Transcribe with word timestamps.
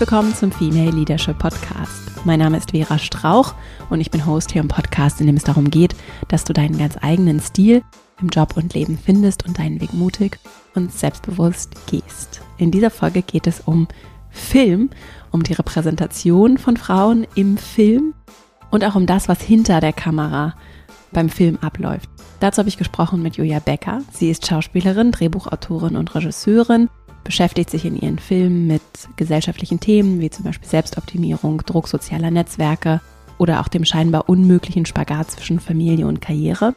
willkommen 0.00 0.34
zum 0.34 0.50
Female 0.50 0.92
Leadership 0.92 1.38
Podcast. 1.38 2.10
Mein 2.24 2.38
Name 2.38 2.56
ist 2.56 2.70
Vera 2.70 2.98
Strauch 2.98 3.52
und 3.90 4.00
ich 4.00 4.10
bin 4.10 4.24
Host 4.24 4.50
hier 4.50 4.62
im 4.62 4.68
Podcast, 4.68 5.20
in 5.20 5.26
dem 5.26 5.36
es 5.36 5.44
darum 5.44 5.68
geht, 5.68 5.94
dass 6.28 6.44
du 6.44 6.54
deinen 6.54 6.78
ganz 6.78 6.96
eigenen 7.02 7.38
Stil 7.38 7.82
im 8.18 8.28
Job 8.28 8.56
und 8.56 8.72
Leben 8.72 8.96
findest 8.96 9.46
und 9.46 9.58
deinen 9.58 9.78
Weg 9.82 9.92
mutig 9.92 10.38
und 10.74 10.90
selbstbewusst 10.90 11.86
gehst. 11.86 12.40
In 12.56 12.70
dieser 12.70 12.88
Folge 12.88 13.20
geht 13.20 13.46
es 13.46 13.60
um 13.60 13.88
Film, 14.30 14.88
um 15.32 15.42
die 15.42 15.52
Repräsentation 15.52 16.56
von 16.56 16.78
Frauen 16.78 17.26
im 17.34 17.58
Film 17.58 18.14
und 18.70 18.82
auch 18.86 18.94
um 18.94 19.04
das, 19.04 19.28
was 19.28 19.42
hinter 19.42 19.80
der 19.80 19.92
Kamera 19.92 20.54
beim 21.12 21.28
Film 21.28 21.58
abläuft. 21.60 22.08
Dazu 22.40 22.60
habe 22.60 22.70
ich 22.70 22.78
gesprochen 22.78 23.20
mit 23.20 23.36
Julia 23.36 23.58
Becker. 23.58 24.00
Sie 24.10 24.30
ist 24.30 24.46
Schauspielerin, 24.46 25.12
Drehbuchautorin 25.12 25.96
und 25.96 26.14
Regisseurin, 26.14 26.88
beschäftigt 27.24 27.70
sich 27.70 27.84
in 27.84 27.96
ihren 27.96 28.18
Filmen 28.18 28.66
mit 28.66 28.82
gesellschaftlichen 29.16 29.80
Themen 29.80 30.20
wie 30.20 30.30
zum 30.30 30.44
Beispiel 30.44 30.68
Selbstoptimierung, 30.68 31.62
Druck 31.64 31.88
sozialer 31.88 32.30
Netzwerke 32.30 33.00
oder 33.38 33.60
auch 33.60 33.68
dem 33.68 33.84
scheinbar 33.84 34.28
unmöglichen 34.28 34.86
Spagat 34.86 35.30
zwischen 35.30 35.60
Familie 35.60 36.06
und 36.06 36.20
Karriere. 36.20 36.74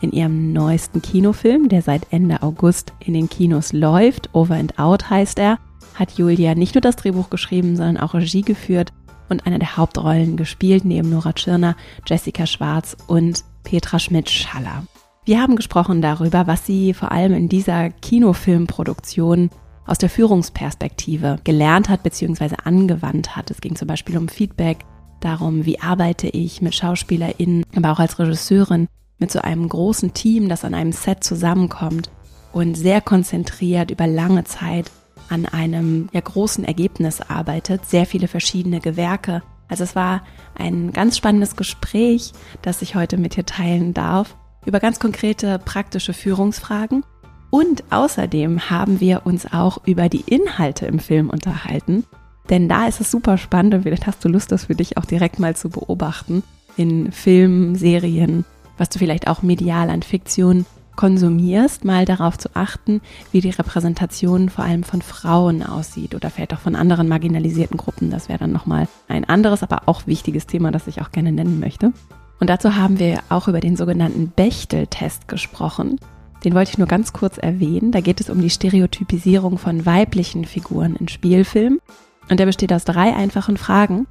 In 0.00 0.12
ihrem 0.12 0.52
neuesten 0.52 1.00
Kinofilm, 1.00 1.68
der 1.68 1.82
seit 1.82 2.12
Ende 2.12 2.42
August 2.42 2.92
in 3.00 3.14
den 3.14 3.28
Kinos 3.28 3.72
läuft, 3.72 4.34
Over 4.34 4.54
and 4.56 4.78
Out 4.78 5.08
heißt 5.10 5.38
er, 5.38 5.58
hat 5.94 6.12
Julia 6.12 6.54
nicht 6.54 6.74
nur 6.74 6.82
das 6.82 6.96
Drehbuch 6.96 7.30
geschrieben, 7.30 7.76
sondern 7.76 7.96
auch 7.96 8.14
Regie 8.14 8.42
geführt 8.42 8.92
und 9.28 9.46
eine 9.46 9.58
der 9.58 9.76
Hauptrollen 9.76 10.36
gespielt, 10.36 10.84
neben 10.84 11.10
Nora 11.10 11.32
Tschirner, 11.32 11.76
Jessica 12.06 12.46
Schwarz 12.46 12.96
und 13.06 13.44
Petra 13.64 13.98
Schmidt-Schaller. 13.98 14.84
Wir 15.24 15.40
haben 15.40 15.56
gesprochen 15.56 16.02
darüber, 16.02 16.46
was 16.46 16.66
sie 16.66 16.94
vor 16.94 17.10
allem 17.10 17.32
in 17.32 17.48
dieser 17.48 17.90
Kinofilmproduktion 17.90 19.50
aus 19.86 19.98
der 19.98 20.10
Führungsperspektive 20.10 21.38
gelernt 21.44 21.88
hat 21.88 22.02
bzw. 22.02 22.56
angewandt 22.64 23.36
hat. 23.36 23.50
Es 23.50 23.60
ging 23.60 23.76
zum 23.76 23.88
Beispiel 23.88 24.18
um 24.18 24.28
Feedback, 24.28 24.84
darum, 25.20 25.64
wie 25.64 25.80
arbeite 25.80 26.28
ich 26.28 26.62
mit 26.62 26.74
SchauspielerInnen, 26.74 27.64
aber 27.74 27.92
auch 27.92 27.98
als 27.98 28.18
Regisseurin 28.18 28.88
mit 29.18 29.30
so 29.30 29.40
einem 29.40 29.68
großen 29.68 30.12
Team, 30.12 30.48
das 30.48 30.64
an 30.64 30.74
einem 30.74 30.92
Set 30.92 31.24
zusammenkommt 31.24 32.10
und 32.52 32.74
sehr 32.74 33.00
konzentriert 33.00 33.90
über 33.90 34.06
lange 34.06 34.44
Zeit 34.44 34.90
an 35.28 35.46
einem 35.46 36.08
ja, 36.12 36.20
großen 36.20 36.64
Ergebnis 36.64 37.20
arbeitet, 37.20 37.86
sehr 37.86 38.06
viele 38.06 38.28
verschiedene 38.28 38.80
Gewerke. 38.80 39.42
Also 39.68 39.84
es 39.84 39.96
war 39.96 40.22
ein 40.54 40.92
ganz 40.92 41.16
spannendes 41.16 41.56
Gespräch, 41.56 42.32
das 42.62 42.82
ich 42.82 42.94
heute 42.94 43.16
mit 43.16 43.36
dir 43.36 43.44
teilen 43.44 43.94
darf, 43.94 44.36
über 44.64 44.80
ganz 44.80 45.00
konkrete 45.00 45.58
praktische 45.58 46.12
Führungsfragen. 46.12 47.04
Und 47.50 47.84
außerdem 47.90 48.70
haben 48.70 49.00
wir 49.00 49.22
uns 49.24 49.52
auch 49.52 49.86
über 49.86 50.08
die 50.08 50.24
Inhalte 50.26 50.86
im 50.86 50.98
Film 50.98 51.30
unterhalten. 51.30 52.04
Denn 52.50 52.68
da 52.68 52.86
ist 52.86 53.00
es 53.00 53.10
super 53.10 53.38
spannend 53.38 53.74
und 53.74 53.82
vielleicht 53.82 54.06
hast 54.06 54.24
du 54.24 54.28
Lust, 54.28 54.52
das 54.52 54.66
für 54.66 54.74
dich 54.74 54.96
auch 54.96 55.04
direkt 55.04 55.38
mal 55.38 55.56
zu 55.56 55.68
beobachten 55.68 56.42
in 56.76 57.10
Filmen, 57.10 57.74
Serien, 57.74 58.44
was 58.78 58.88
du 58.88 58.98
vielleicht 58.98 59.28
auch 59.28 59.42
medial 59.42 59.90
an 59.90 60.02
Fiktion 60.02 60.66
konsumierst, 60.94 61.84
mal 61.84 62.04
darauf 62.04 62.38
zu 62.38 62.48
achten, 62.54 63.00
wie 63.30 63.40
die 63.40 63.50
Repräsentation 63.50 64.48
vor 64.48 64.64
allem 64.64 64.82
von 64.82 65.02
Frauen 65.02 65.62
aussieht 65.62 66.14
oder 66.14 66.30
vielleicht 66.30 66.54
auch 66.54 66.60
von 66.60 66.74
anderen 66.74 67.08
marginalisierten 67.08 67.76
Gruppen. 67.76 68.10
Das 68.10 68.28
wäre 68.28 68.38
dann 68.40 68.52
nochmal 68.52 68.88
ein 69.08 69.24
anderes, 69.24 69.62
aber 69.62 69.82
auch 69.86 70.06
wichtiges 70.06 70.46
Thema, 70.46 70.72
das 70.72 70.86
ich 70.86 71.02
auch 71.02 71.12
gerne 71.12 71.32
nennen 71.32 71.60
möchte. 71.60 71.92
Und 72.40 72.50
dazu 72.50 72.76
haben 72.76 72.98
wir 72.98 73.20
auch 73.28 73.48
über 73.48 73.60
den 73.60 73.76
sogenannten 73.76 74.28
Bechtel-Test 74.28 75.28
gesprochen. 75.28 75.98
Den 76.44 76.54
wollte 76.54 76.72
ich 76.72 76.78
nur 76.78 76.86
ganz 76.86 77.12
kurz 77.12 77.38
erwähnen. 77.38 77.92
Da 77.92 78.00
geht 78.00 78.20
es 78.20 78.30
um 78.30 78.40
die 78.40 78.50
Stereotypisierung 78.50 79.58
von 79.58 79.86
weiblichen 79.86 80.44
Figuren 80.44 80.96
in 80.96 81.08
Spielfilmen. 81.08 81.80
Und 82.28 82.40
der 82.40 82.46
besteht 82.46 82.72
aus 82.72 82.84
drei 82.84 83.14
einfachen 83.14 83.56
Fragen, 83.56 84.06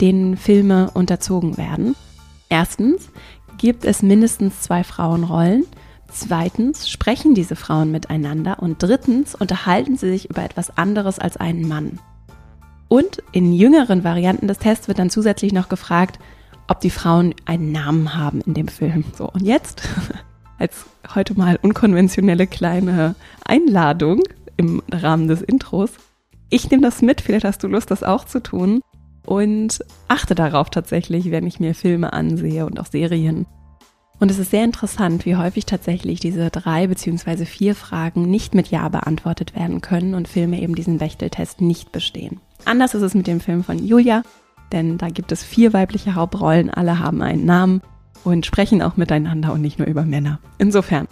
denen 0.00 0.36
Filme 0.36 0.90
unterzogen 0.94 1.56
werden. 1.56 1.94
Erstens, 2.48 3.08
gibt 3.58 3.84
es 3.84 4.02
mindestens 4.02 4.62
zwei 4.62 4.84
Frauenrollen? 4.84 5.64
Zweitens, 6.08 6.88
sprechen 6.88 7.34
diese 7.34 7.56
Frauen 7.56 7.90
miteinander? 7.90 8.58
Und 8.60 8.82
drittens, 8.82 9.34
unterhalten 9.34 9.96
sie 9.96 10.10
sich 10.10 10.30
über 10.30 10.42
etwas 10.42 10.76
anderes 10.76 11.18
als 11.18 11.36
einen 11.36 11.66
Mann? 11.66 11.98
Und 12.88 13.22
in 13.32 13.52
jüngeren 13.52 14.04
Varianten 14.04 14.46
des 14.46 14.58
Tests 14.58 14.86
wird 14.86 14.98
dann 14.98 15.10
zusätzlich 15.10 15.52
noch 15.52 15.68
gefragt, 15.68 16.20
ob 16.68 16.80
die 16.80 16.90
Frauen 16.90 17.34
einen 17.44 17.72
Namen 17.72 18.14
haben 18.14 18.40
in 18.42 18.54
dem 18.54 18.68
Film. 18.68 19.04
So, 19.16 19.28
und 19.28 19.42
jetzt 19.42 19.82
als 20.58 20.86
heute 21.14 21.34
mal 21.38 21.58
unkonventionelle 21.60 22.46
kleine 22.46 23.14
Einladung 23.44 24.22
im 24.56 24.82
Rahmen 24.90 25.28
des 25.28 25.42
Intros. 25.42 25.90
Ich 26.48 26.70
nehme 26.70 26.82
das 26.82 27.02
mit, 27.02 27.20
vielleicht 27.20 27.44
hast 27.44 27.62
du 27.62 27.68
Lust, 27.68 27.90
das 27.90 28.02
auch 28.02 28.24
zu 28.24 28.42
tun. 28.42 28.80
Und 29.24 29.80
achte 30.06 30.36
darauf 30.36 30.70
tatsächlich, 30.70 31.32
wenn 31.32 31.46
ich 31.46 31.58
mir 31.58 31.74
Filme 31.74 32.12
ansehe 32.12 32.64
und 32.64 32.78
auch 32.78 32.86
Serien. 32.86 33.46
Und 34.18 34.30
es 34.30 34.38
ist 34.38 34.52
sehr 34.52 34.64
interessant, 34.64 35.26
wie 35.26 35.36
häufig 35.36 35.66
tatsächlich 35.66 36.20
diese 36.20 36.48
drei 36.50 36.86
beziehungsweise 36.86 37.44
vier 37.44 37.74
Fragen 37.74 38.30
nicht 38.30 38.54
mit 38.54 38.68
Ja 38.68 38.88
beantwortet 38.88 39.54
werden 39.54 39.80
können 39.80 40.14
und 40.14 40.28
Filme 40.28 40.60
eben 40.60 40.74
diesen 40.74 41.00
Wächteltest 41.00 41.60
nicht 41.60 41.92
bestehen. 41.92 42.40
Anders 42.64 42.94
ist 42.94 43.02
es 43.02 43.14
mit 43.14 43.26
dem 43.26 43.40
Film 43.40 43.62
von 43.62 43.84
Julia, 43.84 44.22
denn 44.72 44.96
da 44.96 45.08
gibt 45.08 45.32
es 45.32 45.44
vier 45.44 45.72
weibliche 45.72 46.14
Hauptrollen, 46.14 46.70
alle 46.70 46.98
haben 46.98 47.20
einen 47.20 47.44
Namen 47.44 47.82
und 48.26 48.44
sprechen 48.44 48.82
auch 48.82 48.96
miteinander 48.96 49.52
und 49.52 49.62
nicht 49.62 49.78
nur 49.78 49.86
über 49.86 50.02
Männer. 50.02 50.40
Insofern, 50.58 51.06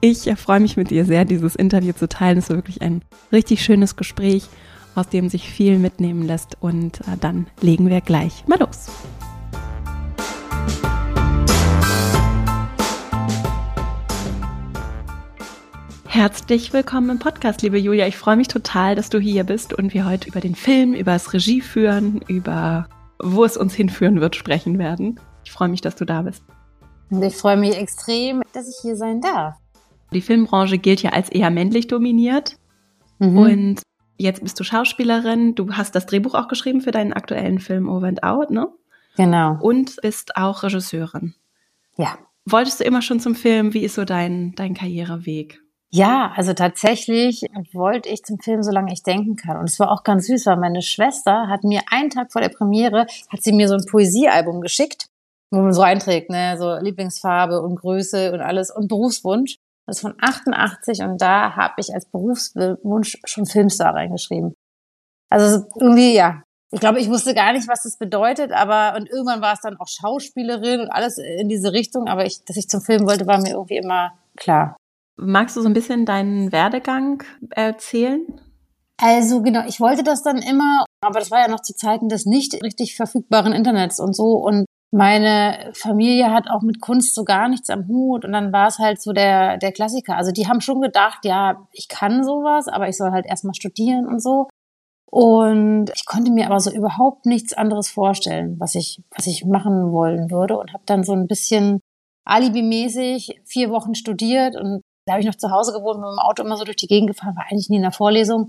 ich 0.00 0.32
freue 0.36 0.60
mich 0.60 0.76
mit 0.76 0.90
dir 0.90 1.04
sehr, 1.04 1.24
dieses 1.24 1.56
Interview 1.56 1.92
zu 1.92 2.08
teilen. 2.08 2.38
Es 2.38 2.48
war 2.48 2.56
wirklich 2.56 2.80
ein 2.80 3.02
richtig 3.32 3.64
schönes 3.64 3.96
Gespräch, 3.96 4.46
aus 4.94 5.08
dem 5.08 5.28
sich 5.28 5.50
viel 5.50 5.80
mitnehmen 5.80 6.22
lässt. 6.22 6.56
Und 6.60 7.00
äh, 7.00 7.16
dann 7.20 7.48
legen 7.60 7.90
wir 7.90 8.00
gleich 8.00 8.46
mal 8.46 8.60
los. 8.60 8.86
Herzlich 16.06 16.72
willkommen 16.72 17.10
im 17.10 17.18
Podcast, 17.18 17.62
liebe 17.62 17.78
Julia. 17.78 18.06
Ich 18.06 18.16
freue 18.16 18.36
mich 18.36 18.48
total, 18.48 18.94
dass 18.94 19.10
du 19.10 19.18
hier 19.18 19.42
bist 19.42 19.74
und 19.74 19.92
wir 19.92 20.06
heute 20.06 20.28
über 20.28 20.40
den 20.40 20.54
Film, 20.54 20.94
über 20.94 21.14
das 21.14 21.32
Regie 21.32 21.62
führen, 21.62 22.20
über 22.28 22.88
wo 23.20 23.44
es 23.44 23.56
uns 23.56 23.74
hinführen 23.74 24.20
wird, 24.20 24.36
sprechen 24.36 24.78
werden. 24.78 25.18
Ich 25.44 25.50
freue 25.50 25.68
mich, 25.68 25.80
dass 25.80 25.96
du 25.96 26.04
da 26.04 26.22
bist. 26.22 26.44
Und 27.10 27.22
ich 27.22 27.34
freue 27.34 27.56
mich 27.56 27.76
extrem, 27.76 28.42
dass 28.52 28.68
ich 28.68 28.76
hier 28.80 28.96
sein 28.96 29.20
darf. 29.20 29.56
Die 30.12 30.20
Filmbranche 30.20 30.78
gilt 30.78 31.02
ja 31.02 31.10
als 31.10 31.28
eher 31.28 31.50
männlich 31.50 31.88
dominiert. 31.88 32.56
Mhm. 33.18 33.38
Und 33.38 33.82
jetzt 34.16 34.42
bist 34.42 34.58
du 34.58 34.64
Schauspielerin. 34.64 35.54
Du 35.54 35.72
hast 35.72 35.94
das 35.94 36.06
Drehbuch 36.06 36.34
auch 36.34 36.48
geschrieben 36.48 36.80
für 36.80 36.90
deinen 36.90 37.12
aktuellen 37.12 37.58
Film 37.58 37.88
Over 37.88 38.08
and 38.08 38.22
Out, 38.22 38.50
ne? 38.50 38.68
Genau. 39.16 39.58
Und 39.60 39.96
bist 40.02 40.36
auch 40.36 40.62
Regisseurin. 40.62 41.34
Ja. 41.96 42.16
Wolltest 42.46 42.80
du 42.80 42.84
immer 42.84 43.02
schon 43.02 43.20
zum 43.20 43.34
Film? 43.34 43.74
Wie 43.74 43.84
ist 43.84 43.94
so 43.94 44.04
dein, 44.04 44.54
dein 44.54 44.74
Karriereweg? 44.74 45.60
Ja, 45.92 46.32
also 46.36 46.54
tatsächlich 46.54 47.42
wollte 47.72 48.08
ich 48.08 48.22
zum 48.22 48.38
Film, 48.38 48.62
solange 48.62 48.92
ich 48.92 49.02
denken 49.02 49.34
kann. 49.34 49.56
Und 49.56 49.68
es 49.68 49.80
war 49.80 49.90
auch 49.90 50.04
ganz 50.04 50.26
süß, 50.28 50.46
weil 50.46 50.56
meine 50.56 50.82
Schwester 50.82 51.48
hat 51.48 51.64
mir 51.64 51.82
einen 51.90 52.10
Tag 52.10 52.32
vor 52.32 52.40
der 52.40 52.48
Premiere, 52.48 53.06
hat 53.28 53.42
sie 53.42 53.52
mir 53.52 53.66
so 53.68 53.74
ein 53.74 53.84
Poesiealbum 53.84 54.60
geschickt 54.60 55.09
wo 55.50 55.60
man 55.60 55.72
so 55.72 55.82
einträgt, 55.82 56.30
ne, 56.30 56.56
so 56.58 56.76
Lieblingsfarbe 56.76 57.60
und 57.60 57.76
Größe 57.76 58.32
und 58.32 58.40
alles 58.40 58.70
und 58.70 58.88
Berufswunsch. 58.88 59.56
Das 59.86 59.96
ist 59.96 60.02
von 60.02 60.14
88 60.20 61.02
und 61.02 61.20
da 61.20 61.56
habe 61.56 61.74
ich 61.78 61.92
als 61.92 62.06
Berufswunsch 62.06 63.18
schon 63.24 63.46
Filmstar 63.46 63.94
reingeschrieben. 63.94 64.54
Also 65.28 65.66
irgendwie, 65.80 66.14
ja. 66.14 66.42
Ich 66.72 66.78
glaube, 66.78 67.00
ich 67.00 67.08
wusste 67.08 67.34
gar 67.34 67.52
nicht, 67.52 67.66
was 67.66 67.82
das 67.82 67.96
bedeutet, 67.96 68.52
aber 68.52 68.96
und 68.96 69.10
irgendwann 69.10 69.40
war 69.40 69.54
es 69.54 69.60
dann 69.60 69.76
auch 69.78 69.88
Schauspielerin 69.88 70.80
und 70.80 70.90
alles 70.90 71.18
in 71.18 71.48
diese 71.48 71.72
Richtung, 71.72 72.06
aber 72.06 72.24
ich, 72.26 72.44
dass 72.44 72.56
ich 72.56 72.68
zum 72.68 72.80
Film 72.80 73.08
wollte, 73.08 73.26
war 73.26 73.40
mir 73.40 73.50
irgendwie 73.50 73.78
immer 73.78 74.12
klar. 74.36 74.76
Magst 75.16 75.56
du 75.56 75.62
so 75.62 75.68
ein 75.68 75.74
bisschen 75.74 76.06
deinen 76.06 76.52
Werdegang 76.52 77.24
erzählen? 77.50 78.24
Also 79.02 79.42
genau, 79.42 79.64
ich 79.66 79.80
wollte 79.80 80.04
das 80.04 80.22
dann 80.22 80.38
immer, 80.38 80.84
aber 81.00 81.18
das 81.18 81.30
war 81.30 81.40
ja 81.40 81.48
noch 81.48 81.62
zu 81.62 81.74
Zeiten 81.74 82.08
des 82.08 82.26
nicht 82.26 82.62
richtig 82.62 82.94
verfügbaren 82.94 83.52
Internets 83.52 83.98
und 83.98 84.14
so. 84.14 84.34
Und 84.36 84.66
meine 84.92 85.70
Familie 85.72 86.32
hat 86.32 86.50
auch 86.50 86.62
mit 86.62 86.80
Kunst 86.80 87.14
so 87.14 87.24
gar 87.24 87.48
nichts 87.48 87.70
am 87.70 87.86
Hut 87.86 88.24
und 88.24 88.32
dann 88.32 88.52
war 88.52 88.66
es 88.66 88.78
halt 88.78 89.00
so 89.00 89.12
der, 89.12 89.56
der 89.58 89.72
Klassiker. 89.72 90.16
Also 90.16 90.32
die 90.32 90.48
haben 90.48 90.60
schon 90.60 90.80
gedacht, 90.80 91.24
ja, 91.24 91.68
ich 91.72 91.88
kann 91.88 92.24
sowas, 92.24 92.66
aber 92.66 92.88
ich 92.88 92.96
soll 92.96 93.12
halt 93.12 93.26
erstmal 93.26 93.54
studieren 93.54 94.06
und 94.06 94.20
so. 94.20 94.48
Und 95.10 95.90
ich 95.94 96.06
konnte 96.06 96.32
mir 96.32 96.46
aber 96.46 96.60
so 96.60 96.72
überhaupt 96.72 97.26
nichts 97.26 97.52
anderes 97.52 97.88
vorstellen, 97.88 98.58
was 98.58 98.74
ich, 98.74 99.02
was 99.10 99.26
ich 99.26 99.44
machen 99.44 99.92
wollen 99.92 100.30
würde 100.30 100.58
und 100.58 100.72
habe 100.72 100.84
dann 100.86 101.04
so 101.04 101.12
ein 101.12 101.26
bisschen 101.26 101.80
alibimäßig 102.24 103.40
vier 103.44 103.70
Wochen 103.70 103.94
studiert 103.94 104.56
und 104.56 104.82
da 105.06 105.14
habe 105.14 105.20
ich 105.20 105.26
noch 105.26 105.34
zu 105.34 105.50
Hause 105.50 105.72
gewohnt, 105.72 105.98
mit 106.00 106.08
dem 106.08 106.18
Auto 106.20 106.44
immer 106.44 106.56
so 106.56 106.64
durch 106.64 106.76
die 106.76 106.86
Gegend 106.86 107.10
gefahren, 107.10 107.34
war 107.34 107.46
eigentlich 107.50 107.70
nie 107.70 107.76
in 107.76 107.82
der 107.82 107.92
Vorlesung 107.92 108.48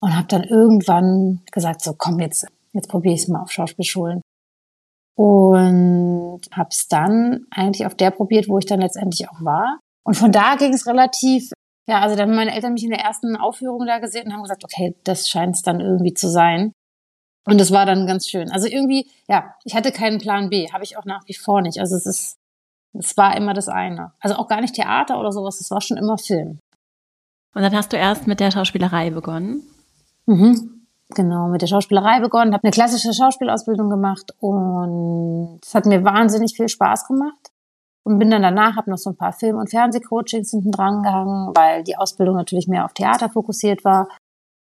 und 0.00 0.16
habe 0.16 0.28
dann 0.28 0.44
irgendwann 0.44 1.42
gesagt, 1.52 1.82
so 1.82 1.94
komm 1.96 2.18
jetzt, 2.20 2.46
jetzt 2.72 2.88
probiere 2.88 3.14
ich 3.14 3.22
es 3.22 3.28
mal 3.28 3.42
auf 3.42 3.50
Schauspielschulen 3.50 4.22
und 5.20 6.40
habe 6.50 6.70
es 6.70 6.88
dann 6.88 7.44
eigentlich 7.50 7.84
auf 7.84 7.94
der 7.94 8.10
probiert, 8.10 8.48
wo 8.48 8.56
ich 8.56 8.64
dann 8.64 8.80
letztendlich 8.80 9.28
auch 9.28 9.44
war. 9.44 9.78
Und 10.02 10.14
von 10.14 10.32
da 10.32 10.56
ging 10.56 10.72
es 10.72 10.86
relativ, 10.86 11.52
ja, 11.86 12.00
also 12.00 12.16
dann 12.16 12.30
haben 12.30 12.36
meine 12.36 12.54
Eltern 12.54 12.72
mich 12.72 12.84
in 12.84 12.90
der 12.90 13.00
ersten 13.00 13.36
Aufführung 13.36 13.86
da 13.86 13.98
gesehen 13.98 14.26
und 14.26 14.32
haben 14.32 14.42
gesagt, 14.42 14.64
okay, 14.64 14.96
das 15.04 15.28
scheint 15.28 15.56
es 15.56 15.62
dann 15.62 15.80
irgendwie 15.80 16.14
zu 16.14 16.30
sein. 16.30 16.72
Und 17.44 17.60
das 17.60 17.70
war 17.70 17.84
dann 17.84 18.06
ganz 18.06 18.28
schön. 18.28 18.50
Also 18.50 18.66
irgendwie, 18.66 19.10
ja, 19.28 19.54
ich 19.64 19.74
hatte 19.74 19.92
keinen 19.92 20.18
Plan 20.18 20.48
B, 20.48 20.72
habe 20.72 20.84
ich 20.84 20.96
auch 20.96 21.04
nach 21.04 21.26
wie 21.26 21.34
vor 21.34 21.60
nicht. 21.60 21.80
Also 21.80 21.96
es 21.96 22.06
ist, 22.06 22.36
es 22.98 23.14
war 23.18 23.36
immer 23.36 23.52
das 23.52 23.68
eine. 23.68 24.12
Also 24.20 24.36
auch 24.36 24.48
gar 24.48 24.62
nicht 24.62 24.74
Theater 24.74 25.20
oder 25.20 25.32
sowas, 25.32 25.60
es 25.60 25.70
war 25.70 25.82
schon 25.82 25.98
immer 25.98 26.16
Film. 26.16 26.60
Und 27.54 27.60
dann 27.60 27.76
hast 27.76 27.92
du 27.92 27.98
erst 27.98 28.26
mit 28.26 28.40
der 28.40 28.52
Schauspielerei 28.52 29.10
begonnen? 29.10 29.64
Mhm. 30.24 30.79
Genau, 31.14 31.48
mit 31.48 31.62
der 31.62 31.66
Schauspielerei 31.66 32.20
begonnen, 32.20 32.52
habe 32.52 32.64
eine 32.64 32.70
klassische 32.70 33.12
Schauspielausbildung 33.12 33.90
gemacht 33.90 34.32
und 34.38 35.58
es 35.62 35.74
hat 35.74 35.86
mir 35.86 36.04
wahnsinnig 36.04 36.54
viel 36.54 36.68
Spaß 36.68 37.06
gemacht. 37.06 37.50
Und 38.02 38.18
bin 38.18 38.30
dann 38.30 38.42
danach, 38.42 38.76
habe 38.76 38.90
noch 38.90 38.96
so 38.96 39.10
ein 39.10 39.16
paar 39.16 39.32
Film- 39.32 39.58
und 39.58 39.70
Fernsehcoachings 39.70 40.50
hinten 40.50 40.70
dran 40.70 41.02
gehangen, 41.02 41.52
weil 41.54 41.84
die 41.84 41.96
Ausbildung 41.96 42.34
natürlich 42.34 42.66
mehr 42.66 42.86
auf 42.86 42.94
Theater 42.94 43.28
fokussiert 43.28 43.84
war 43.84 44.08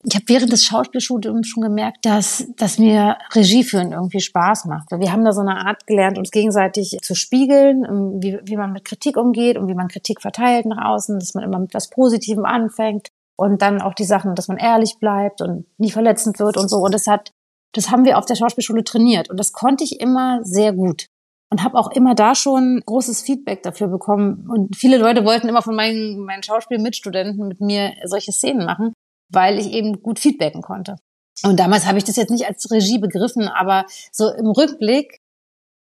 ich 0.08 0.14
habe 0.14 0.24
während 0.28 0.52
des 0.52 0.64
Schauspielstudiums 0.64 1.48
schon 1.48 1.62
gemerkt, 1.62 2.04
dass, 2.04 2.46
dass 2.56 2.78
mir 2.78 3.16
Regie 3.32 3.64
führen 3.64 3.92
irgendwie 3.92 4.20
Spaß 4.20 4.66
macht. 4.66 4.92
Wir 4.92 5.10
haben 5.10 5.24
da 5.24 5.32
so 5.32 5.40
eine 5.40 5.66
Art 5.66 5.86
gelernt, 5.86 6.16
uns 6.16 6.30
gegenseitig 6.30 6.96
zu 7.02 7.14
spiegeln, 7.14 7.84
ähm, 7.84 8.22
wie, 8.22 8.38
wie 8.44 8.56
man 8.56 8.72
mit 8.72 8.84
Kritik 8.84 9.16
umgeht 9.16 9.58
und 9.58 9.68
wie 9.68 9.74
man 9.74 9.88
Kritik 9.88 10.22
verteilt 10.22 10.66
nach 10.66 10.84
außen, 10.84 11.18
dass 11.18 11.34
man 11.34 11.42
immer 11.42 11.58
mit 11.58 11.74
was 11.74 11.90
Positivem 11.90 12.44
anfängt 12.44 13.08
und 13.36 13.62
dann 13.62 13.80
auch 13.80 13.94
die 13.94 14.04
Sachen, 14.04 14.34
dass 14.34 14.48
man 14.48 14.58
ehrlich 14.58 14.98
bleibt 14.98 15.40
und 15.42 15.66
nie 15.78 15.90
verletzend 15.90 16.38
wird 16.38 16.56
und 16.56 16.68
so. 16.68 16.76
Und 16.78 16.94
das 16.94 17.06
hat, 17.06 17.32
das 17.72 17.90
haben 17.90 18.04
wir 18.04 18.18
auf 18.18 18.26
der 18.26 18.36
Schauspielschule 18.36 18.84
trainiert 18.84 19.30
und 19.30 19.38
das 19.38 19.52
konnte 19.52 19.84
ich 19.84 20.00
immer 20.00 20.40
sehr 20.42 20.72
gut 20.72 21.06
und 21.50 21.62
habe 21.62 21.78
auch 21.78 21.90
immer 21.90 22.14
da 22.14 22.34
schon 22.34 22.82
großes 22.84 23.22
Feedback 23.22 23.62
dafür 23.62 23.88
bekommen. 23.88 24.48
Und 24.50 24.76
viele 24.76 24.98
Leute 24.98 25.24
wollten 25.24 25.48
immer 25.48 25.62
von 25.62 25.76
meinen, 25.76 26.24
meinen 26.24 26.42
Schauspielmitstudenten 26.42 27.46
mit 27.46 27.60
mir 27.60 27.92
solche 28.04 28.32
Szenen 28.32 28.64
machen 28.64 28.92
weil 29.28 29.58
ich 29.58 29.72
eben 29.72 30.02
gut 30.02 30.18
feedbacken 30.18 30.62
konnte. 30.62 30.96
Und 31.42 31.58
damals 31.60 31.86
habe 31.86 31.98
ich 31.98 32.04
das 32.04 32.16
jetzt 32.16 32.30
nicht 32.30 32.46
als 32.46 32.70
Regie 32.70 32.98
begriffen, 32.98 33.48
aber 33.48 33.84
so 34.10 34.30
im 34.30 34.46
Rückblick 34.46 35.20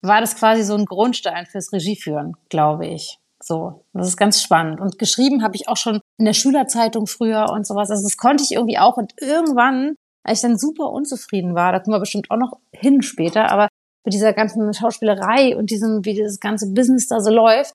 war 0.01 0.21
das 0.21 0.35
quasi 0.35 0.63
so 0.63 0.75
ein 0.75 0.85
Grundstein 0.85 1.45
fürs 1.45 1.71
Regieführen, 1.71 2.33
glaube 2.49 2.87
ich. 2.87 3.17
So, 3.47 3.85
das 3.93 4.07
ist 4.07 4.17
ganz 4.17 4.41
spannend. 4.41 4.79
Und 4.79 4.97
geschrieben 4.97 5.43
habe 5.43 5.55
ich 5.55 5.67
auch 5.67 5.77
schon 5.77 6.01
in 6.17 6.25
der 6.25 6.33
Schülerzeitung 6.33 7.05
früher 7.05 7.51
und 7.51 7.67
sowas. 7.67 7.91
Also 7.91 8.01
das 8.01 8.17
konnte 8.17 8.43
ich 8.43 8.53
irgendwie 8.53 8.79
auch. 8.79 8.97
Und 8.97 9.13
irgendwann, 9.21 9.93
als 10.23 10.39
ich 10.39 10.41
dann 10.41 10.57
super 10.57 10.89
unzufrieden 10.89 11.53
war, 11.53 11.71
da 11.71 11.79
kommen 11.79 11.93
wir 11.93 11.99
bestimmt 11.99 12.31
auch 12.31 12.37
noch 12.37 12.57
hin 12.71 13.03
später, 13.03 13.51
aber 13.51 13.67
mit 14.03 14.15
dieser 14.15 14.33
ganzen 14.33 14.73
Schauspielerei 14.73 15.55
und 15.55 15.69
diesem, 15.69 16.05
wie 16.05 16.15
dieses 16.15 16.39
ganze 16.39 16.73
Business 16.73 17.05
da 17.07 17.19
so 17.19 17.29
läuft, 17.29 17.73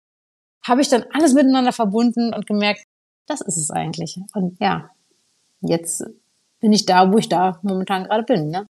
habe 0.66 0.80
ich 0.80 0.88
dann 0.88 1.04
alles 1.12 1.34
miteinander 1.34 1.72
verbunden 1.72 2.34
und 2.34 2.48
gemerkt, 2.48 2.82
das 3.28 3.40
ist 3.40 3.56
es 3.56 3.70
eigentlich. 3.70 4.18
Und 4.34 4.58
ja, 4.58 4.90
jetzt 5.60 6.04
bin 6.58 6.72
ich 6.72 6.84
da, 6.84 7.12
wo 7.12 7.18
ich 7.18 7.28
da 7.28 7.60
momentan 7.62 8.04
gerade 8.04 8.24
bin. 8.24 8.48
Ne? 8.48 8.66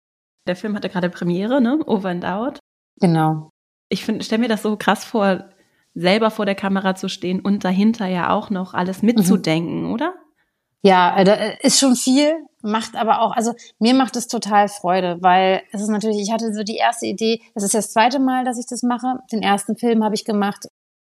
Der 0.47 0.55
Film 0.55 0.77
hatte 0.77 0.91
gerade 0.91 1.09
Premiere, 1.09 1.63
ne? 1.63 1.79
Over 1.87 2.11
and 2.11 2.27
Out. 2.27 2.59
Genau. 3.01 3.49
Ich 3.89 4.05
finde, 4.05 4.23
stell 4.23 4.39
mir 4.39 4.49
das 4.49 4.63
so 4.63 4.77
krass 4.77 5.03
vor, 5.03 5.49
selber 5.95 6.31
vor 6.31 6.47
der 6.47 6.55
Kamera 6.55 6.95
zu 6.95 7.09
stehen 7.09 7.41
und 7.41 7.65
dahinter 7.65 8.07
ja 8.07 8.31
auch 8.31 8.51
noch 8.51 8.75
alles 8.75 9.03
mitzudenken, 9.03 9.85
mhm. 9.85 9.93
oder? 9.93 10.15
Ja, 10.83 11.17
äh, 11.17 11.25
da 11.25 11.35
äh, 11.35 11.57
ist 11.63 11.79
schon 11.79 11.97
viel, 11.97 12.33
macht 12.63 12.97
aber 12.97 13.21
auch, 13.21 13.33
also 13.33 13.53
mir 13.79 13.95
macht 13.95 14.17
es 14.17 14.29
total 14.29 14.69
Freude, 14.69 15.19
weil 15.21 15.63
es 15.73 15.83
ist 15.83 15.89
natürlich, 15.89 16.21
ich 16.21 16.33
hatte 16.33 16.55
so 16.55 16.63
die 16.63 16.77
erste 16.77 17.07
Idee, 17.07 17.43
das 17.55 17.65
ist 17.65 17.75
das 17.75 17.93
zweite 17.93 18.19
Mal, 18.19 18.45
dass 18.45 18.59
ich 18.59 18.67
das 18.67 18.83
mache. 18.83 19.19
Den 19.31 19.43
ersten 19.43 19.77
Film 19.77 20.03
habe 20.05 20.15
ich 20.15 20.25
gemacht 20.25 20.67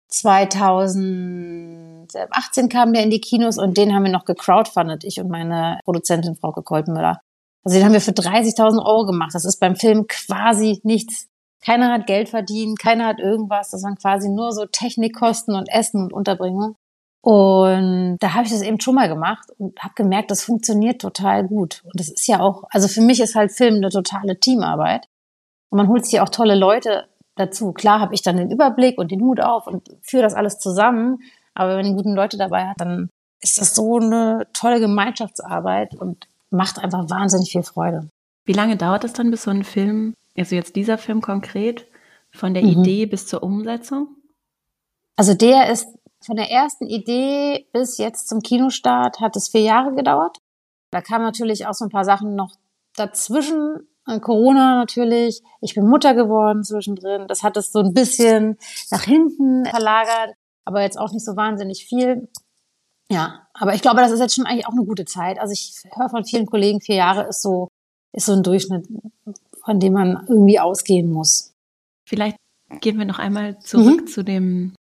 2018 0.08 2.68
kam 2.70 2.94
der 2.94 3.02
in 3.02 3.10
die 3.10 3.20
Kinos 3.20 3.58
und 3.58 3.76
den 3.76 3.94
haben 3.94 4.04
wir 4.04 4.10
noch 4.10 4.24
gecrowdfundet, 4.24 5.04
ich 5.04 5.20
und 5.20 5.28
meine 5.28 5.80
Produzentin 5.84 6.36
Frau 6.36 6.52
Koltenmüller. 6.52 7.20
Also 7.64 7.76
den 7.76 7.84
haben 7.84 7.92
wir 7.92 8.00
für 8.00 8.12
30.000 8.12 8.82
Euro 8.84 9.04
gemacht. 9.04 9.34
Das 9.34 9.44
ist 9.44 9.60
beim 9.60 9.76
Film 9.76 10.06
quasi 10.06 10.80
nichts. 10.82 11.28
Keiner 11.64 11.92
hat 11.92 12.06
Geld 12.06 12.28
verdient, 12.28 12.78
keiner 12.78 13.06
hat 13.06 13.18
irgendwas. 13.18 13.70
Das 13.70 13.82
waren 13.82 13.96
quasi 13.96 14.28
nur 14.28 14.52
so 14.52 14.66
Technikkosten 14.66 15.54
und 15.54 15.68
Essen 15.68 16.02
und 16.02 16.12
Unterbringung. 16.12 16.76
Und 17.20 18.16
da 18.20 18.34
habe 18.34 18.44
ich 18.44 18.52
das 18.52 18.62
eben 18.62 18.80
schon 18.80 18.94
mal 18.94 19.08
gemacht 19.08 19.48
und 19.58 19.78
habe 19.80 19.94
gemerkt, 19.94 20.30
das 20.30 20.42
funktioniert 20.42 21.00
total 21.00 21.46
gut. 21.46 21.82
Und 21.84 21.98
das 21.98 22.08
ist 22.08 22.26
ja 22.28 22.40
auch, 22.40 22.64
also 22.70 22.86
für 22.86 23.00
mich 23.00 23.20
ist 23.20 23.34
halt 23.34 23.52
Film 23.52 23.76
eine 23.76 23.90
totale 23.90 24.38
Teamarbeit. 24.38 25.08
Und 25.70 25.78
man 25.78 25.88
holt 25.88 26.06
sich 26.06 26.20
auch 26.20 26.28
tolle 26.28 26.54
Leute 26.54 27.08
dazu. 27.34 27.72
Klar 27.72 28.00
habe 28.00 28.14
ich 28.14 28.22
dann 28.22 28.36
den 28.36 28.50
Überblick 28.50 28.98
und 28.98 29.10
den 29.10 29.20
Hut 29.20 29.40
auf 29.40 29.66
und 29.66 29.88
führe 30.02 30.22
das 30.22 30.34
alles 30.34 30.58
zusammen. 30.58 31.18
Aber 31.54 31.76
wenn 31.76 31.86
man 31.86 31.96
guten 31.96 32.14
Leute 32.14 32.38
dabei 32.38 32.66
hat, 32.66 32.80
dann 32.80 33.10
ist 33.40 33.60
das 33.60 33.74
so 33.74 33.98
eine 33.98 34.46
tolle 34.52 34.80
Gemeinschaftsarbeit 34.80 35.94
und 35.94 36.26
macht 36.50 36.78
einfach 36.78 37.10
wahnsinnig 37.10 37.52
viel 37.52 37.62
Freude. 37.62 38.08
Wie 38.46 38.52
lange 38.52 38.76
dauert 38.76 39.04
es 39.04 39.12
dann, 39.12 39.30
bis 39.30 39.42
so 39.42 39.50
ein 39.50 39.64
Film, 39.64 40.14
also 40.38 40.54
jetzt 40.54 40.76
dieser 40.76 40.98
Film 40.98 41.20
konkret, 41.20 41.86
von 42.30 42.54
der 42.54 42.62
mhm. 42.62 42.80
Idee 42.80 43.06
bis 43.06 43.26
zur 43.26 43.42
Umsetzung? 43.42 44.08
Also 45.16 45.34
der 45.34 45.70
ist 45.70 45.88
von 46.20 46.36
der 46.36 46.50
ersten 46.50 46.86
Idee 46.86 47.66
bis 47.72 47.98
jetzt 47.98 48.28
zum 48.28 48.40
Kinostart 48.40 49.20
hat 49.20 49.36
es 49.36 49.48
vier 49.48 49.62
Jahre 49.62 49.94
gedauert. 49.94 50.38
Da 50.90 51.00
kamen 51.00 51.24
natürlich 51.24 51.66
auch 51.66 51.74
so 51.74 51.84
ein 51.84 51.90
paar 51.90 52.04
Sachen 52.04 52.34
noch 52.34 52.56
dazwischen, 52.96 53.88
Corona 54.22 54.76
natürlich. 54.76 55.42
Ich 55.60 55.74
bin 55.74 55.86
Mutter 55.86 56.14
geworden 56.14 56.64
zwischendrin. 56.64 57.28
Das 57.28 57.42
hat 57.42 57.56
es 57.58 57.72
so 57.72 57.80
ein 57.80 57.92
bisschen 57.92 58.56
nach 58.90 59.02
hinten 59.02 59.66
verlagert, 59.66 60.34
aber 60.64 60.80
jetzt 60.80 60.98
auch 60.98 61.12
nicht 61.12 61.24
so 61.24 61.36
wahnsinnig 61.36 61.84
viel. 61.84 62.28
Ja, 63.10 63.46
aber 63.54 63.74
ich 63.74 63.82
glaube, 63.82 64.00
das 64.00 64.10
ist 64.10 64.20
jetzt 64.20 64.34
schon 64.34 64.46
eigentlich 64.46 64.66
auch 64.66 64.72
eine 64.72 64.84
gute 64.84 65.04
Zeit. 65.04 65.38
Also 65.38 65.52
ich 65.52 65.74
höre 65.94 66.08
von 66.08 66.24
vielen 66.24 66.46
Kollegen, 66.46 66.80
vier 66.80 66.96
Jahre 66.96 67.28
ist 67.28 67.42
so, 67.42 67.68
ist 68.12 68.26
so 68.26 68.32
ein 68.32 68.42
Durchschnitt, 68.42 68.86
von 69.68 69.80
dem 69.80 69.92
man 69.92 70.24
irgendwie 70.26 70.58
ausgehen 70.58 71.10
muss. 71.10 71.52
Vielleicht 72.08 72.38
gehen 72.80 72.98
wir 72.98 73.04
noch 73.04 73.18
einmal 73.18 73.58
zurück 73.58 74.00
mhm. 74.00 74.06
zu 74.06 74.24
dem 74.24 74.72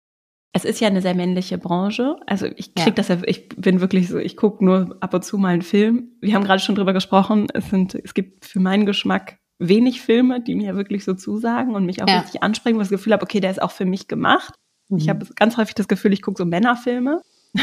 es 0.52 0.64
ist 0.64 0.80
ja 0.80 0.86
eine 0.86 1.02
sehr 1.02 1.16
männliche 1.16 1.58
Branche. 1.58 2.16
Also 2.24 2.46
ich 2.46 2.74
krieg 2.74 2.86
ja. 2.86 2.92
das 2.92 3.08
ja, 3.08 3.18
ich 3.26 3.48
bin 3.48 3.80
wirklich 3.80 4.08
so, 4.08 4.16
ich 4.16 4.36
gucke 4.36 4.64
nur 4.64 4.96
ab 5.00 5.12
und 5.12 5.24
zu 5.24 5.38
mal 5.38 5.48
einen 5.48 5.62
Film. 5.62 6.12
Wir 6.20 6.34
haben 6.34 6.44
gerade 6.44 6.60
schon 6.60 6.76
drüber 6.76 6.92
gesprochen, 6.92 7.48
es 7.52 7.68
sind, 7.68 7.96
es 7.96 8.14
gibt 8.14 8.46
für 8.46 8.60
meinen 8.60 8.86
Geschmack 8.86 9.38
wenig 9.58 10.02
Filme, 10.02 10.40
die 10.40 10.54
mir 10.54 10.76
wirklich 10.76 11.04
so 11.04 11.14
zusagen 11.14 11.74
und 11.74 11.84
mich 11.84 12.00
auch 12.00 12.08
ja. 12.08 12.20
richtig 12.20 12.44
ansprechen, 12.44 12.76
wo 12.76 12.80
ich 12.80 12.88
das 12.88 12.96
Gefühl 12.96 13.12
habe, 13.12 13.24
okay, 13.24 13.40
der 13.40 13.50
ist 13.50 13.60
auch 13.60 13.72
für 13.72 13.86
mich 13.86 14.06
gemacht. 14.06 14.54
Mhm. 14.88 14.98
Ich 14.98 15.08
habe 15.08 15.26
ganz 15.34 15.56
häufig 15.56 15.74
das 15.74 15.88
Gefühl, 15.88 16.12
ich 16.12 16.22
gucke 16.22 16.38
so 16.38 16.46
Männerfilme. 16.46 17.22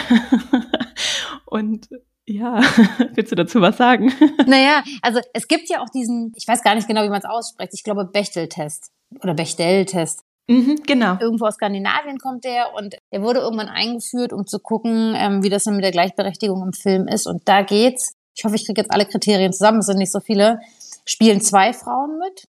und 1.45 1.87
ja, 2.25 2.61
willst 3.13 3.31
du 3.31 3.35
dazu 3.35 3.61
was 3.61 3.77
sagen? 3.77 4.13
Naja, 4.45 4.83
also 5.01 5.19
es 5.33 5.47
gibt 5.47 5.69
ja 5.69 5.81
auch 5.81 5.89
diesen, 5.89 6.33
ich 6.35 6.47
weiß 6.47 6.63
gar 6.63 6.75
nicht 6.75 6.87
genau, 6.87 7.03
wie 7.03 7.09
man 7.09 7.19
es 7.19 7.25
ausspricht, 7.25 7.73
ich 7.73 7.83
glaube 7.83 8.05
Bechtel-Test 8.05 8.91
oder 9.21 9.33
Bechtel-Test. 9.33 10.23
Mhm, 10.47 10.81
genau. 10.85 11.17
Irgendwo 11.19 11.45
aus 11.45 11.55
Skandinavien 11.55 12.17
kommt 12.19 12.43
der 12.43 12.73
und 12.75 12.95
der 13.11 13.21
wurde 13.21 13.39
irgendwann 13.39 13.69
eingeführt, 13.69 14.33
um 14.33 14.45
zu 14.45 14.59
gucken, 14.59 15.15
ähm, 15.15 15.43
wie 15.43 15.49
das 15.49 15.63
dann 15.63 15.75
mit 15.75 15.85
der 15.85 15.91
Gleichberechtigung 15.91 16.61
im 16.61 16.73
Film 16.73 17.07
ist. 17.07 17.27
Und 17.27 17.47
da 17.47 17.61
geht's, 17.61 18.15
ich 18.35 18.43
hoffe, 18.43 18.55
ich 18.55 18.65
kriege 18.65 18.81
jetzt 18.81 18.91
alle 18.91 19.05
Kriterien 19.05 19.53
zusammen, 19.53 19.79
es 19.79 19.85
sind 19.85 19.99
nicht 19.99 20.11
so 20.11 20.19
viele, 20.19 20.59
spielen 21.05 21.39
zwei 21.39 21.71
Frauen 21.71 22.19
mit, 22.19 22.47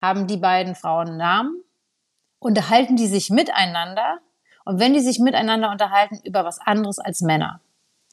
haben 0.00 0.26
die 0.26 0.38
beiden 0.38 0.74
Frauen 0.74 1.16
Namen, 1.16 1.62
unterhalten 2.38 2.96
die 2.96 3.06
sich 3.06 3.28
miteinander 3.28 4.18
und 4.64 4.80
wenn 4.80 4.94
die 4.94 5.00
sich 5.00 5.18
miteinander 5.18 5.70
unterhalten 5.70 6.18
über 6.24 6.44
was 6.44 6.60
anderes 6.60 6.98
als 6.98 7.20
Männer. 7.20 7.60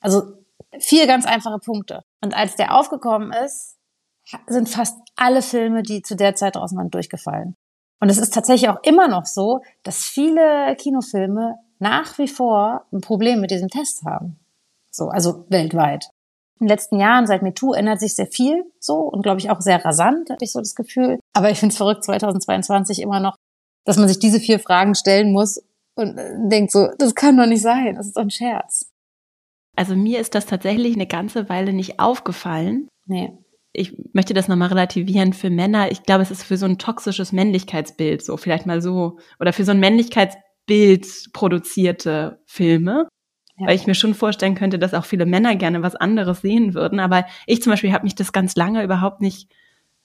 Also 0.02 0.39
vier 0.80 1.08
ganz 1.08 1.26
einfache 1.26 1.60
Punkte. 1.60 2.04
Und 2.22 2.36
als 2.36 2.56
der 2.56 2.76
aufgekommen 2.76 3.32
ist, 3.32 3.78
sind 4.48 4.70
fast 4.70 4.98
alle 5.16 5.42
Filme, 5.42 5.84
die 5.84 6.02
zu 6.02 6.16
der 6.16 6.36
Zeit 6.36 6.56
draußen 6.56 6.78
waren, 6.78 6.92
durchgefallen. 6.92 7.56
Und 8.00 8.10
es 8.10 8.18
ist 8.18 8.34
tatsächlich 8.34 8.70
auch 8.70 8.82
immer 8.84 9.08
noch 9.08 9.26
so, 9.26 9.62
dass 9.84 10.04
viele 10.06 10.76
Kinofilme 10.78 11.56
nach 11.80 12.18
wie 12.18 12.28
vor 12.28 12.86
ein 12.92 13.02
Problem 13.02 13.42
mit 13.42 13.52
diesem 13.52 13.70
Test 13.70 14.04
haben. 14.06 14.40
So, 14.92 15.10
also 15.10 15.46
weltweit. 15.50 16.10
In 16.60 16.66
den 16.66 16.70
letzten 16.70 17.00
Jahren, 17.00 17.26
seit 17.26 17.42
MeToo, 17.42 17.74
ändert 17.74 18.00
sich 18.00 18.16
sehr 18.16 18.28
viel 18.28 18.66
so 18.80 18.96
und 18.96 19.22
glaube 19.22 19.40
ich 19.40 19.50
auch 19.50 19.62
sehr 19.62 19.84
rasant, 19.84 20.30
habe 20.30 20.44
ich 20.44 20.52
so 20.52 20.60
das 20.60 20.76
Gefühl. 20.76 21.20
Aber 21.34 21.50
ich 21.50 21.60
finde 21.60 21.72
es 21.72 21.78
verrückt, 21.78 22.04
2022 22.04 23.02
immer 23.02 23.20
noch, 23.20 23.36
dass 23.86 23.98
man 23.98 24.08
sich 24.08 24.20
diese 24.20 24.40
vier 24.40 24.60
Fragen 24.60 24.96
stellen 24.96 25.32
muss 25.32 25.64
und 25.96 26.18
äh, 26.18 26.34
denkt 26.50 26.72
so, 26.72 26.90
das 26.98 27.16
kann 27.16 27.38
doch 27.38 27.46
nicht 27.46 27.62
sein, 27.62 27.96
das 27.96 28.08
ist 28.08 28.18
doch 28.18 28.24
ein 28.24 28.30
Scherz. 28.30 28.89
Also 29.80 29.96
mir 29.96 30.20
ist 30.20 30.36
das 30.36 30.46
tatsächlich 30.46 30.96
eine 30.96 31.08
ganze 31.08 31.48
Weile 31.48 31.72
nicht 31.74 32.00
aufgefallen. 32.00 32.90
Nee 33.06 33.32
ich 33.72 33.96
möchte 34.14 34.34
das 34.34 34.48
nochmal 34.48 34.70
relativieren 34.70 35.34
für 35.34 35.50
Männer. 35.50 35.92
Ich 35.92 36.04
glaube, 36.04 36.24
es 36.24 36.32
ist 36.32 36.44
für 36.44 36.58
so 36.58 36.66
ein 36.66 36.78
toxisches 36.78 37.32
Männlichkeitsbild 37.32 38.24
so, 38.24 38.38
vielleicht 38.38 38.66
mal 38.66 38.82
so, 38.82 39.20
oder 39.40 39.54
für 39.54 39.64
so 39.64 39.72
ein 39.72 39.80
Männlichkeitsbild 39.80 41.32
produzierte 41.34 42.42
Filme. 42.46 43.08
Ja. 43.58 43.68
Weil 43.68 43.76
ich 43.76 43.88
mir 43.88 43.96
schon 43.96 44.16
vorstellen 44.16 44.56
könnte, 44.56 44.80
dass 44.80 44.94
auch 44.94 45.06
viele 45.06 45.26
Männer 45.26 45.56
gerne 45.56 45.84
was 45.84 45.96
anderes 45.96 46.42
sehen 46.42 46.74
würden. 46.74 47.00
Aber 47.00 47.26
ich 47.46 47.62
zum 47.62 47.72
Beispiel 47.72 47.92
habe 47.92 48.06
mich 48.06 48.16
das 48.16 48.32
ganz 48.32 48.56
lange 48.56 48.84
überhaupt 48.84 49.22
nicht, 49.22 49.52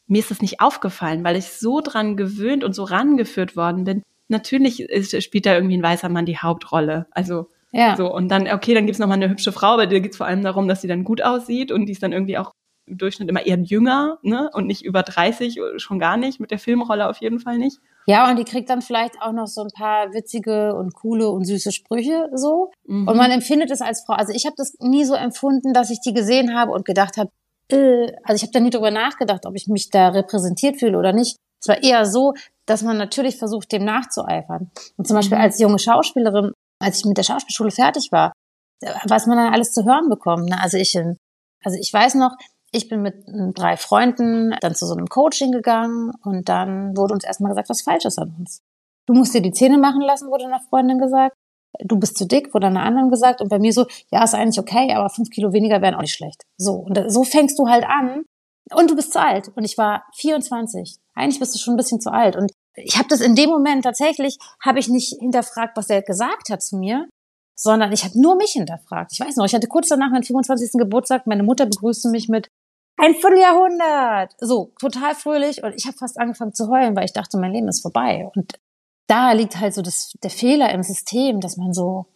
mir 0.07 0.19
ist 0.19 0.31
das 0.31 0.43
nicht 0.43 0.61
aufgefallen, 0.61 1.25
weil 1.25 1.37
ich 1.37 1.47
so 1.47 1.81
dran 1.81 2.17
gewöhnt 2.17 2.65
und 2.65 2.75
so 2.75 2.85
rangeführt 2.85 3.57
worden 3.57 3.85
bin. 3.85 4.03
Natürlich 4.29 4.81
ist, 4.81 5.23
spielt 5.23 5.47
da 5.47 5.55
irgendwie 5.55 5.77
ein 5.77 5.83
weißer 5.83 6.09
Mann 6.09 6.27
die 6.27 6.39
Hauptrolle. 6.39 7.07
Also 7.13 7.51
ja. 7.75 7.97
so, 7.97 8.13
und 8.13 8.29
dann, 8.29 8.49
okay, 8.49 8.75
dann 8.75 8.87
gibt's 8.87 8.99
noch 8.99 9.09
mal 9.09 9.15
eine 9.15 9.29
hübsche 9.29 9.53
Frau, 9.53 9.69
aber 9.69 9.87
dir 9.87 10.01
geht's 10.01 10.17
vor 10.17 10.27
allem 10.27 10.43
darum, 10.43 10.69
dass 10.69 10.81
sie 10.81 10.89
dann 10.89 11.05
gut 11.05 11.23
aussieht 11.23 11.73
und 11.73 11.87
die 11.87 11.93
ist 11.93 12.03
dann 12.03 12.13
irgendwie 12.13 12.39
auch 12.39 12.53
im 12.87 12.99
Durchschnitt 12.99 13.29
immer 13.29 13.45
eher 13.45 13.59
jünger, 13.59 14.19
ne? 14.23 14.51
Und 14.53 14.67
nicht 14.67 14.85
über 14.85 15.03
30, 15.03 15.59
schon 15.77 15.99
gar 15.99 16.17
nicht, 16.17 16.41
mit 16.41 16.51
der 16.51 16.59
Filmrolle 16.59 17.09
auf 17.09 17.19
jeden 17.19 17.41
Fall 17.41 17.59
nicht. 17.59 17.79
Ja, 18.07 18.29
und 18.29 18.39
die 18.39 18.45
kriegt 18.45 18.69
dann 18.69 18.83
vielleicht 18.83 19.21
auch 19.23 19.33
noch 19.33 19.47
so 19.47 19.63
ein 19.63 19.71
paar 19.75 20.13
witzige 20.13 20.75
und 20.75 20.95
coole 20.95 21.31
und 21.31 21.47
süße 21.47 21.73
Sprüche 21.73 22.29
so. 22.35 22.71
Mhm. 22.87 23.09
Und 23.09 23.17
man 23.17 23.31
empfindet 23.31 23.71
es 23.71 23.81
als 23.81 24.05
Frau. 24.05 24.15
Also 24.15 24.33
ich 24.35 24.45
habe 24.45 24.55
das 24.57 24.75
nie 24.81 25.05
so 25.05 25.15
empfunden, 25.15 25.73
dass 25.73 25.91
ich 25.91 26.01
die 26.01 26.13
gesehen 26.13 26.55
habe 26.55 26.73
und 26.73 26.85
gedacht 26.85 27.17
habe, 27.17 27.31
äh, 27.71 28.13
also 28.23 28.37
ich 28.37 28.43
habe 28.43 28.53
da 28.53 28.61
nie 28.61 28.71
drüber 28.71 28.91
nachgedacht, 28.91 29.47
ob 29.47 29.55
ich 29.55 29.67
mich 29.69 29.89
da 29.91 30.09
repräsentiert 30.09 30.79
fühle 30.79 30.99
oder 30.99 31.13
nicht. 31.13 31.37
Es 31.63 31.69
war 31.69 31.83
eher 31.83 32.05
so, 32.05 32.35
dass 32.67 32.83
man 32.83 32.99
natürlich 32.99 33.39
versucht, 33.39 33.73
dem 33.73 33.85
nachzueifern. 33.85 34.71
Und 34.99 35.09
zum 35.09 35.17
Beispiel 35.17 35.39
mhm. 35.39 35.45
als 35.45 35.59
junge 35.59 35.79
Schauspielerin, 35.79 36.53
als 36.85 36.99
ich 36.99 37.05
mit 37.05 37.17
der 37.17 37.23
Schauspielschule 37.23 37.71
fertig 37.71 38.13
war, 38.13 38.33
was 39.05 39.27
man 39.27 39.39
dann 39.39 39.53
alles 39.53 39.73
zu 39.73 39.85
hören 39.85 40.09
bekommt. 40.09 40.49
Ne? 40.51 40.61
Also 40.61 40.77
ich, 40.77 40.97
also 40.97 41.79
ich 41.79 41.93
weiß 41.93 42.15
noch, 42.15 42.37
ich 42.71 42.89
bin 42.89 43.03
mit 43.03 43.25
drei 43.55 43.77
Freunden 43.77 44.55
dann 44.61 44.75
zu 44.75 44.87
so 44.87 44.95
einem 44.95 45.07
Coaching 45.07 45.53
gegangen 45.53 46.13
und 46.25 46.49
dann 46.49 46.97
wurde 46.97 47.15
uns 47.15 47.25
erstmal 47.25 47.51
gesagt, 47.51 47.69
was 47.69 47.83
falsch 47.83 48.05
ist 48.05 48.19
an 48.19 48.35
uns. 48.39 48.63
Du 49.07 49.15
musst 49.15 49.35
dir 49.35 49.43
die 49.43 49.53
Zähne 49.53 49.79
machen 49.79 50.01
lassen, 50.01 50.29
wurde 50.29 50.45
einer 50.45 50.61
Freundin 50.61 50.99
gesagt. 50.99 51.37
Du 51.81 51.99
bist 51.99 52.17
zu 52.17 52.27
dick, 52.27 52.55
wurde 52.55 52.69
einer 52.69 52.83
anderen 52.83 53.11
gesagt. 53.11 53.41
Und 53.41 53.49
bei 53.49 53.59
mir 53.59 53.73
so, 53.73 53.87
ja, 54.11 54.25
ist 54.25 54.35
eigentlich 54.35 54.59
okay, 54.59 54.93
aber 54.95 55.11
fünf 55.11 55.31
Kilo 55.31 55.53
weniger 55.53 55.83
wären 55.83 55.95
auch 55.95 56.01
nicht 56.01 56.15
schlecht. 56.15 56.45
So, 56.57 56.75
und 56.75 56.99
so 57.09 57.25
fängst 57.25 57.59
du 57.59 57.69
halt 57.69 57.85
an. 57.85 58.25
Und 58.73 58.91
du 58.91 58.97
bist 58.97 59.13
zu 59.13 59.21
alt. 59.21 59.51
Und 59.55 59.65
ich 59.65 59.77
war 59.77 60.05
24. 60.15 60.97
Eigentlich 61.15 61.41
bist 61.41 61.55
du 61.55 61.59
schon 61.59 61.75
ein 61.75 61.77
bisschen 61.77 62.01
zu 62.01 62.13
alt. 62.13 62.37
Und 62.37 62.51
ich 62.77 62.97
habe 62.97 63.09
das 63.09 63.21
in 63.21 63.35
dem 63.35 63.51
Moment 63.51 63.85
tatsächlich, 63.85 64.39
habe 64.61 64.79
ich 64.79 64.89
nicht 64.89 65.17
hinterfragt, 65.19 65.77
was 65.77 65.91
er 65.91 66.03
gesagt 66.03 66.51
hat 66.51 66.63
zu 66.63 66.77
mir, 66.77 67.09
sondern 67.55 67.93
ich 67.93 68.05
habe 68.05 68.21
nur 68.21 68.37
mich 68.37 68.53
hinterfragt. 68.53 69.13
Ich 69.13 69.21
weiß 69.21 69.37
noch, 69.37 69.45
ich 69.45 69.55
hatte 69.55 69.69
kurz 69.69 69.89
danach 69.89 70.11
meinen 70.11 70.25
25. 70.25 70.73
Geburtstag, 70.73 71.27
meine 71.27 71.43
Mutter 71.43 71.67
begrüßte 71.67 72.09
mich 72.09 72.29
mit 72.29 72.49
ein 72.97 73.15
Vierteljahrhundert. 73.15 74.35
So, 74.39 74.73
total 74.81 75.15
fröhlich. 75.15 75.63
Und 75.63 75.75
ich 75.75 75.87
habe 75.87 75.97
fast 75.97 76.19
angefangen 76.19 76.55
zu 76.55 76.69
heulen, 76.69 76.97
weil 76.97 77.05
ich 77.05 77.13
dachte, 77.13 77.39
mein 77.39 77.53
Leben 77.53 77.69
ist 77.69 77.83
vorbei. 77.83 78.31
Und 78.35 78.55
da 79.07 79.33
liegt 79.33 79.59
halt 79.59 79.75
so 79.75 79.83
das, 79.83 80.13
der 80.23 80.31
Fehler 80.31 80.73
im 80.73 80.83
System, 80.83 81.41
dass 81.41 81.57
man 81.57 81.73
so, 81.73 82.07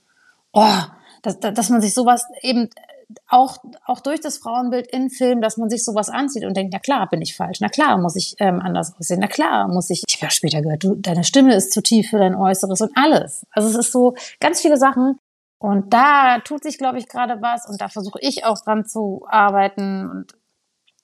oh, 0.52 0.82
dass, 1.22 1.38
dass 1.40 1.68
man 1.68 1.80
sich 1.80 1.94
sowas 1.94 2.24
eben 2.42 2.70
auch, 3.26 3.58
auch 3.86 4.00
durch 4.00 4.20
das 4.20 4.38
Frauenbild 4.38 4.86
in 4.86 5.10
Film, 5.10 5.40
dass 5.40 5.56
man 5.56 5.70
sich 5.70 5.84
sowas 5.84 6.08
anzieht 6.08 6.44
und 6.44 6.56
denkt, 6.56 6.72
na 6.72 6.78
klar, 6.78 7.08
bin 7.08 7.22
ich 7.22 7.36
falsch, 7.36 7.58
na 7.60 7.68
klar, 7.68 7.98
muss 7.98 8.16
ich 8.16 8.34
ähm, 8.38 8.60
anders 8.60 8.94
aussehen, 8.98 9.20
na 9.20 9.28
klar, 9.28 9.68
muss 9.68 9.90
ich, 9.90 10.04
ich 10.06 10.16
habe 10.16 10.26
ja 10.26 10.30
später 10.30 10.60
gehört, 10.62 10.84
du, 10.84 10.94
deine 10.94 11.24
Stimme 11.24 11.54
ist 11.54 11.72
zu 11.72 11.82
tief 11.82 12.10
für 12.10 12.18
dein 12.18 12.34
Äußeres 12.34 12.80
und 12.80 12.92
alles. 12.94 13.46
Also 13.50 13.68
es 13.68 13.76
ist 13.76 13.92
so 13.92 14.14
ganz 14.40 14.60
viele 14.60 14.76
Sachen, 14.76 15.18
und 15.58 15.92
da 15.92 16.38
tut 16.38 16.62
sich, 16.62 16.78
glaube 16.78 16.98
ich, 16.98 17.08
gerade 17.08 17.42
was 17.42 17.68
und 17.68 17.80
da 17.80 17.88
versuche 17.88 18.20
ich 18.22 18.44
auch 18.44 18.60
dran 18.60 18.84
zu 18.84 19.26
arbeiten 19.28 20.08
und 20.08 20.26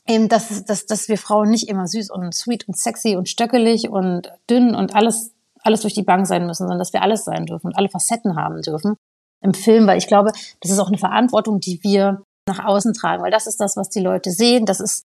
eben, 0.06 0.28
dass, 0.28 0.64
dass, 0.64 0.86
dass 0.86 1.08
wir 1.08 1.18
Frauen 1.18 1.50
nicht 1.50 1.68
immer 1.68 1.88
süß 1.88 2.10
und 2.10 2.32
sweet 2.34 2.68
und 2.68 2.76
sexy 2.76 3.16
und 3.16 3.28
stöckelig 3.28 3.88
und 3.88 4.32
dünn 4.48 4.74
und 4.76 4.94
alles, 4.94 5.34
alles 5.60 5.80
durch 5.80 5.94
die 5.94 6.04
Bank 6.04 6.26
sein 6.26 6.46
müssen, 6.46 6.64
sondern 6.64 6.78
dass 6.78 6.92
wir 6.92 7.02
alles 7.02 7.24
sein 7.24 7.46
dürfen 7.46 7.68
und 7.68 7.76
alle 7.76 7.88
Facetten 7.88 8.36
haben 8.36 8.62
dürfen 8.62 8.96
im 9.44 9.54
Film, 9.54 9.86
weil 9.86 9.98
ich 9.98 10.06
glaube, 10.06 10.32
das 10.60 10.70
ist 10.70 10.78
auch 10.78 10.88
eine 10.88 10.98
Verantwortung, 10.98 11.60
die 11.60 11.78
wir 11.82 12.22
nach 12.48 12.64
außen 12.64 12.94
tragen, 12.94 13.22
weil 13.22 13.30
das 13.30 13.46
ist 13.46 13.60
das, 13.60 13.76
was 13.76 13.90
die 13.90 14.00
Leute 14.00 14.30
sehen. 14.30 14.64
Das 14.66 14.80
ist 14.80 15.04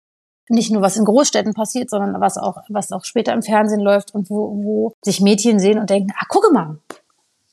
nicht 0.49 0.71
nur 0.71 0.83
was 0.83 0.97
in 0.97 1.05
Großstädten 1.05 1.55
passiert, 1.55 1.91
sondern 1.91 2.21
was 2.21 2.37
auch, 2.37 2.59
was 2.69 2.93
auch 2.93 3.05
später 3.05 3.33
im 3.33 3.43
Fernsehen 3.43 3.81
läuft 3.81 4.15
und 4.15 4.31
wo, 4.31 4.63
wo 4.63 4.93
sich 5.05 5.21
Mädchen 5.21 5.59
sehen 5.59 5.79
und 5.79 5.91
denken, 5.91 6.13
ah, 6.17 6.27
gucke 6.29 6.53
mal. 6.53 6.79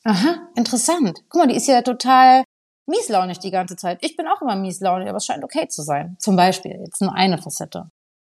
Aha, 0.04 0.50
interessant. 0.56 1.24
Guck 1.30 1.42
mal, 1.42 1.48
die 1.48 1.56
ist 1.56 1.68
ja 1.68 1.82
total 1.82 2.44
mieslaunig 2.88 3.40
die 3.40 3.52
ganze 3.52 3.78
Zeit. 3.78 4.00
Ich 4.02 4.18
bin 4.18 4.28
auch 4.28 4.42
immer 4.42 4.56
mieslaunig, 4.56 5.08
aber 5.08 5.18
es 5.18 5.26
scheint 5.26 5.44
okay 5.44 5.68
zu 5.70 5.82
sein. 5.82 6.18
Zum 6.20 6.36
Beispiel, 6.36 6.80
jetzt 6.86 7.02
nur 7.02 7.14
eine 7.14 7.38
Facette. 7.38 7.90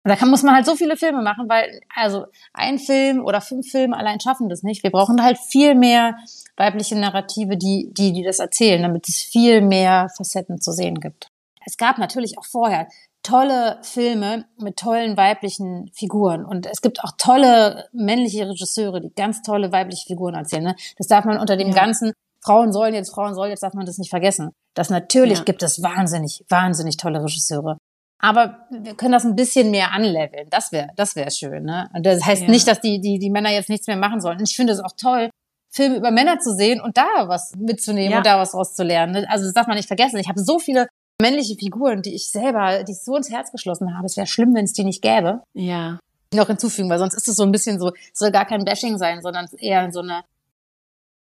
Und 0.08 0.12
da 0.12 0.16
kann, 0.16 0.30
muss 0.30 0.42
man 0.42 0.56
halt 0.56 0.66
so 0.66 0.78
viele 0.78 0.96
Filme 0.96 1.22
machen, 1.22 1.50
weil, 1.50 1.82
also, 1.94 2.28
ein 2.54 2.80
Film 2.80 3.26
oder 3.26 3.42
fünf 3.42 3.70
Filme 3.70 3.98
allein 3.98 4.22
schaffen 4.22 4.48
das 4.48 4.64
nicht. 4.64 4.82
Wir 4.82 4.90
brauchen 4.90 5.22
halt 5.22 5.38
viel 5.38 5.76
mehr 5.76 6.16
weibliche 6.56 6.98
Narrative, 6.98 7.58
die, 7.58 7.90
die, 7.92 8.14
die 8.14 8.24
das 8.24 8.40
erzählen, 8.40 8.82
damit 8.82 9.10
es 9.10 9.22
viel 9.22 9.60
mehr 9.60 10.08
Facetten 10.16 10.62
zu 10.62 10.72
sehen 10.72 11.02
gibt. 11.02 11.28
Es 11.66 11.76
gab 11.76 11.98
natürlich 11.98 12.38
auch 12.38 12.46
vorher 12.46 12.88
tolle 13.22 13.80
Filme 13.82 14.46
mit 14.58 14.78
tollen 14.78 15.18
weiblichen 15.18 15.92
Figuren. 15.94 16.46
Und 16.46 16.68
es 16.68 16.82
gibt 16.82 17.04
auch 17.04 17.12
tolle 17.18 17.90
männliche 17.92 18.48
Regisseure, 18.48 19.02
die 19.02 19.14
ganz 19.14 19.42
tolle 19.42 19.74
weibliche 19.74 20.06
Figuren 20.08 20.36
erzählen. 20.36 20.64
Ne? 20.64 20.76
Das 20.98 21.08
darf 21.08 21.26
man 21.26 21.38
unter 21.38 21.58
dem 21.58 21.68
ja. 21.68 21.76
ganzen 21.76 22.14
Frauen 22.42 22.72
sollen 22.72 22.94
jetzt, 22.94 23.14
Frauen 23.14 23.36
sollen 23.36 23.50
jetzt, 23.50 23.64
darf 23.64 23.74
man 23.74 23.86
das 23.86 23.98
nicht 23.98 24.10
vergessen. 24.10 24.52
Das 24.74 24.90
natürlich 24.90 25.40
ja. 25.40 25.44
gibt 25.44 25.64
es 25.64 25.84
wahnsinnig, 25.84 26.46
wahnsinnig 26.48 26.96
tolle 26.96 27.20
Regisseure. 27.20 27.78
Aber 28.20 28.68
wir 28.72 28.96
können 28.96 29.12
das 29.12 29.26
ein 29.26 29.36
bisschen 29.36 29.70
mehr 29.70 29.92
anleveln. 29.92 30.48
Das 30.50 30.72
wäre, 30.72 30.90
das 30.96 31.16
wäre 31.16 31.30
schön. 31.30 31.64
Ne? 31.64 31.90
Und 31.94 32.06
das 32.06 32.26
heißt 32.26 32.44
ja. 32.44 32.50
nicht, 32.50 32.68
dass 32.68 32.82
die, 32.82 33.00
die, 33.00 33.20
die 33.20 33.30
Männer 33.30 33.52
jetzt 33.52 33.70
nichts 33.70 33.88
mehr 33.88 33.98
machen 33.98 34.22
sollen. 34.22 34.40
Ich 34.44 34.56
finde 34.56 34.74
es 34.74 34.80
auch 34.80 34.94
toll, 34.98 35.30
Filme 35.70 35.98
über 35.98 36.12
Männer 36.12 36.40
zu 36.40 36.54
sehen 36.54 36.82
und 36.82 36.98
da 36.98 37.28
was 37.28 37.54
mitzunehmen 37.56 38.12
ja. 38.12 38.18
und 38.18 38.26
da 38.26 38.40
was 38.40 38.56
rauszulernen. 38.56 39.22
Ne? 39.22 39.30
Also 39.30 39.46
das 39.46 39.54
darf 39.54 39.68
man 39.68 39.78
nicht 39.78 39.88
vergessen. 39.88 40.18
Ich 40.18 40.30
habe 40.30 40.40
so 40.40 40.58
viele 40.58 40.88
männliche 41.22 41.56
Figuren, 41.56 42.02
die 42.02 42.16
ich 42.16 42.32
selber, 42.32 42.84
die 42.84 42.94
ich 42.94 43.04
so 43.04 43.16
ins 43.16 43.30
Herz 43.30 43.52
geschlossen 43.52 43.96
habe. 43.96 44.06
Es 44.06 44.18
wäre 44.18 44.28
schlimm, 44.28 44.56
wenn 44.56 44.66
es 44.66 44.74
die 44.74 44.84
nicht 44.84 45.02
gäbe. 45.02 45.44
Ja. 45.54 46.00
Noch 46.34 46.48
hinzufügen, 46.48 46.90
weil 46.90 47.00
sonst 47.00 47.14
ist 47.14 47.28
es 47.28 47.36
so 47.36 47.44
ein 47.44 47.52
bisschen 47.52 47.80
so, 47.80 47.94
es 47.94 48.20
soll 48.20 48.32
gar 48.32 48.46
kein 48.46 48.66
Bashing 48.66 48.98
sein, 48.98 49.22
sondern 49.22 49.48
eher 49.60 49.92
so 49.92 50.02
eine, 50.02 50.24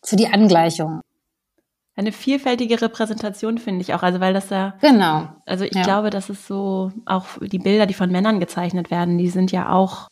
für 0.05 0.17
die 0.17 0.29
Angleichung. 0.29 1.01
Eine 1.97 2.11
vielfältige 2.11 2.81
Repräsentation 2.83 3.59
finde 3.59 3.83
ich 3.83 3.95
auch, 3.95 4.03
also 4.03 4.19
weil 4.19 4.35
das 4.35 4.51
ja 4.51 4.75
genau. 4.81 5.29
Also 5.47 5.65
ich 5.65 5.75
ja. 5.75 5.83
glaube, 5.83 6.11
dass 6.11 6.29
es 6.29 6.47
so 6.47 6.91
auch 7.07 7.27
die 7.41 7.61
Bilder, 7.61 7.87
die 7.87 7.95
von 7.95 8.11
Männern 8.11 8.41
gezeichnet 8.41 8.91
werden, 8.91 9.17
die 9.17 9.29
sind 9.29 9.53
ja 9.53 9.71
auch 9.71 10.09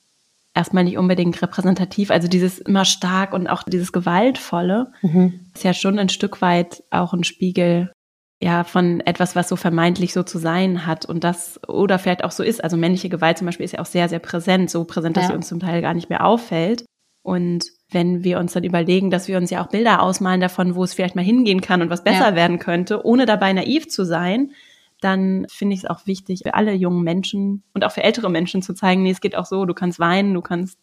erstmal 0.54 0.84
nicht 0.84 0.98
unbedingt 0.98 1.40
repräsentativ. 1.42 2.10
Also 2.10 2.28
dieses 2.28 2.58
immer 2.58 2.84
stark 2.84 3.32
und 3.32 3.48
auch 3.48 3.64
dieses 3.64 3.92
gewaltvolle 3.92 4.92
mhm. 5.02 5.40
ist 5.54 5.64
ja 5.64 5.74
schon 5.74 5.98
ein 5.98 6.08
Stück 6.08 6.40
weit 6.40 6.84
auch 6.90 7.14
ein 7.14 7.24
Spiegel 7.24 7.92
ja 8.40 8.64
von 8.64 9.00
etwas, 9.00 9.34
was 9.34 9.48
so 9.48 9.56
vermeintlich 9.56 10.12
so 10.12 10.22
zu 10.22 10.38
sein 10.38 10.86
hat 10.86 11.04
und 11.06 11.24
das 11.24 11.60
oder 11.68 11.98
vielleicht 11.98 12.24
auch 12.24 12.32
so 12.32 12.42
ist. 12.42 12.62
Also 12.62 12.76
männliche 12.76 13.08
Gewalt 13.08 13.38
zum 13.38 13.46
Beispiel 13.46 13.64
ist 13.64 13.72
ja 13.72 13.80
auch 13.80 13.86
sehr 13.86 14.08
sehr 14.08 14.18
präsent, 14.18 14.70
so 14.70 14.84
präsent, 14.84 15.16
dass 15.16 15.24
ja. 15.24 15.30
sie 15.30 15.36
uns 15.36 15.48
zum 15.48 15.60
Teil 15.60 15.80
gar 15.82 15.94
nicht 15.94 16.10
mehr 16.10 16.24
auffällt. 16.24 16.84
Und 17.22 17.64
wenn 17.90 18.24
wir 18.24 18.38
uns 18.38 18.52
dann 18.52 18.64
überlegen, 18.64 19.10
dass 19.10 19.28
wir 19.28 19.38
uns 19.38 19.50
ja 19.50 19.62
auch 19.62 19.68
Bilder 19.68 20.02
ausmalen 20.02 20.40
davon, 20.40 20.74
wo 20.74 20.82
es 20.82 20.94
vielleicht 20.94 21.14
mal 21.14 21.24
hingehen 21.24 21.60
kann 21.60 21.82
und 21.82 21.90
was 21.90 22.02
besser 22.04 22.30
ja. 22.30 22.34
werden 22.34 22.58
könnte, 22.58 23.04
ohne 23.04 23.26
dabei 23.26 23.52
naiv 23.52 23.88
zu 23.88 24.04
sein, 24.04 24.52
dann 25.00 25.46
finde 25.48 25.74
ich 25.74 25.80
es 25.80 25.90
auch 25.90 26.06
wichtig, 26.06 26.42
für 26.44 26.54
alle 26.54 26.72
jungen 26.72 27.02
Menschen 27.02 27.62
und 27.74 27.84
auch 27.84 27.92
für 27.92 28.02
ältere 28.02 28.30
Menschen 28.30 28.62
zu 28.62 28.72
zeigen, 28.72 29.02
nee, 29.02 29.10
es 29.10 29.20
geht 29.20 29.36
auch 29.36 29.46
so, 29.46 29.64
du 29.64 29.74
kannst 29.74 29.98
weinen, 29.98 30.32
du 30.32 30.40
kannst 30.40 30.78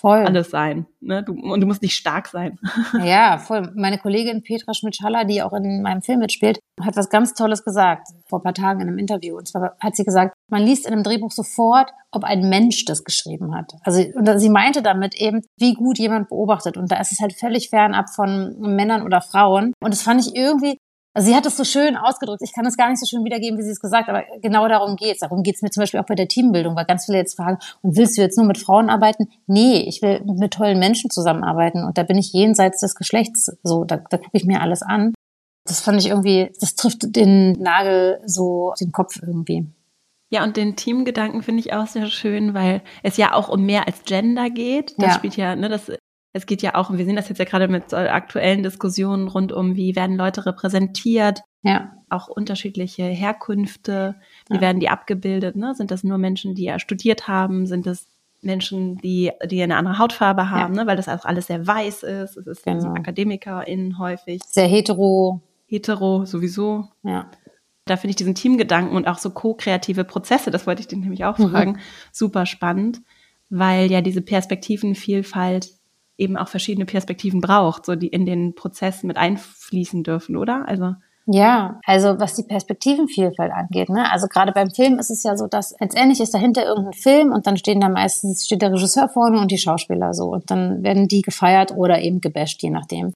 Voll. 0.00 0.24
alles 0.24 0.48
sein. 0.50 0.86
Ne? 1.00 1.22
Du, 1.22 1.32
und 1.32 1.60
du 1.60 1.66
musst 1.66 1.82
nicht 1.82 1.94
stark 1.94 2.28
sein. 2.28 2.58
Ja, 3.04 3.38
voll. 3.38 3.70
Meine 3.74 3.98
Kollegin 3.98 4.42
Petra 4.42 4.72
Schmidt-Schaller, 4.72 5.24
die 5.24 5.42
auch 5.42 5.52
in 5.52 5.82
meinem 5.82 6.02
Film 6.02 6.20
mitspielt, 6.20 6.58
hat 6.82 6.96
was 6.96 7.10
ganz 7.10 7.34
Tolles 7.34 7.64
gesagt 7.64 8.08
vor 8.28 8.40
ein 8.40 8.42
paar 8.42 8.54
Tagen 8.54 8.80
in 8.80 8.88
einem 8.88 8.98
Interview. 8.98 9.36
Und 9.36 9.48
zwar 9.48 9.76
hat 9.80 9.96
sie 9.96 10.04
gesagt, 10.04 10.34
man 10.48 10.62
liest 10.62 10.86
in 10.86 10.92
einem 10.92 11.02
Drehbuch 11.02 11.30
sofort, 11.30 11.90
ob 12.12 12.24
ein 12.24 12.48
Mensch 12.48 12.84
das 12.86 13.04
geschrieben 13.04 13.54
hat. 13.54 13.72
Also 13.84 14.02
und 14.14 14.38
sie 14.38 14.48
meinte 14.48 14.82
damit 14.82 15.14
eben, 15.14 15.42
wie 15.58 15.74
gut 15.74 15.98
jemand 15.98 16.28
beobachtet. 16.28 16.76
Und 16.76 16.90
da 16.90 17.00
ist 17.00 17.12
es 17.12 17.20
halt 17.20 17.34
völlig 17.34 17.68
fernab 17.68 18.10
von 18.10 18.56
Männern 18.58 19.02
oder 19.02 19.20
Frauen. 19.20 19.72
Und 19.80 19.92
das 19.92 20.02
fand 20.02 20.26
ich 20.26 20.34
irgendwie 20.34 20.78
also 21.12 21.28
sie 21.28 21.34
hat 21.34 21.44
es 21.44 21.56
so 21.56 21.64
schön 21.64 21.96
ausgedrückt. 21.96 22.42
Ich 22.42 22.52
kann 22.52 22.66
es 22.66 22.76
gar 22.76 22.88
nicht 22.88 23.00
so 23.00 23.06
schön 23.06 23.24
wiedergeben, 23.24 23.58
wie 23.58 23.62
sie 23.62 23.70
es 23.70 23.80
gesagt, 23.80 24.08
aber 24.08 24.22
genau 24.42 24.68
darum 24.68 24.96
geht's. 24.96 25.20
Darum 25.20 25.42
geht's 25.42 25.60
mir 25.60 25.70
zum 25.70 25.82
Beispiel 25.82 25.98
auch 25.98 26.06
bei 26.06 26.14
der 26.14 26.28
Teambildung, 26.28 26.76
weil 26.76 26.84
ganz 26.84 27.06
viele 27.06 27.18
jetzt 27.18 27.36
fragen, 27.36 27.58
und 27.82 27.96
willst 27.96 28.16
du 28.16 28.22
jetzt 28.22 28.36
nur 28.36 28.46
mit 28.46 28.58
Frauen 28.58 28.90
arbeiten? 28.90 29.28
Nee, 29.46 29.80
ich 29.88 30.02
will 30.02 30.22
mit 30.24 30.52
tollen 30.52 30.78
Menschen 30.78 31.10
zusammenarbeiten 31.10 31.84
und 31.84 31.98
da 31.98 32.04
bin 32.04 32.16
ich 32.16 32.32
jenseits 32.32 32.80
des 32.80 32.94
Geschlechts. 32.94 33.50
So, 33.64 33.84
da, 33.84 33.96
da 33.96 34.18
gucke 34.18 34.36
ich 34.36 34.44
mir 34.44 34.60
alles 34.60 34.82
an. 34.82 35.12
Das 35.64 35.80
fand 35.80 36.00
ich 36.00 36.08
irgendwie, 36.08 36.50
das 36.60 36.76
trifft 36.76 37.14
den 37.16 37.52
Nagel 37.52 38.20
so 38.24 38.70
auf 38.70 38.78
den 38.78 38.92
Kopf 38.92 39.20
irgendwie. 39.20 39.66
Ja, 40.32 40.44
und 40.44 40.56
den 40.56 40.76
Teamgedanken 40.76 41.42
finde 41.42 41.60
ich 41.60 41.72
auch 41.72 41.88
sehr 41.88 42.06
schön, 42.06 42.54
weil 42.54 42.82
es 43.02 43.16
ja 43.16 43.34
auch 43.34 43.48
um 43.48 43.66
mehr 43.66 43.88
als 43.88 44.04
Gender 44.04 44.48
geht. 44.48 44.94
Das 44.98 45.08
ja. 45.08 45.14
spielt 45.14 45.36
ja, 45.36 45.56
ne, 45.56 45.68
das 45.68 45.90
es 46.32 46.46
geht 46.46 46.62
ja 46.62 46.74
auch, 46.76 46.90
und 46.90 46.98
wir 46.98 47.04
sehen 47.04 47.16
das 47.16 47.28
jetzt 47.28 47.38
ja 47.38 47.44
gerade 47.44 47.68
mit 47.68 47.92
aktuellen 47.92 48.62
Diskussionen 48.62 49.28
rund 49.28 49.52
um, 49.52 49.74
wie 49.74 49.96
werden 49.96 50.16
Leute 50.16 50.46
repräsentiert, 50.46 51.40
ja. 51.62 51.92
auch 52.08 52.28
unterschiedliche 52.28 53.04
Herkünfte, 53.04 54.14
wie 54.48 54.56
ja. 54.56 54.60
werden 54.60 54.80
die 54.80 54.88
abgebildet, 54.88 55.56
ne? 55.56 55.74
Sind 55.74 55.90
das 55.90 56.04
nur 56.04 56.18
Menschen, 56.18 56.54
die 56.54 56.64
ja 56.64 56.78
studiert 56.78 57.26
haben, 57.26 57.66
sind 57.66 57.86
das 57.86 58.06
Menschen, 58.42 58.96
die, 58.98 59.32
die 59.46 59.62
eine 59.62 59.76
andere 59.76 59.98
Hautfarbe 59.98 60.50
haben, 60.50 60.74
ja. 60.74 60.82
ne? 60.82 60.86
weil 60.88 60.96
das 60.96 61.08
auch 61.08 61.24
alles 61.24 61.48
sehr 61.48 61.66
weiß 61.66 62.02
ist. 62.04 62.36
Es 62.36 62.46
ist 62.46 62.64
genau. 62.64 62.94
AkademikerInnen 62.94 63.98
häufig. 63.98 64.40
Sehr 64.46 64.66
hetero. 64.66 65.42
Hetero 65.66 66.24
sowieso. 66.24 66.88
Ja. 67.02 67.30
Da 67.84 67.96
finde 67.96 68.10
ich 68.10 68.16
diesen 68.16 68.34
Teamgedanken 68.34 68.96
und 68.96 69.06
auch 69.06 69.18
so 69.18 69.30
ko-kreative 69.30 70.04
Prozesse, 70.04 70.50
das 70.50 70.66
wollte 70.66 70.80
ich 70.80 70.88
den 70.88 71.00
nämlich 71.00 71.24
auch 71.24 71.38
mhm. 71.38 71.50
fragen, 71.50 71.78
super 72.12 72.46
spannend, 72.46 73.02
weil 73.48 73.90
ja 73.90 74.00
diese 74.00 74.22
Perspektivenvielfalt 74.22 75.79
eben 76.20 76.36
auch 76.36 76.48
verschiedene 76.48 76.86
Perspektiven 76.86 77.40
braucht, 77.40 77.86
so 77.86 77.96
die 77.96 78.08
in 78.08 78.26
den 78.26 78.54
Prozess 78.54 79.02
mit 79.02 79.16
einfließen 79.16 80.02
dürfen, 80.02 80.36
oder? 80.36 80.68
Also 80.68 80.94
Ja, 81.26 81.80
also 81.84 82.18
was 82.18 82.34
die 82.34 82.42
Perspektivenvielfalt 82.42 83.52
angeht, 83.52 83.88
ne? 83.88 84.10
Also 84.10 84.26
gerade 84.26 84.52
beim 84.52 84.70
Film 84.70 84.98
ist 84.98 85.10
es 85.10 85.22
ja 85.22 85.36
so, 85.36 85.46
dass 85.46 85.74
letztendlich 85.80 86.20
ist 86.20 86.34
dahinter 86.34 86.64
irgendein 86.64 86.92
Film 86.92 87.32
und 87.32 87.46
dann 87.46 87.56
stehen 87.56 87.80
da 87.80 87.88
meistens 87.88 88.46
steht 88.46 88.62
der 88.62 88.72
Regisseur 88.72 89.08
vorne 89.08 89.40
und 89.40 89.50
die 89.50 89.58
Schauspieler 89.58 90.12
so 90.14 90.30
und 90.32 90.50
dann 90.50 90.82
werden 90.82 91.08
die 91.08 91.22
gefeiert 91.22 91.72
oder 91.76 92.00
eben 92.00 92.20
gebasht, 92.20 92.62
je 92.62 92.70
nachdem. 92.70 93.12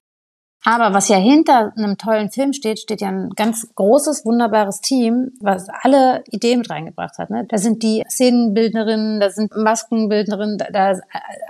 Aber 0.67 0.95
was 0.95 1.09
ja 1.09 1.17
hinter 1.17 1.71
einem 1.77 1.97
tollen 1.97 2.31
Film 2.31 2.51
steht, 2.51 2.79
steht 2.79 2.99
ja 2.99 3.09
ein 3.09 3.29
ganz 3.35 3.67
großes, 3.75 4.25
wunderbares 4.25 4.81
Team, 4.81 5.31
was 5.39 5.67
alle 5.69 6.23
Ideen 6.31 6.59
mit 6.59 6.71
reingebracht 6.71 7.19
hat. 7.19 7.29
Ne? 7.29 7.45
Da 7.47 7.59
sind 7.59 7.83
die 7.83 8.03
Szenenbildnerinnen, 8.09 9.19
da 9.19 9.29
sind 9.29 9.55
Maskenbildnerinnen, 9.55 10.57
da, 10.57 10.65
da 10.71 10.99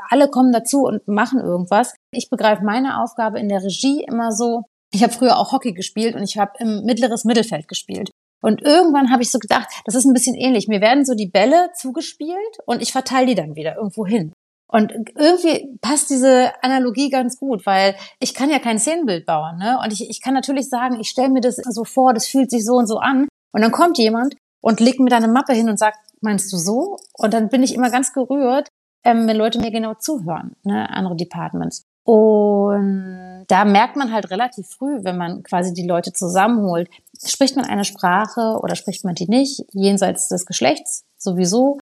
alle 0.09 0.27
kommen 0.27 0.51
dazu 0.51 0.83
und 0.83 1.07
machen 1.07 1.39
irgendwas. 1.39 1.95
Ich 2.11 2.29
begreife 2.29 2.65
meine 2.65 3.01
Aufgabe 3.01 3.39
in 3.39 3.47
der 3.47 3.63
Regie 3.63 4.03
immer 4.03 4.33
so, 4.33 4.63
ich 4.93 5.01
habe 5.01 5.13
früher 5.13 5.37
auch 5.37 5.53
Hockey 5.53 5.71
gespielt 5.71 6.15
und 6.15 6.23
ich 6.23 6.37
habe 6.37 6.51
im 6.59 6.83
mittleres 6.83 7.23
Mittelfeld 7.23 7.69
gespielt. 7.69 8.11
Und 8.41 8.61
irgendwann 8.61 9.11
habe 9.11 9.23
ich 9.23 9.31
so 9.31 9.39
gedacht, 9.39 9.67
das 9.85 9.95
ist 9.95 10.05
ein 10.05 10.13
bisschen 10.13 10.35
ähnlich. 10.35 10.67
Mir 10.67 10.81
werden 10.81 11.05
so 11.05 11.15
die 11.15 11.29
Bälle 11.29 11.69
zugespielt 11.73 12.59
und 12.65 12.81
ich 12.81 12.91
verteile 12.91 13.27
die 13.27 13.35
dann 13.35 13.55
wieder 13.55 13.77
irgendwo 13.77 14.05
hin. 14.05 14.33
Und 14.67 14.93
irgendwie 15.15 15.77
passt 15.81 16.09
diese 16.09 16.51
Analogie 16.63 17.09
ganz 17.09 17.37
gut, 17.39 17.65
weil 17.65 17.95
ich 18.19 18.33
kann 18.33 18.49
ja 18.49 18.59
kein 18.59 18.79
Szenenbild 18.79 19.25
bauen. 19.25 19.57
Ne? 19.57 19.79
Und 19.83 19.93
ich, 19.93 20.09
ich 20.09 20.21
kann 20.21 20.33
natürlich 20.33 20.69
sagen, 20.69 20.99
ich 20.99 21.09
stelle 21.09 21.29
mir 21.29 21.41
das 21.41 21.57
so 21.57 21.83
vor, 21.83 22.13
das 22.13 22.27
fühlt 22.27 22.49
sich 22.49 22.65
so 22.65 22.73
und 22.75 22.87
so 22.87 22.97
an. 22.97 23.27
Und 23.51 23.61
dann 23.61 23.71
kommt 23.71 23.97
jemand 23.97 24.35
und 24.61 24.79
legt 24.79 24.99
mir 24.99 25.09
da 25.09 25.17
eine 25.17 25.27
Mappe 25.27 25.53
hin 25.53 25.69
und 25.69 25.77
sagt, 25.77 25.97
meinst 26.21 26.51
du 26.51 26.57
so? 26.57 26.97
Und 27.13 27.33
dann 27.33 27.49
bin 27.49 27.63
ich 27.63 27.75
immer 27.75 27.91
ganz 27.91 28.11
gerührt, 28.11 28.69
ähm, 29.03 29.27
wenn 29.27 29.37
Leute 29.37 29.59
mir 29.59 29.71
genau 29.71 29.93
zuhören, 29.93 30.55
ne? 30.63 30.89
andere 30.89 31.15
Departments. 31.15 31.85
Und 32.03 33.45
da 33.47 33.65
merkt 33.65 33.95
man 33.95 34.11
halt 34.11 34.29
relativ 34.29 34.67
früh, 34.67 35.03
wenn 35.03 35.17
man 35.17 35.43
quasi 35.43 35.73
die 35.73 35.87
Leute 35.87 36.13
zusammenholt, 36.13 36.89
spricht 37.23 37.55
man 37.55 37.65
eine 37.65 37.85
Sprache 37.85 38.59
oder 38.61 38.75
spricht 38.75 39.05
man 39.05 39.15
die 39.15 39.27
nicht, 39.27 39.63
jenseits 39.73 40.27
des 40.27 40.45
Geschlechts 40.45 41.03
sowieso. 41.17 41.79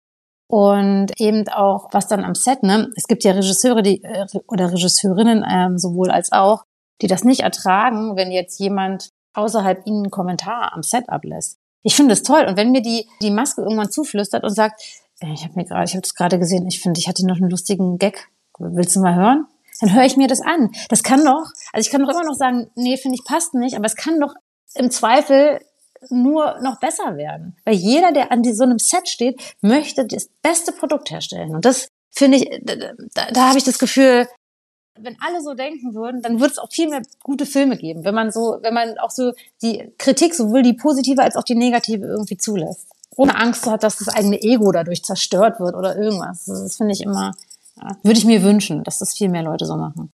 Und 0.52 1.12
eben 1.20 1.48
auch, 1.50 1.90
was 1.92 2.08
dann 2.08 2.24
am 2.24 2.34
Set, 2.34 2.64
ne? 2.64 2.90
Es 2.96 3.06
gibt 3.06 3.24
ja 3.24 3.34
Regisseure, 3.34 3.84
die 3.84 4.04
äh, 4.04 4.26
oder 4.48 4.72
Regisseurinnen 4.72 5.46
ähm, 5.48 5.78
sowohl 5.78 6.10
als 6.10 6.32
auch, 6.32 6.64
die 7.02 7.08
das 7.08 7.24
nicht 7.24 7.42
ertragen, 7.42 8.16
wenn 8.16 8.32
jetzt 8.32 8.60
jemand 8.60 9.10
außerhalb 9.34 9.86
ihnen 9.86 10.06
einen 10.06 10.12
Kommentar 10.12 10.74
am 10.74 10.82
Set 10.82 11.08
ablässt. 11.08 11.60
Ich 11.84 11.96
finde 11.96 12.14
das 12.14 12.24
toll. 12.24 12.46
Und 12.48 12.58
wenn 12.58 12.72
mir 12.72 12.82
die, 12.82 13.08
die 13.22 13.30
Maske 13.30 13.62
irgendwann 13.62 13.92
zuflüstert 13.92 14.44
und 14.44 14.50
sagt, 14.50 14.82
ich 15.22 15.44
habe 15.44 15.54
mir 15.56 15.66
gerade, 15.66 15.86
ich 15.86 15.94
habe 15.94 16.02
das 16.02 16.16
gerade 16.16 16.40
gesehen, 16.40 16.68
ich 16.68 16.82
finde, 16.82 17.00
ich 17.00 17.08
hatte 17.08 17.28
noch 17.28 17.38
einen 17.38 17.50
lustigen 17.50 18.00
Gag. 18.00 18.30
Willst 18.58 18.96
du 18.96 19.02
mal 19.02 19.16
hören? 19.16 19.46
dann 19.80 19.94
höre 19.94 20.04
ich 20.04 20.18
mir 20.18 20.28
das 20.28 20.42
an. 20.42 20.72
Das 20.90 21.04
kann 21.04 21.24
doch, 21.24 21.46
also 21.74 21.86
ich 21.86 21.90
kann 21.90 22.02
doch 22.02 22.10
immer 22.10 22.26
noch 22.26 22.34
sagen, 22.34 22.70
nee, 22.76 22.98
finde 22.98 23.16
ich 23.16 23.26
passt 23.26 23.54
nicht, 23.54 23.76
aber 23.76 23.86
es 23.86 23.96
kann 23.96 24.20
doch 24.20 24.34
im 24.76 24.92
Zweifel 24.92 25.60
nur 26.10 26.60
noch 26.62 26.80
besser 26.80 27.18
werden. 27.18 27.56
Weil 27.66 27.76
jeder, 27.76 28.12
der 28.12 28.32
an 28.32 28.44
so 28.44 28.64
einem 28.64 28.80
Set 28.80 29.08
steht, 29.08 29.42
möchte 29.62 30.06
das 30.06 30.30
beste 30.42 30.72
Produkt 30.72 31.12
herstellen. 31.12 31.56
Und 31.56 31.66
das 31.66 31.90
finde 32.12 32.38
ich, 32.38 32.50
da, 32.64 33.32
da, 33.32 33.48
habe 33.48 33.58
ich 33.58 33.64
das 33.64 33.80
Gefühl, 33.80 34.28
wenn 35.02 35.18
alle 35.22 35.42
so 35.42 35.54
denken 35.54 35.94
würden, 35.94 36.22
dann 36.22 36.40
würde 36.40 36.52
es 36.52 36.58
auch 36.58 36.72
viel 36.72 36.90
mehr 36.90 37.02
gute 37.24 37.46
Filme 37.46 37.78
geben, 37.78 38.04
wenn 38.04 38.16
man 38.16 38.32
so, 38.32 38.58
wenn 38.62 38.74
man 38.74 38.98
auch 39.00 39.12
so 39.12 39.32
die 39.62 39.94
Kritik, 39.98 40.34
sowohl 40.34 40.62
die 40.62 40.74
positive 40.74 41.22
als 41.22 41.36
auch 41.36 41.44
die 41.44 41.56
negative 41.56 42.06
irgendwie 42.06 42.38
zulässt. 42.38 42.88
Ohne 43.16 43.36
Angst 43.36 43.66
hat, 43.66 43.84
dass 43.84 43.98
das 43.98 44.10
eigene 44.10 44.42
Ego 44.42 44.72
dadurch 44.72 45.04
zerstört 45.04 45.60
wird 45.60 45.76
oder 45.76 45.98
irgendwas. 45.98 46.46
Das, 46.46 46.62
das 46.62 46.78
finde 46.78 46.94
ich 46.94 47.02
immer, 47.02 47.32
ja, 47.78 47.96
würde 48.04 48.20
ich 48.20 48.26
mir 48.26 48.44
wünschen, 48.44 48.84
dass 48.84 49.00
das 49.00 49.14
viel 49.14 49.30
mehr 49.30 49.44
Leute 49.44 49.66
so 49.66 49.76
machen. 49.76 50.12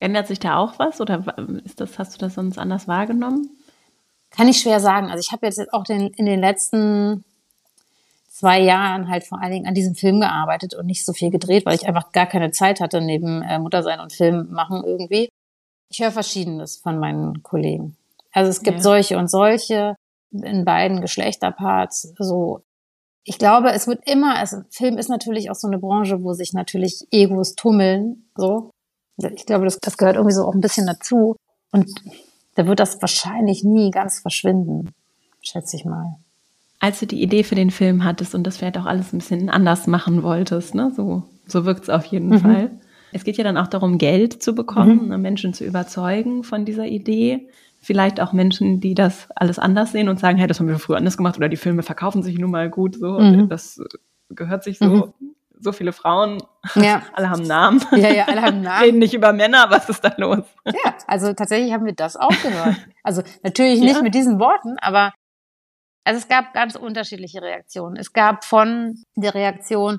Ändert 0.00 0.28
sich 0.28 0.38
da 0.38 0.56
auch 0.56 0.78
was 0.78 1.00
oder 1.00 1.22
ist 1.64 1.80
das, 1.80 1.98
hast 1.98 2.14
du 2.14 2.18
das 2.18 2.34
sonst 2.34 2.58
anders 2.58 2.88
wahrgenommen? 2.88 3.50
Kann 4.30 4.48
ich 4.48 4.60
schwer 4.60 4.80
sagen. 4.80 5.10
Also 5.10 5.20
ich 5.20 5.32
habe 5.32 5.46
jetzt 5.46 5.72
auch 5.72 5.84
den, 5.84 6.08
in 6.08 6.26
den 6.26 6.40
letzten 6.40 7.24
zwei 8.28 8.60
Jahren 8.60 9.08
halt 9.08 9.24
vor 9.24 9.40
allen 9.42 9.52
Dingen 9.52 9.66
an 9.66 9.74
diesem 9.74 9.94
Film 9.94 10.20
gearbeitet 10.20 10.74
und 10.74 10.86
nicht 10.86 11.04
so 11.04 11.12
viel 11.12 11.30
gedreht, 11.30 11.66
weil 11.66 11.74
ich 11.74 11.86
einfach 11.86 12.12
gar 12.12 12.26
keine 12.26 12.50
Zeit 12.52 12.80
hatte 12.80 13.00
neben 13.00 13.42
äh, 13.42 13.58
Muttersein 13.58 14.00
und 14.00 14.12
Film 14.12 14.48
machen 14.50 14.82
irgendwie. 14.84 15.28
Ich 15.90 16.00
höre 16.00 16.12
Verschiedenes 16.12 16.76
von 16.76 16.98
meinen 16.98 17.42
Kollegen. 17.42 17.96
Also 18.32 18.48
es 18.50 18.62
gibt 18.62 18.78
ja. 18.78 18.82
solche 18.82 19.18
und 19.18 19.28
solche 19.28 19.96
in 20.30 20.64
beiden 20.64 21.00
Geschlechterparts. 21.00 22.14
So 22.18 22.62
ich 23.24 23.38
glaube, 23.38 23.70
es 23.72 23.86
wird 23.86 24.08
immer, 24.08 24.36
also 24.36 24.62
Film 24.70 24.98
ist 24.98 25.08
natürlich 25.08 25.50
auch 25.50 25.54
so 25.54 25.68
eine 25.68 25.78
Branche, 25.78 26.22
wo 26.22 26.32
sich 26.32 26.52
natürlich 26.52 27.06
Egos 27.10 27.54
tummeln, 27.54 28.28
so. 28.36 28.70
Ich 29.18 29.44
glaube, 29.44 29.66
das, 29.66 29.78
das 29.78 29.98
gehört 29.98 30.16
irgendwie 30.16 30.34
so 30.34 30.46
auch 30.46 30.54
ein 30.54 30.62
bisschen 30.62 30.86
dazu. 30.86 31.36
Und 31.72 31.90
da 32.60 32.66
wird 32.66 32.78
das 32.78 33.00
wahrscheinlich 33.00 33.64
nie 33.64 33.90
ganz 33.90 34.20
verschwinden, 34.20 34.90
schätze 35.40 35.78
ich 35.78 35.86
mal. 35.86 36.16
Als 36.78 37.00
du 37.00 37.06
die 37.06 37.22
Idee 37.22 37.42
für 37.42 37.54
den 37.54 37.70
Film 37.70 38.04
hattest 38.04 38.34
und 38.34 38.46
das 38.46 38.58
vielleicht 38.58 38.76
auch 38.76 38.84
alles 38.84 39.14
ein 39.14 39.18
bisschen 39.18 39.48
anders 39.48 39.86
machen 39.86 40.22
wolltest, 40.22 40.74
ne? 40.74 40.92
so, 40.94 41.22
so 41.46 41.64
wirkt 41.64 41.84
es 41.84 41.88
auf 41.88 42.04
jeden 42.04 42.28
mhm. 42.28 42.38
Fall. 42.40 42.70
Es 43.12 43.24
geht 43.24 43.38
ja 43.38 43.44
dann 43.44 43.56
auch 43.56 43.66
darum, 43.66 43.96
Geld 43.96 44.42
zu 44.42 44.54
bekommen, 44.54 45.04
mhm. 45.04 45.08
Ne, 45.08 45.16
Menschen 45.16 45.54
zu 45.54 45.64
überzeugen 45.64 46.44
von 46.44 46.66
dieser 46.66 46.84
Idee 46.84 47.48
vielleicht 47.78 48.20
auch 48.20 48.34
Menschen, 48.34 48.78
die 48.78 48.94
das 48.94 49.28
alles 49.34 49.58
anders 49.58 49.92
sehen 49.92 50.10
und 50.10 50.20
sagen, 50.20 50.36
hey, 50.36 50.46
das 50.46 50.60
haben 50.60 50.68
wir 50.68 50.78
früher 50.78 50.98
anders 50.98 51.16
gemacht 51.16 51.38
oder 51.38 51.48
die 51.48 51.56
Filme 51.56 51.82
verkaufen 51.82 52.22
sich 52.22 52.38
nun 52.38 52.50
mal 52.50 52.68
gut, 52.68 52.96
so, 52.96 53.18
mhm. 53.18 53.48
das 53.48 53.80
gehört 54.28 54.64
sich 54.64 54.78
so. 54.78 55.14
So 55.60 55.72
viele 55.72 55.92
Frauen, 55.92 56.42
ja. 56.74 57.02
alle 57.12 57.30
haben 57.30 57.42
Namen. 57.42 57.84
Ja, 57.92 58.10
ja, 58.10 58.24
alle 58.26 58.42
haben 58.42 58.60
Namen. 58.62 58.82
Reden 58.82 58.98
nicht 58.98 59.14
über 59.14 59.32
Männer, 59.32 59.66
was 59.70 59.88
ist 59.88 60.02
da 60.02 60.12
los? 60.16 60.44
Ja, 60.64 60.94
also 61.06 61.32
tatsächlich 61.32 61.72
haben 61.72 61.84
wir 61.84 61.94
das 61.94 62.16
auch 62.16 62.42
gehört. 62.42 62.76
Also 63.02 63.22
natürlich 63.42 63.80
nicht 63.80 63.96
ja. 63.96 64.02
mit 64.02 64.14
diesen 64.14 64.38
Worten, 64.38 64.76
aber 64.78 65.12
also 66.04 66.18
es 66.18 66.28
gab 66.28 66.52
ganz 66.52 66.76
unterschiedliche 66.76 67.40
Reaktionen. 67.40 67.96
Es 67.96 68.12
gab 68.12 68.44
von 68.44 69.02
der 69.16 69.34
Reaktion, 69.34 69.98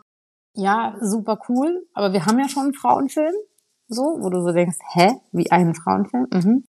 ja, 0.56 0.95
super 1.02 1.39
cool, 1.50 1.84
aber 1.95 2.13
wir 2.13 2.26
haben 2.28 2.38
ja 2.38 2.47
schon 2.47 2.65
einen 2.65 2.74
Frauenfilm, 2.76 3.34
so, 3.88 4.04
wo 4.21 4.30
du 4.30 4.41
so 4.41 4.52
denkst, 4.52 4.78
hä, 4.93 5.13
wie 5.32 5.52
einen 5.52 5.74
Frauenfilm? 5.74 6.28
Mhm 6.32 6.63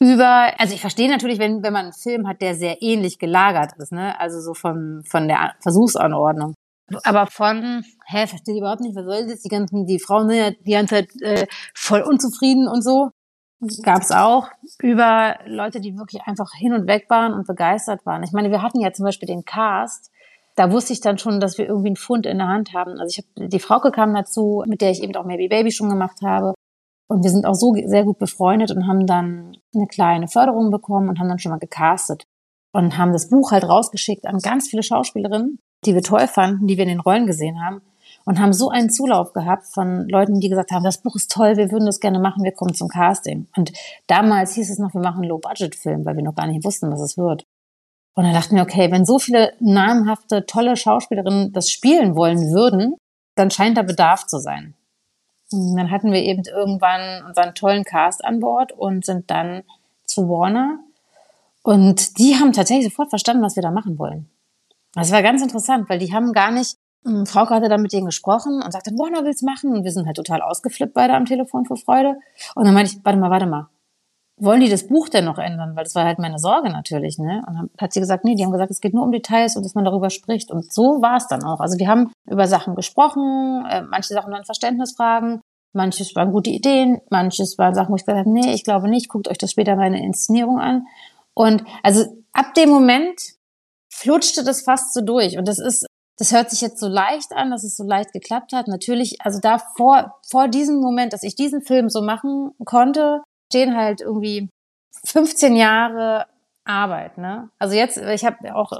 über, 0.00 0.52
also 0.58 0.74
ich 0.74 0.80
verstehe 0.80 1.08
natürlich, 1.08 1.38
wenn, 1.38 1.62
wenn 1.62 1.72
man 1.72 1.86
einen 1.86 1.94
Film 1.94 2.28
hat, 2.28 2.42
der 2.42 2.54
sehr 2.54 2.82
ähnlich 2.82 3.18
gelagert 3.18 3.72
ist, 3.78 3.92
ne? 3.92 4.18
Also 4.20 4.40
so 4.40 4.54
von, 4.54 5.02
von 5.08 5.26
der 5.26 5.54
Versuchsanordnung. 5.62 6.54
Aber 7.02 7.26
von, 7.26 7.84
hä, 8.06 8.26
verstehe 8.26 8.54
ich 8.54 8.60
überhaupt 8.60 8.80
nicht, 8.80 8.94
was 8.94 9.04
soll 9.04 9.26
das? 9.26 9.42
Die 9.42 9.48
ganzen, 9.48 9.86
die 9.86 9.98
Frauen 9.98 10.28
sind 10.28 10.38
ja 10.38 10.50
die 10.50 10.72
ganze 10.72 10.94
Zeit 10.94 11.08
äh, 11.20 11.46
voll 11.74 12.02
unzufrieden 12.02 12.68
und 12.68 12.82
so. 12.82 13.10
Gab 13.82 14.02
es 14.02 14.12
auch 14.12 14.48
über 14.80 15.36
Leute, 15.46 15.80
die 15.80 15.96
wirklich 15.96 16.22
einfach 16.22 16.50
hin 16.52 16.74
und 16.74 16.86
weg 16.86 17.06
waren 17.08 17.32
und 17.32 17.46
begeistert 17.46 18.04
waren. 18.04 18.22
Ich 18.22 18.32
meine, 18.32 18.50
wir 18.50 18.62
hatten 18.62 18.80
ja 18.80 18.92
zum 18.92 19.04
Beispiel 19.04 19.26
den 19.26 19.44
Cast. 19.44 20.12
Da 20.56 20.70
wusste 20.70 20.92
ich 20.92 21.00
dann 21.00 21.18
schon, 21.18 21.40
dass 21.40 21.58
wir 21.58 21.66
irgendwie 21.66 21.88
einen 21.88 21.96
Fund 21.96 22.26
in 22.26 22.38
der 22.38 22.48
Hand 22.48 22.74
haben. 22.74 22.98
Also 22.98 23.18
ich 23.18 23.24
habe 23.24 23.48
die 23.48 23.58
Frauke 23.58 23.90
kam 23.90 24.14
dazu, 24.14 24.62
mit 24.66 24.80
der 24.80 24.90
ich 24.90 25.02
eben 25.02 25.14
auch 25.16 25.24
Maybe 25.24 25.48
Baby 25.48 25.72
schon 25.72 25.88
gemacht 25.88 26.18
habe. 26.22 26.54
Und 27.08 27.24
wir 27.24 27.30
sind 27.30 27.46
auch 27.46 27.54
so 27.54 27.74
sehr 27.86 28.04
gut 28.04 28.18
befreundet 28.18 28.70
und 28.70 28.86
haben 28.86 29.06
dann 29.06 29.56
eine 29.74 29.86
kleine 29.86 30.28
Förderung 30.28 30.70
bekommen 30.70 31.08
und 31.08 31.18
haben 31.18 31.28
dann 31.28 31.38
schon 31.38 31.50
mal 31.50 31.58
gecastet. 31.58 32.24
Und 32.72 32.98
haben 32.98 33.12
das 33.12 33.30
Buch 33.30 33.52
halt 33.52 33.64
rausgeschickt 33.64 34.26
an 34.26 34.38
ganz 34.38 34.68
viele 34.68 34.82
Schauspielerinnen, 34.82 35.58
die 35.84 35.94
wir 35.94 36.02
toll 36.02 36.26
fanden, 36.26 36.66
die 36.66 36.76
wir 36.76 36.84
in 36.84 36.90
den 36.90 37.00
Rollen 37.00 37.26
gesehen 37.26 37.64
haben. 37.64 37.82
Und 38.24 38.40
haben 38.40 38.52
so 38.52 38.70
einen 38.70 38.90
Zulauf 38.90 39.32
gehabt 39.32 39.66
von 39.66 40.08
Leuten, 40.08 40.40
die 40.40 40.48
gesagt 40.48 40.72
haben, 40.72 40.82
das 40.82 40.98
Buch 40.98 41.14
ist 41.14 41.30
toll, 41.30 41.56
wir 41.56 41.70
würden 41.70 41.86
das 41.86 42.00
gerne 42.00 42.18
machen, 42.18 42.42
wir 42.42 42.52
kommen 42.52 42.74
zum 42.74 42.88
Casting. 42.88 43.46
Und 43.56 43.72
damals 44.08 44.54
hieß 44.54 44.68
es 44.68 44.78
noch, 44.78 44.94
wir 44.94 45.00
machen 45.00 45.22
einen 45.22 45.28
Low-Budget-Film, 45.28 46.04
weil 46.04 46.16
wir 46.16 46.24
noch 46.24 46.34
gar 46.34 46.48
nicht 46.48 46.64
wussten, 46.64 46.90
was 46.90 47.00
es 47.00 47.16
wird. 47.16 47.44
Und 48.16 48.24
dann 48.24 48.32
dachten 48.32 48.56
wir, 48.56 48.62
okay, 48.62 48.90
wenn 48.90 49.04
so 49.04 49.18
viele 49.18 49.52
namhafte, 49.60 50.46
tolle 50.46 50.76
Schauspielerinnen 50.76 51.52
das 51.52 51.70
spielen 51.70 52.16
wollen 52.16 52.52
würden, 52.52 52.96
dann 53.36 53.50
scheint 53.50 53.76
da 53.76 53.82
Bedarf 53.82 54.26
zu 54.26 54.38
sein. 54.38 54.74
Und 55.52 55.76
dann 55.76 55.90
hatten 55.90 56.10
wir 56.10 56.22
eben 56.22 56.42
irgendwann 56.44 57.24
unseren 57.26 57.54
tollen 57.54 57.84
Cast 57.84 58.24
an 58.24 58.40
Bord 58.40 58.72
und 58.72 59.04
sind 59.04 59.30
dann 59.30 59.62
zu 60.04 60.28
Warner. 60.28 60.80
Und 61.62 62.18
die 62.18 62.36
haben 62.36 62.52
tatsächlich 62.52 62.86
sofort 62.86 63.10
verstanden, 63.10 63.42
was 63.42 63.54
wir 63.54 63.62
da 63.62 63.70
machen 63.70 63.98
wollen. 63.98 64.28
Das 64.96 65.12
war 65.12 65.22
ganz 65.22 65.42
interessant, 65.42 65.88
weil 65.88 65.98
die 65.98 66.12
haben 66.12 66.32
gar 66.32 66.50
nicht, 66.50 66.76
hm, 67.04 67.26
Frau 67.26 67.48
hatte 67.48 67.68
dann 67.68 67.82
mit 67.82 67.92
denen 67.92 68.06
gesprochen 68.06 68.62
und 68.62 68.72
sagte, 68.72 68.92
Warner 68.92 69.24
will's 69.24 69.42
machen. 69.42 69.74
Und 69.74 69.84
wir 69.84 69.92
sind 69.92 70.06
halt 70.06 70.16
total 70.16 70.40
ausgeflippt 70.40 70.94
beide 70.94 71.14
am 71.14 71.26
Telefon 71.26 71.66
vor 71.66 71.76
Freude. 71.76 72.16
Und 72.54 72.64
dann 72.64 72.74
meinte 72.74 72.92
ich, 72.92 73.04
warte 73.04 73.18
mal, 73.18 73.30
warte 73.30 73.46
mal. 73.46 73.68
Wollen 74.38 74.60
die 74.60 74.68
das 74.68 74.86
Buch 74.86 75.08
denn 75.08 75.24
noch 75.24 75.38
ändern? 75.38 75.76
Weil 75.76 75.84
das 75.84 75.94
war 75.94 76.04
halt 76.04 76.18
meine 76.18 76.38
Sorge 76.38 76.70
natürlich, 76.70 77.18
ne? 77.18 77.42
Und 77.46 77.54
dann 77.54 77.70
hat 77.78 77.92
sie 77.92 78.00
gesagt, 78.00 78.24
nee, 78.24 78.34
die 78.34 78.44
haben 78.44 78.52
gesagt, 78.52 78.70
es 78.70 78.80
geht 78.80 78.92
nur 78.92 79.04
um 79.04 79.12
Details 79.12 79.56
und 79.56 79.64
dass 79.64 79.74
man 79.74 79.84
darüber 79.84 80.10
spricht. 80.10 80.50
Und 80.50 80.70
so 80.72 81.00
war 81.00 81.16
es 81.16 81.26
dann 81.26 81.42
auch. 81.42 81.60
Also 81.60 81.78
wir 81.78 81.88
haben 81.88 82.12
über 82.28 82.46
Sachen 82.46 82.74
gesprochen, 82.74 83.64
äh, 83.70 83.82
manche 83.82 84.12
Sachen 84.12 84.32
waren 84.32 84.44
Verständnisfragen, 84.44 85.40
manches 85.72 86.14
waren 86.16 86.32
gute 86.32 86.50
Ideen, 86.50 87.00
manches 87.08 87.56
waren 87.56 87.74
Sachen, 87.74 87.92
wo 87.92 87.96
ich 87.96 88.04
gesagt 88.04 88.26
habe, 88.26 88.30
nee, 88.30 88.52
ich 88.52 88.64
glaube 88.64 88.88
nicht, 88.88 89.08
guckt 89.08 89.28
euch 89.28 89.38
das 89.38 89.52
später 89.52 89.76
meine 89.76 90.04
Inszenierung 90.04 90.58
an. 90.58 90.86
Und 91.32 91.64
also 91.82 92.04
ab 92.32 92.52
dem 92.54 92.68
Moment 92.68 93.35
flutschte 93.92 94.44
das 94.44 94.62
fast 94.62 94.94
so 94.94 95.00
durch. 95.00 95.38
Und 95.38 95.48
das 95.48 95.58
ist, 95.58 95.86
das 96.18 96.32
hört 96.32 96.50
sich 96.50 96.60
jetzt 96.60 96.80
so 96.80 96.88
leicht 96.88 97.32
an, 97.32 97.50
dass 97.50 97.64
es 97.64 97.76
so 97.76 97.84
leicht 97.84 98.12
geklappt 98.12 98.52
hat. 98.52 98.68
Natürlich, 98.68 99.18
also 99.20 99.38
da 99.40 99.58
vor, 99.76 100.18
vor 100.28 100.48
diesem 100.48 100.80
Moment, 100.80 101.12
dass 101.12 101.22
ich 101.22 101.34
diesen 101.34 101.62
Film 101.62 101.88
so 101.88 102.02
machen 102.02 102.52
konnte, 102.64 103.22
stehen 103.52 103.76
halt 103.76 104.00
irgendwie 104.00 104.48
15 105.04 105.56
Jahre 105.56 106.26
Arbeit, 106.64 107.16
ne? 107.16 107.48
Also 107.58 107.76
jetzt, 107.76 107.96
ich 107.96 108.24
habe 108.24 108.54
auch 108.56 108.72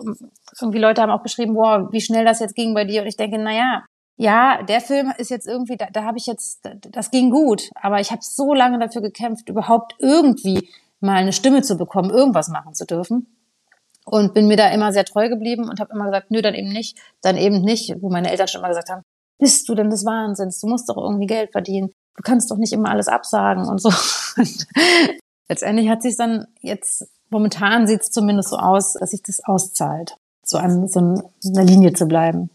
irgendwie 0.60 0.80
Leute 0.80 1.02
haben 1.02 1.10
auch 1.10 1.22
geschrieben, 1.22 1.54
boah, 1.54 1.88
wie 1.92 2.00
schnell 2.00 2.24
das 2.24 2.40
jetzt 2.40 2.56
ging 2.56 2.74
bei 2.74 2.84
dir 2.84 3.02
und 3.02 3.06
ich 3.06 3.16
denke, 3.16 3.38
na 3.38 3.52
ja, 3.52 3.84
ja, 4.18 4.62
der 4.62 4.80
Film 4.80 5.12
ist 5.18 5.30
jetzt 5.30 5.46
irgendwie, 5.46 5.76
da, 5.76 5.86
da 5.92 6.02
habe 6.02 6.18
ich 6.18 6.26
jetzt, 6.26 6.68
das 6.90 7.10
ging 7.10 7.30
gut, 7.30 7.70
aber 7.80 8.00
ich 8.00 8.10
habe 8.10 8.22
so 8.22 8.54
lange 8.54 8.78
dafür 8.78 9.02
gekämpft, 9.02 9.48
überhaupt 9.48 9.94
irgendwie 9.98 10.68
mal 11.00 11.16
eine 11.16 11.32
Stimme 11.32 11.62
zu 11.62 11.76
bekommen, 11.76 12.10
irgendwas 12.10 12.48
machen 12.48 12.74
zu 12.74 12.86
dürfen 12.86 13.35
und 14.06 14.34
bin 14.34 14.46
mir 14.46 14.56
da 14.56 14.68
immer 14.68 14.92
sehr 14.92 15.04
treu 15.04 15.28
geblieben 15.28 15.68
und 15.68 15.80
habe 15.80 15.92
immer 15.92 16.06
gesagt, 16.06 16.30
nö, 16.30 16.40
dann 16.40 16.54
eben 16.54 16.68
nicht, 16.68 16.98
dann 17.22 17.36
eben 17.36 17.60
nicht, 17.60 17.96
wo 18.00 18.08
meine 18.08 18.30
Eltern 18.30 18.48
schon 18.48 18.60
immer 18.60 18.68
gesagt 18.68 18.88
haben, 18.88 19.02
bist 19.38 19.68
du 19.68 19.74
denn 19.74 19.90
des 19.90 20.06
Wahnsinns? 20.06 20.60
Du 20.60 20.68
musst 20.68 20.88
doch 20.88 20.96
irgendwie 20.96 21.26
Geld 21.26 21.52
verdienen. 21.52 21.90
Du 22.16 22.22
kannst 22.22 22.50
doch 22.50 22.56
nicht 22.56 22.72
immer 22.72 22.88
alles 22.88 23.08
absagen 23.08 23.68
und 23.68 23.80
so. 23.80 23.90
Und 24.36 24.66
letztendlich 25.48 25.88
hat 25.88 26.02
sich 26.02 26.16
dann 26.16 26.46
jetzt 26.60 27.08
momentan 27.30 27.86
sieht 27.86 28.02
es 28.02 28.10
zumindest 28.10 28.50
so 28.50 28.56
aus, 28.56 28.94
dass 28.94 29.10
sich 29.10 29.22
das 29.22 29.42
auszahlt, 29.44 30.16
so 30.44 30.58
an 30.58 30.86
so 30.88 31.00
einer 31.00 31.64
Linie 31.64 31.92
zu 31.92 32.06
bleiben. 32.06 32.50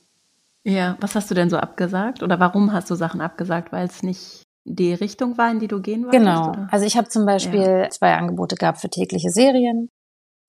Ja, 0.64 0.96
was 1.00 1.16
hast 1.16 1.30
du 1.32 1.36
denn 1.36 1.50
so 1.50 1.58
abgesagt 1.58 2.22
oder 2.22 2.40
warum 2.40 2.72
hast 2.72 2.90
du 2.90 2.96
Sachen 2.96 3.20
abgesagt, 3.20 3.72
weil 3.72 3.88
es 3.88 4.04
nicht 4.04 4.44
die 4.64 4.94
Richtung 4.94 5.38
war, 5.38 5.50
in 5.50 5.60
die 5.60 5.68
du 5.68 5.82
gehen 5.82 6.04
wolltest? 6.04 6.24
Genau. 6.24 6.50
Oder? 6.50 6.68
Also 6.72 6.86
ich 6.86 6.98
habe 6.98 7.10
zum 7.10 7.26
Beispiel 7.26 7.62
ja. 7.84 7.90
zwei 7.90 8.14
Angebote 8.14 8.56
gehabt 8.56 8.80
für 8.80 8.90
tägliche 8.90 9.32
Serien. 9.32 9.90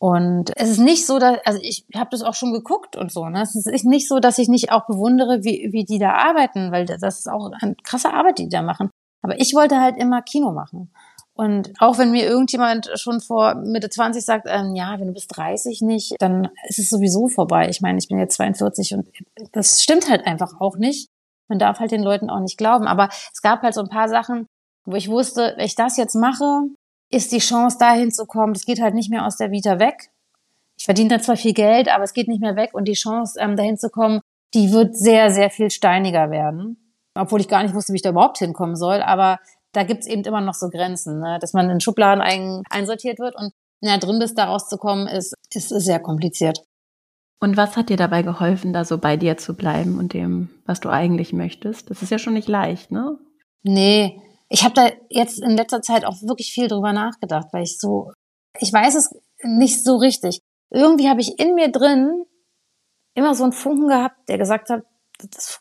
Und 0.02 0.50
es 0.56 0.68
ist 0.68 0.80
nicht 0.80 1.06
so, 1.06 1.20
dass, 1.20 1.38
also 1.44 1.60
ich 1.62 1.86
habe 1.94 2.10
das 2.10 2.22
auch 2.22 2.34
schon 2.34 2.52
geguckt 2.52 2.96
und 2.96 3.12
so. 3.12 3.28
Ne? 3.28 3.40
Es 3.40 3.54
ist 3.54 3.84
nicht 3.84 4.08
so, 4.08 4.18
dass 4.18 4.38
ich 4.38 4.48
nicht 4.48 4.72
auch 4.72 4.84
bewundere, 4.86 5.44
wie, 5.44 5.68
wie 5.70 5.84
die 5.84 6.00
da 6.00 6.14
arbeiten, 6.14 6.72
weil 6.72 6.86
das 6.86 7.20
ist 7.20 7.28
auch 7.30 7.52
eine 7.52 7.76
krasse 7.84 8.12
Arbeit, 8.12 8.38
die 8.38 8.42
die 8.42 8.48
da 8.48 8.62
machen. 8.62 8.90
Aber 9.22 9.40
ich 9.40 9.54
wollte 9.54 9.80
halt 9.80 9.96
immer 9.96 10.20
Kino 10.20 10.50
machen. 10.50 10.92
Und 11.34 11.72
auch 11.78 11.98
wenn 11.98 12.10
mir 12.10 12.24
irgendjemand 12.24 12.90
schon 12.96 13.20
vor 13.20 13.54
Mitte 13.54 13.90
20 13.90 14.24
sagt, 14.24 14.48
ähm, 14.50 14.74
ja, 14.74 14.98
wenn 14.98 15.06
du 15.06 15.12
bis 15.12 15.28
30 15.28 15.82
nicht, 15.82 16.16
dann 16.18 16.48
ist 16.66 16.80
es 16.80 16.90
sowieso 16.90 17.28
vorbei. 17.28 17.68
Ich 17.68 17.80
meine, 17.80 17.98
ich 17.98 18.08
bin 18.08 18.18
jetzt 18.18 18.34
42 18.34 18.94
und 18.94 19.08
das 19.52 19.84
stimmt 19.84 20.10
halt 20.10 20.26
einfach 20.26 20.60
auch 20.60 20.78
nicht. 20.78 21.10
Man 21.46 21.60
darf 21.60 21.78
halt 21.78 21.92
den 21.92 22.02
Leuten 22.02 22.28
auch 22.28 22.40
nicht 22.40 22.58
glauben. 22.58 22.88
Aber 22.88 23.08
es 23.32 23.40
gab 23.40 23.62
halt 23.62 23.74
so 23.74 23.80
ein 23.82 23.88
paar 23.88 24.08
Sachen, 24.08 24.46
wo 24.84 24.96
ich 24.96 25.08
wusste, 25.08 25.54
wenn 25.56 25.64
ich 25.64 25.76
das 25.76 25.96
jetzt 25.96 26.16
mache, 26.16 26.64
ist 27.12 27.30
die 27.30 27.38
Chance 27.38 27.76
dahin 27.78 28.10
zu 28.10 28.26
kommen, 28.26 28.54
das 28.54 28.64
geht 28.64 28.80
halt 28.80 28.94
nicht 28.94 29.10
mehr 29.10 29.26
aus 29.26 29.36
der 29.36 29.50
Vita 29.50 29.78
weg. 29.78 30.10
Ich 30.78 30.84
verdiene 30.84 31.10
da 31.10 31.22
zwar 31.22 31.36
viel 31.36 31.52
Geld, 31.52 31.88
aber 31.88 32.02
es 32.02 32.14
geht 32.14 32.26
nicht 32.26 32.40
mehr 32.40 32.56
weg 32.56 32.70
und 32.72 32.88
die 32.88 32.94
Chance 32.94 33.38
ähm, 33.38 33.56
dahin 33.56 33.76
zu 33.76 33.90
kommen, 33.90 34.20
die 34.54 34.72
wird 34.72 34.96
sehr, 34.96 35.30
sehr 35.30 35.50
viel 35.50 35.70
steiniger 35.70 36.30
werden. 36.30 36.94
Obwohl 37.14 37.40
ich 37.40 37.48
gar 37.48 37.62
nicht 37.62 37.74
wusste, 37.74 37.92
wie 37.92 37.96
ich 37.96 38.02
da 38.02 38.10
überhaupt 38.10 38.38
hinkommen 38.38 38.74
soll. 38.74 39.02
Aber 39.02 39.38
da 39.72 39.84
gibt's 39.84 40.06
eben 40.06 40.22
immer 40.22 40.40
noch 40.40 40.54
so 40.54 40.70
Grenzen, 40.70 41.20
ne? 41.20 41.38
dass 41.40 41.52
man 41.52 41.68
in 41.70 41.80
Schubladen 41.80 42.22
ein, 42.22 42.62
einsortiert 42.70 43.18
wird 43.18 43.36
und 43.36 43.52
ja, 43.80 43.98
drin 43.98 44.18
bist, 44.18 44.38
da 44.38 44.44
rauszukommen, 44.44 45.06
ist, 45.08 45.34
ist 45.52 45.68
sehr 45.68 46.00
kompliziert. 46.00 46.64
Und 47.40 47.56
was 47.56 47.76
hat 47.76 47.88
dir 47.88 47.96
dabei 47.96 48.22
geholfen, 48.22 48.72
da 48.72 48.84
so 48.84 48.98
bei 48.98 49.16
dir 49.16 49.36
zu 49.36 49.54
bleiben 49.54 49.98
und 49.98 50.14
dem, 50.14 50.48
was 50.64 50.80
du 50.80 50.88
eigentlich 50.88 51.32
möchtest? 51.32 51.90
Das 51.90 52.00
ist 52.00 52.10
ja 52.10 52.18
schon 52.18 52.34
nicht 52.34 52.48
leicht, 52.48 52.92
ne? 52.92 53.18
Nee, 53.64 54.20
ich 54.52 54.64
habe 54.64 54.74
da 54.74 54.90
jetzt 55.08 55.40
in 55.40 55.56
letzter 55.56 55.80
Zeit 55.80 56.04
auch 56.04 56.20
wirklich 56.20 56.52
viel 56.52 56.68
drüber 56.68 56.92
nachgedacht, 56.92 57.48
weil 57.52 57.62
ich 57.62 57.78
so, 57.78 58.12
ich 58.60 58.70
weiß 58.70 58.94
es 58.94 59.10
nicht 59.42 59.82
so 59.82 59.96
richtig. 59.96 60.40
Irgendwie 60.70 61.08
habe 61.08 61.22
ich 61.22 61.38
in 61.38 61.54
mir 61.54 61.72
drin 61.72 62.26
immer 63.14 63.34
so 63.34 63.44
einen 63.44 63.54
Funken 63.54 63.88
gehabt, 63.88 64.28
der 64.28 64.36
gesagt 64.36 64.68
hat, 64.68 64.84
das, 65.18 65.60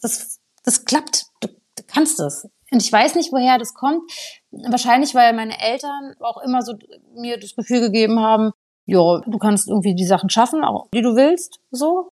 das, 0.00 0.40
das 0.64 0.84
klappt, 0.84 1.26
du, 1.40 1.48
du 1.48 1.84
kannst 1.86 2.18
es. 2.18 2.48
Und 2.72 2.82
ich 2.82 2.92
weiß 2.92 3.14
nicht, 3.14 3.32
woher 3.32 3.58
das 3.58 3.74
kommt. 3.74 4.10
Wahrscheinlich, 4.50 5.14
weil 5.14 5.34
meine 5.34 5.60
Eltern 5.60 6.16
auch 6.18 6.42
immer 6.42 6.62
so 6.62 6.74
mir 7.14 7.38
das 7.38 7.54
Gefühl 7.54 7.80
gegeben 7.80 8.18
haben, 8.18 8.50
ja, 8.86 9.20
du 9.20 9.38
kannst 9.38 9.68
irgendwie 9.68 9.94
die 9.94 10.06
Sachen 10.06 10.30
schaffen, 10.30 10.64
auch 10.64 10.88
die 10.92 11.02
du 11.02 11.14
willst, 11.14 11.60
so. 11.70 12.10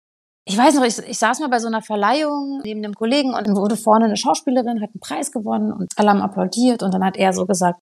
Ich 0.45 0.57
weiß 0.57 0.75
noch, 0.75 0.83
ich, 0.83 0.97
ich 0.99 1.17
saß 1.17 1.39
mal 1.39 1.49
bei 1.49 1.59
so 1.59 1.67
einer 1.67 1.81
Verleihung 1.81 2.61
neben 2.63 2.83
dem 2.83 2.93
Kollegen 2.93 3.33
und 3.33 3.47
dann 3.47 3.55
wurde 3.55 3.77
vorne 3.77 4.05
eine 4.05 4.17
Schauspielerin, 4.17 4.81
hat 4.81 4.89
einen 4.89 4.99
Preis 4.99 5.31
gewonnen 5.31 5.71
und 5.71 5.93
alle 5.95 6.09
haben 6.09 6.21
applaudiert 6.21 6.83
und 6.83 6.93
dann 6.93 7.03
hat 7.03 7.15
er 7.15 7.31
so 7.31 7.45
gesagt, 7.45 7.79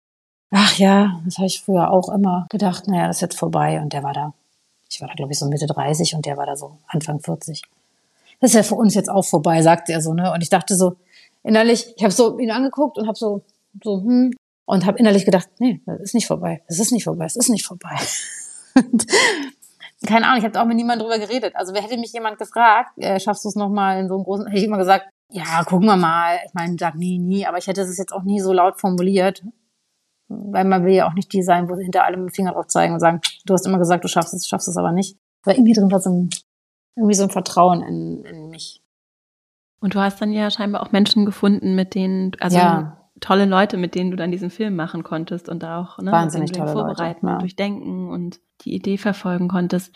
ach 0.51 0.77
ja, 0.77 1.21
das 1.25 1.37
habe 1.37 1.47
ich 1.47 1.61
früher 1.61 1.89
auch 1.89 2.09
immer 2.09 2.45
gedacht, 2.49 2.87
naja, 2.87 3.07
das 3.07 3.17
ist 3.17 3.21
jetzt 3.21 3.39
vorbei 3.39 3.81
und 3.81 3.93
der 3.93 4.03
war 4.03 4.13
da, 4.13 4.33
ich 4.89 5.01
war 5.01 5.07
da 5.07 5.15
glaube 5.15 5.31
ich 5.31 5.39
so 5.39 5.47
Mitte 5.47 5.65
30 5.65 6.13
und 6.13 6.25
der 6.25 6.37
war 6.37 6.45
da 6.45 6.55
so 6.55 6.77
Anfang 6.87 7.19
40. 7.19 7.63
Das 8.39 8.51
ist 8.51 8.55
ja 8.55 8.63
für 8.63 8.75
uns 8.75 8.93
jetzt 8.93 9.09
auch 9.09 9.25
vorbei, 9.25 9.61
sagte 9.61 9.93
er 9.93 10.01
so, 10.01 10.13
ne? 10.13 10.31
Und 10.31 10.41
ich 10.41 10.49
dachte 10.49 10.75
so, 10.75 10.95
innerlich, 11.43 11.93
ich 11.95 12.03
habe 12.03 12.13
so 12.13 12.37
ihn 12.37 12.51
angeguckt 12.51 12.97
und 12.97 13.07
habe 13.07 13.17
so, 13.17 13.41
so, 13.83 14.01
hm, 14.01 14.33
und 14.65 14.85
habe 14.85 14.99
innerlich 14.99 15.25
gedacht, 15.25 15.49
nee, 15.59 15.81
das 15.85 15.99
ist 16.01 16.13
nicht 16.13 16.27
vorbei, 16.27 16.61
das 16.67 16.79
ist 16.79 16.91
nicht 16.91 17.05
vorbei, 17.05 17.25
es 17.25 17.35
ist 17.35 17.49
nicht 17.49 17.65
vorbei. 17.65 17.95
keine 20.05 20.25
Ahnung, 20.27 20.39
ich 20.39 20.45
habe 20.45 20.59
auch 20.59 20.65
mit 20.65 20.77
niemandem 20.77 21.07
drüber 21.07 21.19
geredet. 21.19 21.55
Also 21.55 21.73
wer 21.73 21.81
hätte 21.81 21.97
mich 21.97 22.13
jemand 22.13 22.39
gefragt, 22.39 22.91
äh, 22.97 23.19
schaffst 23.19 23.45
du 23.45 23.49
es 23.49 23.55
nochmal 23.55 23.99
in 23.99 24.07
so 24.07 24.15
einem 24.15 24.23
großen, 24.23 24.47
hätte 24.47 24.59
ich 24.59 24.65
immer 24.65 24.77
gesagt, 24.77 25.05
ja, 25.29 25.63
gucken 25.63 25.87
wir 25.87 25.95
mal. 25.95 26.39
Ich 26.45 26.53
meine, 26.53 26.75
sag 26.79 26.95
nie, 26.95 27.19
nie, 27.19 27.45
aber 27.45 27.57
ich 27.57 27.67
hätte 27.67 27.81
es 27.81 27.97
jetzt 27.97 28.11
auch 28.11 28.23
nie 28.23 28.39
so 28.39 28.51
laut 28.51 28.79
formuliert. 28.79 29.43
Weil 30.27 30.65
man 30.65 30.85
will 30.85 30.93
ja 30.93 31.07
auch 31.07 31.13
nicht 31.13 31.31
die 31.33 31.43
sein, 31.43 31.69
wo 31.69 31.75
sie 31.75 31.83
hinter 31.83 32.05
allem 32.05 32.29
Finger 32.29 32.53
drauf 32.53 32.67
zeigen 32.67 32.93
und 32.93 32.99
sagen, 32.99 33.21
du 33.45 33.53
hast 33.53 33.65
immer 33.65 33.79
gesagt, 33.79 34.03
du 34.03 34.07
schaffst 34.07 34.33
es, 34.33 34.43
du 34.43 34.47
schaffst 34.47 34.67
es 34.67 34.77
aber 34.77 34.91
nicht. 34.91 35.17
Weil 35.43 35.55
irgendwie 35.55 35.73
drin 35.73 35.91
war 35.91 35.99
so 35.99 36.09
ein, 36.09 36.29
irgendwie 36.95 37.15
so 37.15 37.23
ein 37.23 37.29
Vertrauen 37.29 37.81
in, 37.81 38.23
in 38.23 38.49
mich. 38.49 38.81
Und 39.81 39.95
du 39.95 39.99
hast 39.99 40.21
dann 40.21 40.31
ja 40.31 40.49
scheinbar 40.49 40.83
auch 40.83 40.91
Menschen 40.91 41.25
gefunden, 41.25 41.75
mit 41.75 41.95
denen, 41.95 42.31
also 42.39 42.57
ja. 42.57 43.00
Tolle 43.21 43.45
Leute, 43.45 43.77
mit 43.77 43.95
denen 43.95 44.11
du 44.11 44.17
dann 44.17 44.31
diesen 44.31 44.49
Film 44.49 44.75
machen 44.75 45.03
konntest 45.03 45.47
und 45.47 45.63
da 45.63 45.79
auch 45.79 45.97
ne, 45.99 46.11
Wahnsinnig 46.11 46.51
tolle 46.51 46.71
vorbereiten 46.71 47.25
Leute, 47.25 47.27
ja. 47.27 47.33
und 47.33 47.41
durchdenken 47.41 48.09
und 48.09 48.39
die 48.61 48.73
Idee 48.73 48.97
verfolgen 48.97 49.47
konntest. 49.47 49.95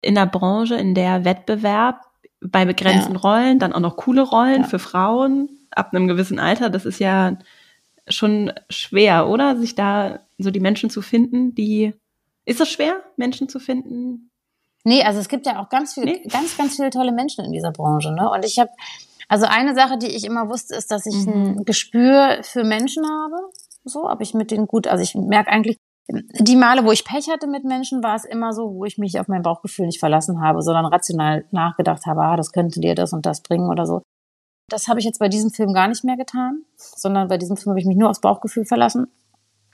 In 0.00 0.14
der 0.14 0.26
Branche, 0.26 0.76
in 0.76 0.94
der 0.94 1.24
Wettbewerb 1.24 2.00
bei 2.40 2.64
begrenzten 2.64 3.14
ja. 3.14 3.20
Rollen, 3.20 3.58
dann 3.58 3.72
auch 3.72 3.80
noch 3.80 3.96
coole 3.96 4.22
Rollen 4.22 4.64
für 4.64 4.78
Frauen 4.78 5.50
ab 5.70 5.92
einem 5.92 6.08
gewissen 6.08 6.38
Alter, 6.38 6.70
das 6.70 6.86
ist 6.86 7.00
ja 7.00 7.36
schon 8.08 8.52
schwer, 8.70 9.28
oder? 9.28 9.56
Sich 9.56 9.74
da 9.74 10.20
so 10.38 10.50
die 10.50 10.60
Menschen 10.60 10.90
zu 10.90 11.02
finden, 11.02 11.54
die 11.54 11.92
ist 12.44 12.60
es 12.60 12.70
schwer, 12.70 13.02
Menschen 13.16 13.48
zu 13.48 13.58
finden, 13.58 14.30
Nee, 14.86 15.02
also 15.02 15.18
es 15.18 15.28
gibt 15.28 15.46
ja 15.46 15.60
auch 15.60 15.68
ganz 15.68 15.94
viele, 15.94 16.06
nee. 16.06 16.22
ganz, 16.28 16.56
ganz 16.56 16.76
viele 16.76 16.90
tolle 16.90 17.10
Menschen 17.10 17.44
in 17.44 17.50
dieser 17.50 17.72
Branche. 17.72 18.12
Ne? 18.12 18.30
Und 18.30 18.44
ich 18.44 18.60
habe, 18.60 18.70
also 19.28 19.46
eine 19.46 19.74
Sache, 19.74 19.98
die 19.98 20.06
ich 20.06 20.24
immer 20.24 20.48
wusste, 20.48 20.74
ist, 20.76 20.90
dass 20.90 21.06
ich 21.06 21.26
mhm. 21.26 21.32
ein 21.58 21.64
Gespür 21.64 22.38
für 22.42 22.64
Menschen 22.64 23.04
habe. 23.04 23.36
So, 23.84 24.08
ob 24.08 24.20
ich 24.20 24.34
mit 24.34 24.50
denen 24.50 24.66
gut, 24.66 24.86
also 24.86 25.02
ich 25.02 25.14
merke 25.14 25.50
eigentlich, 25.50 25.76
die 26.08 26.56
Male, 26.56 26.84
wo 26.84 26.92
ich 26.92 27.04
Pech 27.04 27.28
hatte 27.28 27.48
mit 27.48 27.64
Menschen, 27.64 28.02
war 28.02 28.14
es 28.14 28.24
immer 28.24 28.52
so, 28.52 28.74
wo 28.74 28.84
ich 28.84 28.96
mich 28.96 29.18
auf 29.18 29.26
mein 29.26 29.42
Bauchgefühl 29.42 29.86
nicht 29.86 29.98
verlassen 29.98 30.40
habe, 30.40 30.62
sondern 30.62 30.86
rational 30.86 31.44
nachgedacht 31.50 32.06
habe, 32.06 32.22
ah, 32.22 32.36
das 32.36 32.52
könnte 32.52 32.80
dir 32.80 32.94
das 32.94 33.12
und 33.12 33.26
das 33.26 33.42
bringen 33.42 33.68
oder 33.68 33.86
so. 33.86 34.02
Das 34.68 34.88
habe 34.88 35.00
ich 35.00 35.04
jetzt 35.04 35.18
bei 35.18 35.28
diesem 35.28 35.50
Film 35.50 35.72
gar 35.72 35.88
nicht 35.88 36.04
mehr 36.04 36.16
getan, 36.16 36.62
sondern 36.76 37.28
bei 37.28 37.38
diesem 37.38 37.56
Film 37.56 37.70
habe 37.70 37.80
ich 37.80 37.86
mich 37.86 37.96
nur 37.96 38.10
aufs 38.10 38.20
Bauchgefühl 38.20 38.64
verlassen. 38.64 39.08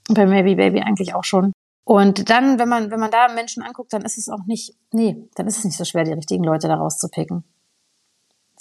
Bei 0.08 0.26
Maybe 0.26 0.56
Baby 0.56 0.80
eigentlich 0.80 1.14
auch 1.14 1.24
schon. 1.24 1.52
Und 1.84 2.30
dann, 2.30 2.58
wenn 2.58 2.68
man, 2.68 2.90
wenn 2.90 3.00
man 3.00 3.10
da 3.10 3.28
Menschen 3.28 3.62
anguckt, 3.62 3.92
dann 3.92 4.02
ist 4.02 4.18
es 4.18 4.28
auch 4.28 4.46
nicht, 4.46 4.74
nee, 4.92 5.28
dann 5.34 5.46
ist 5.46 5.58
es 5.58 5.64
nicht 5.64 5.76
so 5.76 5.84
schwer, 5.84 6.04
die 6.04 6.12
richtigen 6.12 6.44
Leute 6.44 6.68
da 6.68 6.76
rauszupicken. 6.76 7.44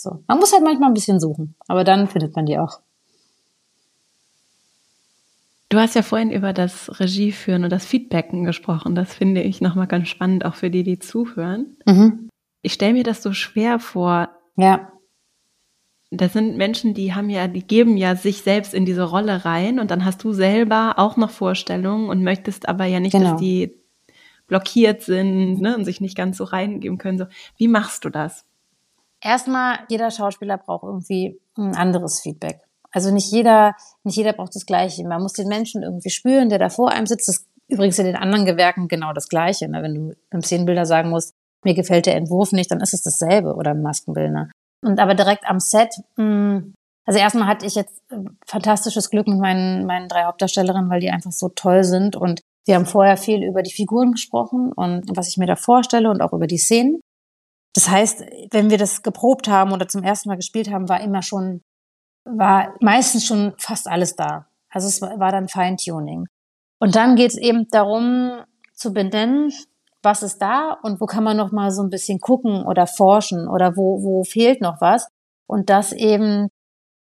So. 0.02 0.24
Man 0.28 0.40
muss 0.40 0.54
halt 0.54 0.64
manchmal 0.64 0.90
ein 0.90 0.94
bisschen 0.94 1.20
suchen, 1.20 1.56
aber 1.68 1.84
dann 1.84 2.08
findet 2.08 2.36
man 2.36 2.46
die 2.46 2.58
auch. 2.58 2.80
Du 5.70 5.80
hast 5.80 5.96
ja 5.96 6.02
vorhin 6.02 6.32
über 6.32 6.52
das 6.52 7.00
Regieführen 7.00 7.64
und 7.64 7.70
das 7.70 7.86
Feedbacken 7.86 8.44
gesprochen. 8.44 8.94
Das 8.94 9.14
finde 9.14 9.42
ich 9.42 9.62
nochmal 9.62 9.88
ganz 9.88 10.10
spannend, 10.10 10.44
auch 10.44 10.56
für 10.56 10.70
die, 10.70 10.84
die 10.84 11.00
zuhören. 11.00 11.78
Mhm. 11.86 12.30
Ich 12.62 12.74
stelle 12.74 12.94
mir 12.94 13.04
das 13.04 13.24
so 13.24 13.32
schwer 13.32 13.80
vor, 13.80 14.30
ja 14.58 14.92
das 16.12 16.34
sind 16.34 16.58
Menschen, 16.58 16.94
die 16.94 17.16
haben 17.16 17.30
ja, 17.30 17.48
die 17.48 17.66
geben 17.66 17.96
ja 17.96 18.16
sich 18.16 18.42
selbst 18.42 18.74
in 18.74 18.86
diese 18.86 19.04
Rolle 19.04 19.46
rein 19.46 19.80
und 19.80 19.92
dann 19.92 20.04
hast 20.04 20.24
du 20.24 20.34
selber 20.34 20.96
auch 20.98 21.16
noch 21.16 21.30
Vorstellungen 21.32 22.10
und 22.10 22.22
möchtest 22.22 22.68
aber 22.68 22.86
ja 22.86 23.00
nicht, 23.00 23.14
genau. 23.14 23.32
dass 23.32 23.40
die 23.40 23.78
blockiert 24.48 25.02
sind 25.02 25.62
ne, 25.62 25.78
und 25.78 25.86
sich 25.86 26.02
nicht 26.02 26.18
ganz 26.18 26.38
so 26.38 26.44
reingeben 26.44 26.98
können. 26.98 27.18
So, 27.18 27.28
wie 27.56 27.70
machst 27.70 28.04
du 28.04 28.10
das? 28.10 28.46
Erstmal, 29.22 29.80
jeder 29.90 30.12
Schauspieler 30.12 30.58
braucht 30.58 30.84
irgendwie 30.84 31.40
ein 31.58 31.76
anderes 31.76 32.20
Feedback. 32.22 32.60
Also 32.92 33.12
nicht 33.12 33.32
jeder, 33.32 33.76
nicht 34.04 34.18
jeder 34.18 34.34
braucht 34.34 34.56
das 34.56 34.66
Gleiche. 34.66 35.08
Man 35.08 35.22
muss 35.22 35.34
den 35.34 35.48
Menschen 35.48 35.84
irgendwie 35.84 36.10
spüren, 36.10 36.50
der 36.50 36.60
da 36.60 36.70
vor 36.70 36.90
einem 36.90 37.06
sitzt. 37.06 37.28
Das 37.28 37.38
ist 37.38 37.48
übrigens 37.68 38.00
in 38.00 38.06
den 38.06 38.16
anderen 38.16 38.46
Gewerken 38.46 38.88
genau 38.88 39.14
das 39.14 39.30
Gleiche. 39.30 39.70
Ne? 39.70 39.82
Wenn 39.82 39.96
du 39.96 40.14
im 40.32 40.42
Szenenbilder 40.42 40.86
sagen 40.86 41.10
musst, 41.10 41.34
mir 41.64 41.74
gefällt 41.74 42.06
der 42.06 42.16
Entwurf 42.16 42.52
nicht, 42.52 42.72
dann 42.72 42.82
ist 42.82 42.94
es 42.94 43.04
dasselbe 43.04 43.56
oder 43.56 43.72
im 43.72 43.82
Maskenbildner. 43.82 44.50
Und 44.84 45.00
aber 45.00 45.14
direkt 45.14 45.46
am 45.48 45.60
Set, 45.60 45.94
mh, 46.18 46.24
hm, 46.24 46.74
also 47.06 47.20
erstmal 47.20 47.48
hatte 47.48 47.66
ich 47.66 47.76
jetzt 47.76 48.02
äh, 48.10 48.18
fantastisches 48.46 49.10
Glück 49.10 49.28
mit 49.28 49.40
meinen, 49.40 49.86
meinen 49.86 50.08
drei 50.08 50.24
Hauptdarstellerinnen, 50.24 50.90
weil 50.90 51.00
die 51.00 51.10
einfach 51.10 51.32
so 51.32 51.50
toll 51.50 51.84
sind. 51.84 52.16
Und 52.16 52.42
wir 52.66 52.76
haben 52.76 52.86
vorher 52.86 53.18
viel 53.18 53.44
über 53.44 53.64
die 53.64 53.72
Figuren 53.72 54.12
gesprochen 54.12 54.72
und 54.72 55.06
was 55.16 55.28
ich 55.28 55.38
mir 55.38 55.48
da 55.48 55.56
vorstelle 55.56 56.10
und 56.10 56.22
auch 56.22 56.34
über 56.34 56.48
die 56.48 56.58
Szenen. 56.58 57.00
Das 57.74 57.90
heißt, 57.90 58.26
wenn 58.52 58.70
wir 58.70 58.78
das 58.78 59.02
geprobt 59.02 59.48
haben 59.48 59.72
oder 59.72 59.88
zum 59.88 60.04
ersten 60.04 60.30
Mal 60.30 60.36
gespielt 60.36 60.70
haben, 60.70 60.90
war 60.90 61.02
immer 61.02 61.22
schon, 61.22 61.62
war 62.26 62.76
meistens 62.82 63.26
schon 63.26 63.54
fast 63.58 63.88
alles 63.88 64.16
da. 64.16 64.48
Also 64.70 64.88
es 64.88 65.02
war 65.02 65.32
dann 65.32 65.48
Feintuning. 65.48 66.28
Und 66.80 66.96
dann 66.96 67.16
geht 67.16 67.32
es 67.32 67.38
eben 67.38 67.68
darum, 67.70 68.42
zu 68.74 68.94
benennen, 68.94 69.54
was 70.02 70.24
ist 70.24 70.42
da 70.42 70.78
und 70.82 71.00
wo 71.00 71.06
kann 71.06 71.24
man 71.24 71.38
noch 71.38 71.52
mal 71.52 71.72
so 71.72 71.84
ein 71.84 71.90
bisschen 71.90 72.20
gucken 72.20 72.66
oder 72.66 72.88
forschen 72.88 73.48
oder 73.48 73.78
wo, 73.78 74.02
wo 74.04 74.24
fehlt 74.24 74.62
noch 74.62 74.82
was. 74.82 75.08
Und 75.46 75.70
das 75.70 75.92
eben, 75.92 76.50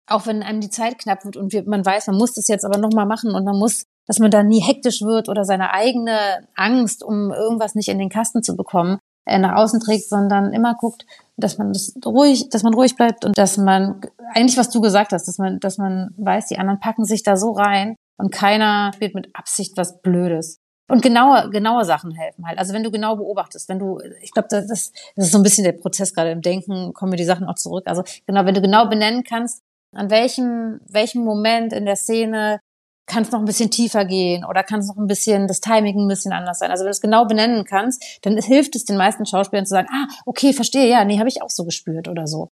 auch 0.07 0.27
wenn 0.27 0.43
einem 0.43 0.61
die 0.61 0.71
Zeit 0.71 0.99
knapp 0.99 1.25
wird 1.25 1.37
und 1.37 1.53
wir, 1.53 1.65
man 1.67 1.85
weiß, 1.85 2.09
man 2.09 2.19
muss 2.19 2.35
das 2.35 2.49
jetzt 2.49 2.65
aber 2.65 2.79
noch 2.79 2.93
mal 2.93 3.07
machen 3.07 3.35
und 3.35 3.45
man 3.45 3.57
muss, 3.57 3.85
dass 4.07 4.19
man 4.19 4.31
da 4.31 4.43
nie 4.43 4.61
hektisch 4.61 5.01
wird 5.01 5.29
oder 5.29 5.45
seine 5.45 5.73
eigene 5.73 6.47
Angst, 6.55 7.03
um 7.03 7.33
irgendwas 7.33 7.75
nicht 7.75 7.89
in 7.89 7.99
den 7.99 8.11
Kasten 8.11 8.43
zu 8.43 8.57
bekommen, 8.57 8.99
nach 9.27 9.57
außen 9.57 9.81
trägt, 9.81 10.09
sondern 10.09 10.53
immer 10.53 10.75
guckt, 10.75 11.07
dass 11.37 11.59
man 11.59 11.73
das 11.73 11.95
ruhig, 12.05 12.49
dass 12.51 12.63
man 12.63 12.75
ruhig 12.75 12.97
bleibt 12.97 13.25
und 13.25 13.37
dass 13.37 13.57
man 13.57 14.01
eigentlich 14.35 14.57
was 14.57 14.71
du 14.71 14.81
gesagt 14.81 15.13
hast, 15.13 15.27
dass 15.27 15.39
man, 15.39 15.59
dass 15.61 15.79
man 15.79 16.15
weiß, 16.17 16.47
die 16.47 16.59
anderen 16.59 16.81
packen 16.81 17.05
sich 17.05 17.23
da 17.23 17.37
so 17.37 17.53
rein 17.53 17.97
und 18.17 18.33
keiner 18.33 18.93
spielt 18.95 19.15
mit 19.15 19.35
Absicht 19.35 19.77
was 19.77 20.01
Blödes. 20.01 20.59
Und 20.87 21.01
genaue, 21.01 21.49
genaue 21.49 21.85
Sachen 21.87 22.13
helfen 22.13 22.47
halt. 22.47 22.59
Also 22.59 22.75
wenn 22.75 22.83
du 22.83 22.91
genau 22.91 23.17
beobachtest, 23.17 23.71
wenn 23.71 23.79
du, 23.79 24.01
ich 24.21 24.33
glaube, 24.33 24.49
das, 24.51 24.67
das 24.69 24.93
ist 25.17 25.33
so 25.33 25.39
ein 25.39 25.43
bisschen 25.43 25.65
der 25.65 25.73
Prozess 25.73 26.13
gerade 26.13 26.31
im 26.31 26.43
Denken, 26.43 26.93
kommen 26.93 27.11
mir 27.11 27.17
die 27.17 27.25
Sachen 27.25 27.47
auch 27.47 27.55
zurück. 27.55 27.85
Also 27.87 28.05
genau, 28.27 28.45
wenn 28.45 28.55
du 28.55 28.61
genau 28.61 28.87
benennen 28.87 29.25
kannst, 29.25 29.63
an 29.95 30.11
welchem, 30.11 30.81
welchem 30.87 31.25
Moment 31.25 31.73
in 31.73 31.87
der 31.87 31.97
Szene 31.97 32.61
kann 33.07 33.23
es 33.23 33.31
noch 33.31 33.39
ein 33.39 33.45
bisschen 33.45 33.71
tiefer 33.71 34.05
gehen 34.05 34.45
oder 34.45 34.63
kann 34.63 34.81
es 34.81 34.89
noch 34.89 34.97
ein 34.97 35.07
bisschen, 35.07 35.47
das 35.47 35.61
Timing 35.61 35.99
ein 35.99 36.09
bisschen 36.09 36.33
anders 36.33 36.59
sein. 36.59 36.71
Also 36.71 36.83
wenn 36.83 36.89
du 36.89 36.93
es 36.93 37.01
genau 37.01 37.27
benennen 37.27 37.65
kannst, 37.65 38.03
dann 38.23 38.37
hilft 38.39 38.77
es 38.77 38.85
den 38.85 38.97
meisten 38.97 39.27
Schauspielern 39.27 39.67
zu 39.67 39.71
sagen, 39.71 39.89
ah, 39.91 40.07
okay, 40.25 40.53
verstehe, 40.53 40.89
ja, 40.89 41.05
nee, 41.05 41.19
habe 41.19 41.29
ich 41.29 41.43
auch 41.43 41.51
so 41.51 41.65
gespürt 41.65 42.09
oder 42.09 42.27
so. 42.27 42.51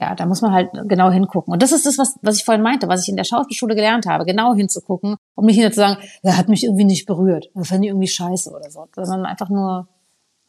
Ja, 0.00 0.14
da 0.14 0.26
muss 0.26 0.42
man 0.42 0.52
halt 0.52 0.70
genau 0.84 1.10
hingucken. 1.10 1.52
Und 1.52 1.60
das 1.60 1.72
ist 1.72 1.84
das, 1.84 1.98
was, 1.98 2.16
was 2.22 2.36
ich 2.36 2.44
vorhin 2.44 2.62
meinte, 2.62 2.86
was 2.86 3.02
ich 3.02 3.08
in 3.08 3.16
der 3.16 3.24
Schauspielschule 3.24 3.74
gelernt 3.74 4.06
habe, 4.06 4.24
genau 4.24 4.54
hinzugucken, 4.54 5.16
um 5.34 5.44
nicht 5.44 5.58
nur 5.58 5.70
zu 5.70 5.80
sagen, 5.80 6.00
ja, 6.22 6.36
hat 6.36 6.48
mich 6.48 6.62
irgendwie 6.62 6.84
nicht 6.84 7.04
berührt, 7.06 7.50
das 7.54 7.68
fand 7.68 7.84
ich 7.84 7.88
irgendwie 7.88 8.06
scheiße 8.06 8.50
oder 8.50 8.70
so, 8.70 8.86
sondern 8.94 9.26
einfach 9.26 9.48
nur, 9.48 9.88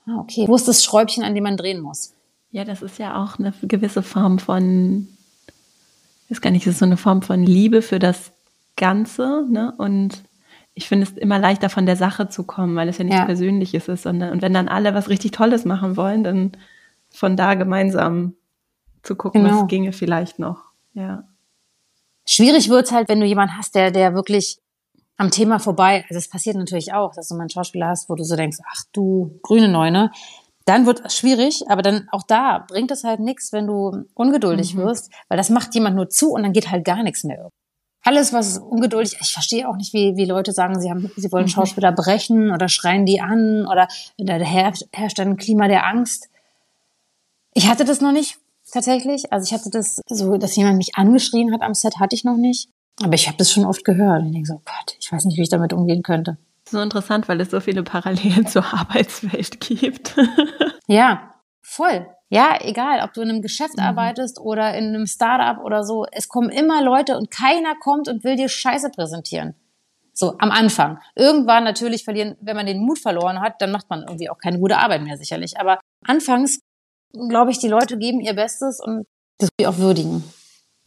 ah, 0.06 0.20
okay, 0.20 0.48
wo 0.48 0.56
ist 0.56 0.68
das 0.68 0.84
Schräubchen, 0.84 1.24
an 1.24 1.34
dem 1.34 1.44
man 1.44 1.58
drehen 1.58 1.82
muss? 1.82 2.14
Ja, 2.52 2.64
das 2.64 2.84
ist 2.84 3.00
ja 3.00 3.24
auch 3.24 3.40
eine 3.40 3.54
gewisse 3.64 4.04
Form 4.04 4.38
von, 4.38 5.08
ich 6.26 6.32
weiß 6.32 6.42
gar 6.42 6.52
nicht, 6.52 6.68
das 6.68 6.74
ist 6.76 6.80
so 6.80 6.86
eine 6.86 6.98
Form 6.98 7.24
von 7.24 7.44
Liebe 7.44 7.82
für 7.82 7.98
das 7.98 8.32
Ganze, 8.80 9.46
ne? 9.48 9.74
Und 9.78 10.24
ich 10.74 10.88
finde 10.88 11.06
es 11.06 11.12
immer 11.12 11.38
leichter 11.38 11.70
von 11.70 11.86
der 11.86 11.98
Sache 11.98 12.30
zu 12.30 12.44
kommen, 12.44 12.76
weil 12.76 12.88
es 12.90 12.98
ja 12.98 13.04
nichts 13.04 13.20
ja. 13.20 13.26
Persönliches 13.26 13.88
ist, 13.88 14.04
sondern 14.04 14.32
und 14.32 14.42
wenn 14.42 14.54
dann 14.54 14.70
alle 14.70 14.96
was 14.96 15.10
richtig 15.10 15.32
Tolles 15.32 15.66
machen 15.66 15.98
wollen, 15.98 16.24
dann 16.24 16.54
von 17.12 17.36
da 17.36 17.56
gemeinsam 17.56 18.36
zu 19.04 19.16
gucken, 19.16 19.44
genau. 19.44 19.62
was 19.62 19.68
ginge 19.68 19.92
vielleicht 19.92 20.40
noch. 20.40 20.64
Ja. 20.94 21.26
Schwierig 22.26 22.70
wird's 22.70 22.92
halt, 22.92 23.10
wenn 23.10 23.20
du 23.20 23.26
jemanden 23.26 23.58
hast, 23.58 23.76
der, 23.76 23.92
der 23.92 24.16
wirklich 24.16 24.60
am 25.18 25.32
Thema 25.32 25.60
vorbei, 25.60 26.06
also 26.08 26.18
es 26.18 26.30
passiert 26.30 26.56
natürlich 26.56 26.94
auch, 26.94 27.14
dass 27.14 27.28
du 27.28 27.36
mal 27.36 27.42
einen 27.42 27.50
Schauspieler 27.50 27.88
hast, 27.88 28.10
wo 28.10 28.16
du 28.16 28.24
so 28.24 28.38
denkst, 28.38 28.60
ach 28.72 28.84
du 28.94 29.38
grüne 29.42 29.68
Neune, 29.68 30.12
dann 30.64 30.86
wird 30.86 31.04
es 31.04 31.18
schwierig, 31.18 31.66
aber 31.68 31.82
dann 31.82 32.08
auch 32.12 32.24
da 32.24 32.66
bringt 32.68 32.92
es 32.92 33.04
halt 33.04 33.20
nichts, 33.20 33.52
wenn 33.52 33.68
du 33.68 34.06
ungeduldig 34.14 34.76
mhm. 34.76 34.80
wirst, 34.80 35.12
weil 35.28 35.38
das 35.38 35.50
macht 35.50 35.76
jemand 35.76 35.98
nur 35.98 36.10
zu 36.10 36.32
und 36.32 36.44
dann 36.44 36.54
geht 36.54 36.72
halt 36.72 36.86
gar 36.86 37.04
nichts 37.04 37.26
mehr. 37.26 37.50
Alles, 38.10 38.34
was 38.34 38.58
ungeduldig, 38.58 39.20
ich 39.22 39.32
verstehe 39.32 39.70
auch 39.70 39.76
nicht, 39.76 39.94
wie, 39.94 40.18
wie 40.18 40.26
Leute 40.26 40.52
sagen, 40.52 40.82
sie 40.82 40.90
haben, 40.90 41.12
sie 41.16 41.32
wollen 41.32 41.44
mhm. 41.44 41.50
Schauspieler 41.50 41.92
brechen 41.92 42.50
oder 42.50 42.68
schreien 42.68 43.06
die 43.06 43.22
an 43.22 43.68
oder 43.68 43.88
da 44.18 44.34
herrscht, 44.34 45.20
ein 45.20 45.38
Klima 45.38 45.68
der 45.68 45.86
Angst. 45.86 46.28
Ich 47.54 47.70
hatte 47.70 47.86
das 47.86 48.02
noch 48.02 48.12
nicht 48.12 48.40
tatsächlich. 48.74 49.32
Also 49.32 49.46
ich 49.46 49.54
hatte 49.54 49.70
das 49.70 50.02
so, 50.10 50.38
dass 50.38 50.56
jemand 50.56 50.78
mich 50.78 50.96
angeschrien 50.96 51.54
hat 51.54 51.62
am 51.62 51.76
Set, 51.76 52.00
hatte 52.00 52.16
ich 52.16 52.24
noch 52.24 52.36
nicht. 52.36 52.70
Aber 53.00 53.14
ich 53.14 53.28
habe 53.28 53.38
das 53.38 53.52
schon 53.52 53.64
oft 53.64 53.86
gehört. 53.86 54.22
Und 54.22 54.30
ich 54.30 54.34
denke 54.34 54.48
so, 54.48 54.56
oh 54.56 54.62
Gott, 54.66 54.96
ich 55.00 55.12
weiß 55.12 55.26
nicht, 55.26 55.38
wie 55.38 55.44
ich 55.44 55.50
damit 55.50 55.72
umgehen 55.72 56.02
könnte. 56.02 56.40
So 56.68 56.82
interessant, 56.82 57.30
weil 57.30 57.40
es 57.42 57.52
so 57.52 57.60
viele 57.60 57.84
Parallelen 57.84 58.48
zur 58.48 58.66
Arbeitswelt 58.74 59.60
gibt. 59.60 60.16
ja, 60.88 61.29
voll. 61.62 62.08
Ja, 62.30 62.58
egal, 62.62 63.02
ob 63.04 63.14
du 63.14 63.22
in 63.22 63.30
einem 63.30 63.42
Geschäft 63.42 63.78
mhm. 63.78 63.84
arbeitest 63.84 64.40
oder 64.40 64.76
in 64.76 64.90
einem 64.90 65.08
Startup 65.08 65.64
oder 65.64 65.84
so, 65.84 66.06
es 66.12 66.28
kommen 66.28 66.50
immer 66.50 66.84
Leute 66.84 67.18
und 67.18 67.32
keiner 67.32 67.76
kommt 67.76 68.08
und 68.08 68.24
will 68.24 68.36
dir 68.36 68.50
Scheiße 68.50 68.90
präsentieren. 68.92 69.56
So, 70.14 70.36
am 70.38 70.52
Anfang. 70.52 71.00
Irgendwann 71.16 71.64
natürlich 71.64 72.04
verlieren, 72.04 72.36
wenn 72.42 72.56
man 72.56 72.66
den 72.66 72.80
Mut 72.80 73.00
verloren 73.00 73.40
hat, 73.40 73.62
dann 73.62 73.72
macht 73.72 73.90
man 73.90 74.02
irgendwie 74.02 74.30
auch 74.30 74.38
keine 74.38 74.60
gute 74.60 74.78
Arbeit 74.78 75.02
mehr 75.02 75.18
sicherlich. 75.18 75.60
Aber 75.60 75.80
anfangs 76.06 76.60
glaube 77.14 77.52
ich, 77.52 77.60
die 77.60 77.68
Leute 77.68 77.98
geben 77.98 78.20
ihr 78.20 78.34
Bestes 78.34 78.80
und 78.80 79.06
das 79.38 79.50
will 79.50 79.62
ich 79.62 79.68
auch 79.68 79.78
würdigen. 79.78 80.24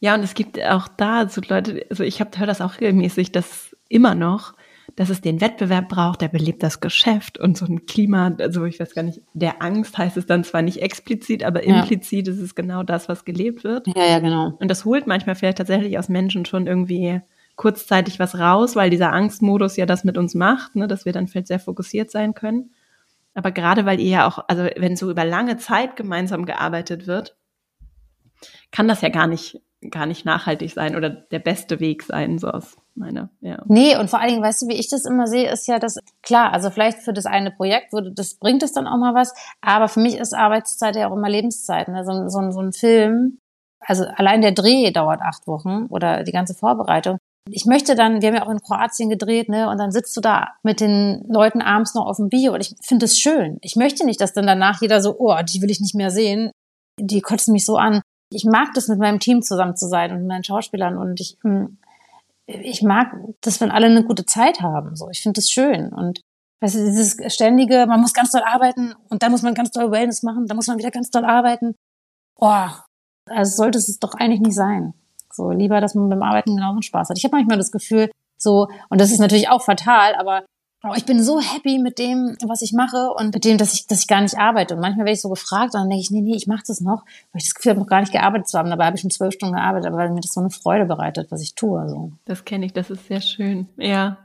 Ja, 0.01 0.15
und 0.15 0.23
es 0.23 0.35
gibt 0.35 0.61
auch 0.63 0.89
da 0.89 1.29
so 1.29 1.41
Leute, 1.49 1.87
also 1.89 2.03
ich 2.03 2.21
höre 2.21 2.47
das 2.47 2.61
auch 2.61 2.81
regelmäßig, 2.81 3.33
dass 3.33 3.75
immer 3.89 4.15
noch, 4.15 4.55
dass 4.97 5.09
es 5.09 5.21
den 5.21 5.41
Wettbewerb 5.41 5.89
braucht, 5.89 6.21
der 6.21 6.29
belebt 6.29 6.63
das 6.63 6.81
Geschäft 6.81 7.39
und 7.39 7.57
so 7.57 7.67
ein 7.67 7.87
Klima, 7.87 8.35
also 8.39 8.65
ich 8.65 8.79
weiß 8.79 8.95
gar 8.95 9.03
nicht, 9.03 9.23
der 9.33 9.63
Angst 9.63 9.97
heißt 9.97 10.17
es 10.17 10.27
dann 10.27 10.45
zwar 10.45 10.63
nicht 10.63 10.83
explizit, 10.83 11.45
aber 11.45 11.63
implizit 11.63 12.27
ja. 12.27 12.33
ist 12.33 12.41
es 12.41 12.55
genau 12.55 12.83
das, 12.83 13.09
was 13.09 13.25
gelebt 13.25 13.65
wird. 13.65 13.87
Ja, 13.89 14.05
ja, 14.05 14.19
genau. 14.19 14.57
Und 14.61 14.69
das 14.69 14.85
holt 14.85 15.07
manchmal 15.07 15.35
vielleicht 15.35 15.59
tatsächlich 15.59 15.99
aus 15.99 16.09
Menschen 16.09 16.45
schon 16.45 16.67
irgendwie 16.67 17.21
kurzzeitig 17.57 18.19
was 18.19 18.39
raus, 18.39 18.77
weil 18.77 18.91
dieser 18.91 19.13
Angstmodus 19.13 19.77
ja 19.77 19.87
das 19.87 20.05
mit 20.05 20.19
uns 20.19 20.35
macht, 20.35 20.75
ne, 20.77 20.89
dass 20.89 21.05
wir 21.05 21.13
dann 21.13 21.29
vielleicht 21.29 21.49
sehr 21.49 21.61
fokussiert 21.61 22.11
sein 22.11 22.35
können. 22.35 22.71
Aber 23.35 23.51
gerade 23.51 23.87
weil 23.87 24.01
ihr 24.01 24.11
ja 24.11 24.27
auch, 24.27 24.45
also 24.49 24.67
wenn 24.77 24.97
so 24.97 25.11
über 25.11 25.25
lange 25.25 25.57
Zeit 25.57 25.97
gemeinsam 25.97 26.45
gearbeitet 26.45 27.07
wird, 27.07 27.37
kann 28.71 28.89
das 28.89 29.01
ja 29.01 29.09
gar 29.09 29.27
nicht, 29.27 29.61
gar 29.91 30.07
nicht 30.07 30.25
nachhaltig 30.25 30.73
sein 30.73 30.97
oder 30.97 31.11
der 31.11 31.39
beste 31.39 31.81
Weg 31.81 32.03
sein, 32.03 32.39
so 32.39 32.49
aus 32.49 32.77
meiner, 32.95 33.31
ja. 33.41 33.63
Nee, 33.67 33.97
und 33.97 34.11
vor 34.11 34.21
allen 34.21 34.31
Dingen, 34.31 34.43
weißt 34.43 34.63
du, 34.63 34.69
wie 34.69 34.79
ich 34.79 34.89
das 34.89 35.05
immer 35.05 35.27
sehe, 35.27 35.51
ist 35.51 35.67
ja, 35.67 35.79
dass, 35.79 35.99
klar, 36.23 36.53
also 36.53 36.71
vielleicht 36.71 36.99
für 36.99 37.13
das 37.13 37.27
eine 37.27 37.51
Projekt 37.51 37.93
würde, 37.93 38.13
das 38.13 38.35
bringt 38.35 38.63
es 38.63 38.73
dann 38.73 38.87
auch 38.87 38.99
mal 38.99 39.15
was, 39.15 39.35
aber 39.61 39.89
für 39.89 40.01
mich 40.01 40.17
ist 40.17 40.35
Arbeitszeit 40.35 40.97
ja 40.97 41.09
auch 41.09 41.17
immer 41.17 41.29
Lebenszeit, 41.29 41.89
ne? 41.89 42.05
so, 42.05 42.29
so, 42.29 42.51
so 42.51 42.61
ein 42.61 42.73
Film, 42.73 43.39
also 43.81 44.05
allein 44.17 44.43
der 44.43 44.53
Dreh 44.53 44.91
dauert 44.91 45.21
acht 45.23 45.47
Wochen 45.47 45.87
oder 45.89 46.23
die 46.23 46.33
ganze 46.33 46.55
Vorbereitung. 46.55 47.19
Ich 47.51 47.67
möchte 47.67 47.97
dann, 47.97 48.23
wir 48.23 48.29
haben 48.29 48.37
ja 48.37 48.47
auch 48.47 48.51
in 48.51 48.61
Kroatien 48.61 49.11
gedreht, 49.11 49.49
ne, 49.49 49.69
und 49.69 49.79
dann 49.79 49.91
sitzt 49.91 50.17
du 50.17 50.21
da 50.21 50.51
mit 50.63 50.81
den 50.81 51.25
Leuten 51.29 51.61
abends 51.61 51.95
noch 51.95 52.07
auf 52.07 52.19
dem 52.19 52.29
Bio 52.29 52.55
und 52.55 52.61
ich 52.61 52.77
finde 52.81 53.07
es 53.07 53.19
schön. 53.19 53.59
Ich 53.63 53.75
möchte 53.75 54.05
nicht, 54.05 54.21
dass 54.21 54.33
dann 54.33 54.47
danach 54.47 54.81
jeder 54.81 55.01
so, 55.01 55.17
oh, 55.19 55.37
die 55.43 55.61
will 55.61 55.71
ich 55.71 55.81
nicht 55.81 55.97
mehr 55.97 56.13
sehen. 56.13 56.53
Die 57.01 57.21
kotzen 57.21 57.53
mich 57.53 57.65
so 57.65 57.77
an. 57.77 58.01
Ich 58.35 58.45
mag 58.45 58.73
das, 58.75 58.89
mit 58.89 58.99
meinem 58.99 59.21
Team 59.21 59.43
zusammen 59.43 59.77
zu 59.77 59.89
sein 59.89 60.11
und 60.13 60.19
mit 60.19 60.29
meinen 60.29 60.45
Schauspielern 60.45 60.97
und 60.97 61.21
ich, 61.21 61.39
hm, 61.43 61.79
ich 62.47 62.83
mag 62.83 63.15
das, 63.41 63.61
wenn 63.61 63.71
alle 63.71 63.87
eine 63.87 64.05
gute 64.05 64.27
Zeit 64.27 64.61
haben. 64.61 64.97
So, 64.97 65.09
ich 65.11 65.23
finde 65.23 65.39
das 65.39 65.51
schön 65.51 65.93
und 65.93 66.21
weißt 66.61 66.75
du, 66.77 66.85
dieses 66.85 67.17
ständige, 67.33 67.87
man 67.87 68.01
muss 68.01 68.13
ganz 68.13 68.31
doll 68.31 68.43
arbeiten 68.43 68.95
und 69.09 69.23
dann 69.23 69.33
muss 69.33 69.43
man 69.43 69.55
ganz 69.55 69.71
doll 69.71 69.91
Wellness 69.91 70.23
machen, 70.23 70.47
dann 70.47 70.57
muss 70.57 70.69
man 70.69 70.79
wieder 70.79 70.91
ganz 70.91 71.11
doll 71.11 71.25
arbeiten. 71.25 71.75
Oh, 72.37 72.69
also 73.29 73.57
sollte 73.57 73.79
es 73.79 73.99
doch 73.99 74.15
eigentlich 74.15 74.41
nicht 74.41 74.55
sein. 74.55 74.95
So 75.33 75.51
lieber, 75.51 75.81
dass 75.81 75.95
man 75.95 76.09
beim 76.09 76.23
Arbeiten 76.23 76.57
genauso 76.57 76.83
Spaß 76.83 77.11
hat. 77.11 77.19
Ich 77.19 77.25
habe 77.25 77.37
manchmal 77.37 77.59
das 77.59 77.73
Gefühl, 77.73 78.11
so, 78.39 78.69
und 78.89 79.01
das 79.01 79.13
ist 79.13 79.21
natürlich 79.21 79.49
auch 79.49 79.63
fatal, 79.63 80.15
aber 80.17 80.45
oh, 80.85 80.93
ich 80.97 81.05
bin 81.05 81.23
so 81.23 81.41
happy 81.41 81.79
mit 81.79 81.99
dem, 81.99 82.37
was 82.45 82.63
ich 82.63 82.73
mache 82.73 83.11
und 83.17 83.35
mit 83.35 83.45
dem, 83.45 83.59
dass 83.59 83.75
ich, 83.75 83.87
dass 83.87 84.01
ich 84.01 84.09
gar 84.09 84.21
nicht 84.21 84.39
arbeite. 84.39 84.75
Und 84.75 84.81
manchmal 84.81 85.07
werde 85.07 85.15
ich 85.15 85.21
so 85.21 85.29
gefragt 85.29 85.75
und 85.75 85.81
dann 85.81 85.89
denke 85.89 86.03
ich, 86.03 86.11
nee, 86.11 86.21
nee, 86.21 86.37
ich 86.37 86.47
mache 86.47 86.65
das 86.67 86.81
noch, 86.81 87.05
weil 87.33 87.41
ich 87.41 87.45
das 87.45 87.55
Gefühl 87.55 87.71
habe, 87.71 87.81
noch 87.81 87.87
gar 87.87 88.01
nicht 88.01 88.13
gearbeitet 88.13 88.49
zu 88.49 88.59
haben. 88.59 88.71
Dabei 88.71 88.87
habe 88.87 88.97
ich 88.97 89.03
schon 89.03 89.11
zwölf 89.11 89.35
Stunden 89.35 89.55
gearbeitet, 89.55 89.87
aber 89.87 89.99
weil 89.99 90.11
mir 90.11 90.21
das 90.21 90.33
so 90.33 90.41
eine 90.41 90.51
Freude 90.51 90.87
bereitet, 90.87 91.31
was 91.31 91.43
ich 91.43 91.55
tue. 91.55 91.89
So. 91.89 92.13
Das 92.25 92.45
kenne 92.45 92.67
ich, 92.67 92.73
das 92.73 92.91
ist 92.91 93.07
sehr 93.07 93.21
schön. 93.21 93.69
Ja. 93.77 94.19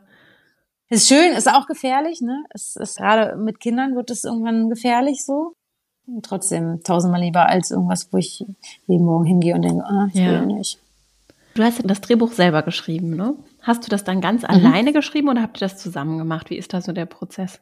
Ist 0.90 1.08
schön, 1.08 1.34
ist 1.34 1.50
auch 1.50 1.68
gefährlich, 1.68 2.22
ne? 2.22 2.46
Es 2.52 2.76
ist 2.78 2.98
gerade 2.98 3.36
mit 3.36 3.60
Kindern 3.60 3.96
wird 3.96 4.10
es 4.10 4.24
irgendwann 4.24 4.70
gefährlich 4.70 5.26
so. 5.26 5.54
Und 6.08 6.26
trotzdem 6.26 6.82
tausendmal 6.84 7.22
lieber 7.22 7.48
als 7.48 7.70
irgendwas, 7.72 8.08
wo 8.14 8.18
ich 8.18 8.46
jeden 8.88 9.06
Morgen 9.06 9.26
hingehe 9.26 9.54
und 9.54 9.64
denke, 9.64 9.84
ah, 9.84 10.08
ich 10.14 10.20
ja. 10.22 10.32
will 10.32 10.46
nicht. 10.46 10.80
Du 11.54 11.64
hast 11.64 11.82
das 11.84 12.02
Drehbuch 12.02 12.32
selber 12.32 12.64
geschrieben, 12.64 13.16
ne? 13.16 13.34
Hast 13.68 13.86
du 13.86 13.90
das 13.90 14.06
dann 14.06 14.22
ganz 14.22 14.44
mhm. 14.44 14.50
alleine 14.50 14.94
geschrieben 14.94 15.28
oder 15.28 15.42
habt 15.42 15.58
ihr 15.58 15.68
das 15.68 15.78
zusammen 15.78 16.18
gemacht? 16.18 16.50
Wie 16.50 16.56
ist 16.56 16.74
da 16.74 16.80
so 16.80 16.94
der 16.94 17.06
Prozess? 17.06 17.62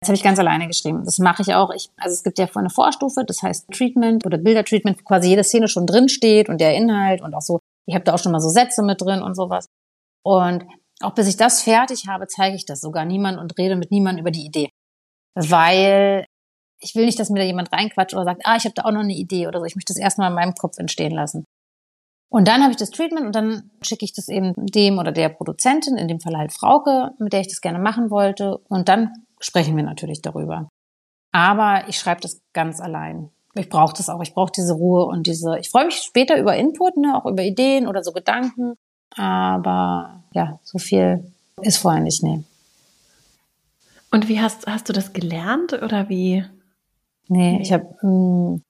Das 0.00 0.10
habe 0.10 0.16
ich 0.16 0.22
ganz 0.22 0.38
alleine 0.38 0.68
geschrieben. 0.68 1.04
Das 1.04 1.18
mache 1.18 1.42
ich 1.42 1.54
auch. 1.54 1.70
Ich, 1.74 1.90
also 1.96 2.14
es 2.14 2.22
gibt 2.22 2.38
ja 2.38 2.48
eine 2.54 2.70
Vorstufe, 2.70 3.24
das 3.24 3.42
heißt 3.42 3.68
Treatment 3.72 4.24
oder 4.24 4.38
Bildertreatment, 4.38 5.00
wo 5.00 5.04
quasi 5.04 5.28
jede 5.28 5.42
Szene 5.42 5.66
schon 5.66 5.86
drin 5.86 6.08
steht 6.08 6.48
und 6.48 6.60
der 6.60 6.76
Inhalt 6.76 7.20
und 7.20 7.34
auch 7.34 7.42
so. 7.42 7.58
Ich 7.88 7.94
habe 7.94 8.04
da 8.04 8.14
auch 8.14 8.18
schon 8.18 8.30
mal 8.30 8.40
so 8.40 8.48
Sätze 8.48 8.84
mit 8.84 9.00
drin 9.00 9.22
und 9.22 9.34
sowas. 9.34 9.66
Und 10.24 10.64
auch 11.00 11.14
bis 11.14 11.26
ich 11.26 11.36
das 11.36 11.62
fertig 11.62 12.06
habe, 12.06 12.28
zeige 12.28 12.54
ich 12.54 12.64
das 12.64 12.80
sogar 12.80 13.04
niemand 13.04 13.38
und 13.38 13.58
rede 13.58 13.74
mit 13.74 13.90
niemandem 13.90 14.22
über 14.22 14.30
die 14.30 14.46
Idee. 14.46 14.70
Weil 15.34 16.26
ich 16.80 16.94
will 16.94 17.06
nicht, 17.06 17.18
dass 17.18 17.30
mir 17.30 17.40
da 17.40 17.44
jemand 17.46 17.72
reinquatscht 17.72 18.14
oder 18.14 18.24
sagt, 18.24 18.42
ah, 18.44 18.56
ich 18.56 18.64
habe 18.64 18.74
da 18.74 18.84
auch 18.84 18.92
noch 18.92 19.00
eine 19.00 19.14
Idee 19.14 19.48
oder 19.48 19.58
so. 19.58 19.64
Ich 19.64 19.74
möchte 19.74 19.92
das 19.92 20.00
erstmal 20.00 20.28
in 20.28 20.36
meinem 20.36 20.54
Kopf 20.54 20.78
entstehen 20.78 21.12
lassen. 21.12 21.44
Und 22.28 22.48
dann 22.48 22.62
habe 22.62 22.72
ich 22.72 22.76
das 22.76 22.90
Treatment 22.90 23.26
und 23.26 23.34
dann 23.34 23.70
schicke 23.82 24.04
ich 24.04 24.12
das 24.12 24.28
eben 24.28 24.52
dem 24.56 24.98
oder 24.98 25.12
der 25.12 25.28
Produzentin, 25.28 25.96
in 25.96 26.08
dem 26.08 26.20
Fall 26.20 26.36
halt 26.36 26.52
Frauke, 26.52 27.12
mit 27.18 27.32
der 27.32 27.40
ich 27.40 27.48
das 27.48 27.60
gerne 27.60 27.78
machen 27.78 28.10
wollte. 28.10 28.58
Und 28.68 28.88
dann 28.88 29.12
sprechen 29.40 29.76
wir 29.76 29.84
natürlich 29.84 30.22
darüber. 30.22 30.68
Aber 31.32 31.88
ich 31.88 31.98
schreibe 31.98 32.20
das 32.20 32.40
ganz 32.52 32.80
allein. 32.80 33.30
Ich 33.54 33.68
brauche 33.68 33.94
das 33.96 34.08
auch. 34.08 34.20
Ich 34.22 34.34
brauche 34.34 34.52
diese 34.54 34.74
Ruhe 34.74 35.06
und 35.06 35.26
diese. 35.26 35.58
Ich 35.58 35.70
freue 35.70 35.86
mich 35.86 35.96
später 35.96 36.38
über 36.38 36.56
Input, 36.56 36.96
ne, 36.96 37.16
auch 37.16 37.26
über 37.26 37.42
Ideen 37.42 37.86
oder 37.86 38.02
so 38.02 38.12
Gedanken. 38.12 38.74
Aber 39.14 40.24
ja, 40.32 40.58
so 40.62 40.78
viel 40.78 41.32
ist 41.62 41.78
vorher 41.78 42.02
nicht, 42.02 42.22
nee. 42.22 42.42
Und 44.10 44.28
wie 44.28 44.40
hast, 44.40 44.66
hast 44.66 44.88
du 44.88 44.92
das 44.92 45.12
gelernt 45.12 45.72
oder 45.72 46.08
wie? 46.08 46.44
Nee, 47.28 47.58
ich 47.60 47.72
habe, 47.72 47.86
hm, 48.00 48.62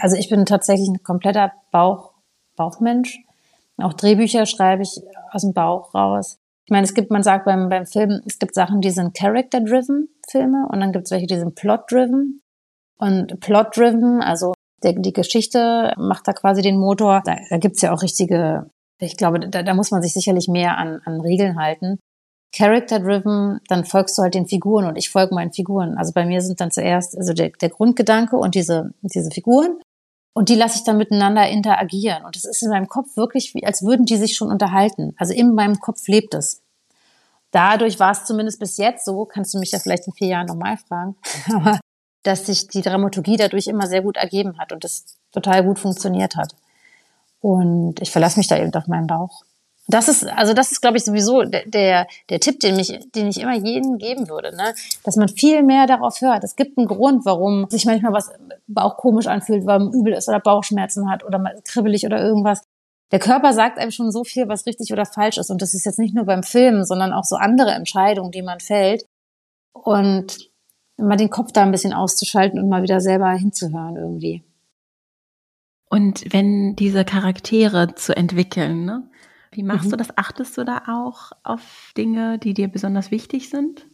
also 0.00 0.16
ich 0.16 0.28
bin 0.28 0.46
tatsächlich 0.46 0.88
ein 0.88 1.02
kompletter 1.02 1.52
Bauch, 1.70 2.09
Bauchmensch. 2.60 3.18
Auch 3.78 3.94
Drehbücher 3.94 4.44
schreibe 4.44 4.82
ich 4.82 5.00
aus 5.32 5.42
dem 5.42 5.54
Bauch 5.54 5.94
raus. 5.94 6.36
Ich 6.66 6.72
meine, 6.72 6.84
es 6.84 6.92
gibt, 6.92 7.10
man 7.10 7.22
sagt 7.22 7.46
beim, 7.46 7.70
beim 7.70 7.86
Film, 7.86 8.20
es 8.26 8.38
gibt 8.38 8.54
Sachen, 8.54 8.82
die 8.82 8.90
sind 8.90 9.16
character-driven 9.16 10.08
Filme 10.28 10.68
und 10.70 10.80
dann 10.80 10.92
gibt 10.92 11.06
es 11.06 11.10
welche, 11.10 11.26
die 11.26 11.38
sind 11.38 11.54
plot-driven. 11.54 12.42
Und 12.98 13.40
plot-driven, 13.40 14.20
also 14.20 14.52
der, 14.82 14.92
die 14.92 15.14
Geschichte 15.14 15.94
macht 15.96 16.28
da 16.28 16.32
quasi 16.32 16.60
den 16.60 16.78
Motor. 16.78 17.22
Da, 17.24 17.36
da 17.48 17.56
gibt's 17.56 17.80
ja 17.80 17.92
auch 17.92 18.02
richtige, 18.02 18.70
ich 19.00 19.16
glaube, 19.16 19.40
da, 19.40 19.62
da 19.62 19.74
muss 19.74 19.90
man 19.90 20.02
sich 20.02 20.12
sicherlich 20.12 20.48
mehr 20.48 20.76
an, 20.76 21.00
an 21.06 21.20
Regeln 21.22 21.58
halten. 21.58 21.98
Character-driven, 22.54 23.60
dann 23.68 23.84
folgst 23.84 24.18
du 24.18 24.22
halt 24.22 24.34
den 24.34 24.46
Figuren 24.46 24.86
und 24.86 24.96
ich 24.96 25.08
folge 25.08 25.34
meinen 25.34 25.52
Figuren. 25.52 25.96
Also 25.96 26.12
bei 26.12 26.26
mir 26.26 26.42
sind 26.42 26.60
dann 26.60 26.70
zuerst 26.70 27.16
also 27.16 27.32
der, 27.32 27.50
der 27.50 27.70
Grundgedanke 27.70 28.36
und 28.36 28.54
diese, 28.54 28.92
diese 29.00 29.30
Figuren. 29.30 29.80
Und 30.32 30.48
die 30.48 30.54
lasse 30.54 30.76
ich 30.76 30.84
dann 30.84 30.96
miteinander 30.96 31.48
interagieren. 31.48 32.24
Und 32.24 32.36
es 32.36 32.44
ist 32.44 32.62
in 32.62 32.70
meinem 32.70 32.88
Kopf 32.88 33.16
wirklich, 33.16 33.54
wie, 33.54 33.64
als 33.64 33.82
würden 33.82 34.06
die 34.06 34.16
sich 34.16 34.36
schon 34.36 34.50
unterhalten. 34.50 35.14
Also 35.18 35.34
in 35.34 35.54
meinem 35.54 35.80
Kopf 35.80 36.06
lebt 36.06 36.34
es. 36.34 36.62
Dadurch 37.50 37.98
war 37.98 38.12
es 38.12 38.24
zumindest 38.24 38.60
bis 38.60 38.76
jetzt 38.76 39.04
so, 39.04 39.24
kannst 39.24 39.54
du 39.54 39.58
mich 39.58 39.72
ja 39.72 39.80
vielleicht 39.80 40.06
in 40.06 40.12
vier 40.12 40.28
Jahren 40.28 40.46
nochmal 40.46 40.76
fragen, 40.76 41.16
aber 41.52 41.80
dass 42.22 42.46
sich 42.46 42.68
die 42.68 42.82
Dramaturgie 42.82 43.36
dadurch 43.36 43.66
immer 43.66 43.86
sehr 43.86 44.02
gut 44.02 44.16
ergeben 44.16 44.58
hat 44.58 44.72
und 44.72 44.84
das 44.84 45.04
total 45.32 45.64
gut 45.64 45.78
funktioniert 45.78 46.36
hat. 46.36 46.54
Und 47.40 48.00
ich 48.00 48.10
verlasse 48.10 48.38
mich 48.38 48.46
da 48.46 48.58
eben 48.58 48.72
auf 48.74 48.86
meinen 48.86 49.06
Bauch. 49.06 49.42
Das 49.90 50.08
ist, 50.08 50.26
also 50.26 50.54
das 50.54 50.72
ist, 50.72 50.80
glaube 50.80 50.96
ich, 50.96 51.04
sowieso 51.04 51.42
der, 51.42 52.06
der, 52.28 52.40
Tipp, 52.40 52.60
den, 52.60 52.76
mich, 52.76 52.98
den 53.14 53.28
ich 53.28 53.40
immer 53.40 53.54
jedem 53.54 53.98
geben 53.98 54.28
würde, 54.28 54.54
ne? 54.54 54.74
dass 55.04 55.16
man 55.16 55.28
viel 55.28 55.62
mehr 55.62 55.86
darauf 55.86 56.20
hört. 56.20 56.44
Es 56.44 56.56
gibt 56.56 56.78
einen 56.78 56.86
Grund, 56.86 57.24
warum 57.24 57.68
sich 57.70 57.86
manchmal 57.86 58.12
was 58.12 58.30
Bauch 58.66 58.96
komisch 58.96 59.26
anfühlt, 59.26 59.66
weil 59.66 59.78
man 59.80 59.92
übel 59.92 60.12
ist 60.12 60.28
oder 60.28 60.40
Bauchschmerzen 60.40 61.10
hat 61.10 61.24
oder 61.24 61.38
mal 61.38 61.58
kribbelig 61.64 62.06
oder 62.06 62.22
irgendwas. 62.22 62.62
Der 63.12 63.18
Körper 63.18 63.52
sagt 63.52 63.78
einem 63.78 63.90
schon 63.90 64.12
so 64.12 64.24
viel, 64.24 64.48
was 64.48 64.66
richtig 64.66 64.92
oder 64.92 65.04
falsch 65.04 65.38
ist. 65.38 65.50
Und 65.50 65.62
das 65.62 65.74
ist 65.74 65.84
jetzt 65.84 65.98
nicht 65.98 66.14
nur 66.14 66.24
beim 66.24 66.42
Filmen, 66.42 66.84
sondern 66.84 67.12
auch 67.12 67.24
so 67.24 67.36
andere 67.36 67.72
Entscheidungen, 67.72 68.30
die 68.30 68.42
man 68.42 68.60
fällt. 68.60 69.04
Und 69.72 70.50
mal 70.96 71.16
den 71.16 71.30
Kopf 71.30 71.52
da 71.52 71.62
ein 71.62 71.72
bisschen 71.72 71.92
auszuschalten 71.92 72.60
und 72.60 72.68
mal 72.68 72.82
wieder 72.82 73.00
selber 73.00 73.30
hinzuhören 73.32 73.96
irgendwie. 73.96 74.44
Und 75.88 76.32
wenn 76.32 76.76
diese 76.76 77.04
Charaktere 77.04 77.94
zu 77.96 78.16
entwickeln, 78.16 78.84
ne? 78.84 79.09
Wie 79.52 79.62
machst 79.62 79.86
mhm. 79.86 79.90
du 79.90 79.96
das? 79.96 80.16
Achtest 80.16 80.56
du 80.56 80.64
da 80.64 80.82
auch 80.88 81.32
auf 81.42 81.92
Dinge, 81.96 82.38
die 82.38 82.54
dir 82.54 82.68
besonders 82.68 83.10
wichtig 83.10 83.50
sind? 83.50 83.86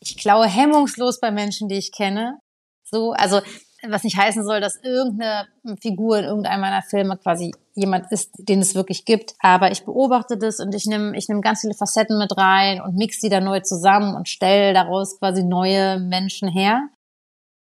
Ich 0.00 0.16
klaue 0.16 0.46
hemmungslos 0.46 1.20
bei 1.20 1.30
Menschen, 1.30 1.68
die 1.68 1.76
ich 1.76 1.92
kenne. 1.92 2.38
So, 2.84 3.12
also 3.12 3.40
was 3.88 4.04
nicht 4.04 4.16
heißen 4.16 4.44
soll, 4.44 4.60
dass 4.60 4.82
irgendeine 4.82 5.46
Figur 5.80 6.18
in 6.18 6.24
irgendeinem 6.24 6.60
meiner 6.60 6.82
Filme 6.82 7.18
quasi 7.18 7.52
jemand 7.74 8.10
ist, 8.10 8.30
den 8.38 8.60
es 8.60 8.74
wirklich 8.74 9.04
gibt. 9.04 9.34
Aber 9.40 9.70
ich 9.72 9.84
beobachte 9.84 10.38
das 10.38 10.60
und 10.60 10.74
ich 10.74 10.86
nehme 10.86 11.16
ich 11.16 11.28
nehme 11.28 11.40
ganz 11.40 11.60
viele 11.60 11.74
Facetten 11.74 12.18
mit 12.18 12.36
rein 12.36 12.80
und 12.80 12.96
mix 12.96 13.20
die 13.20 13.28
dann 13.28 13.44
neu 13.44 13.60
zusammen 13.60 14.14
und 14.14 14.28
stelle 14.28 14.72
daraus 14.72 15.18
quasi 15.18 15.42
neue 15.42 15.98
Menschen 16.00 16.48
her. 16.48 16.88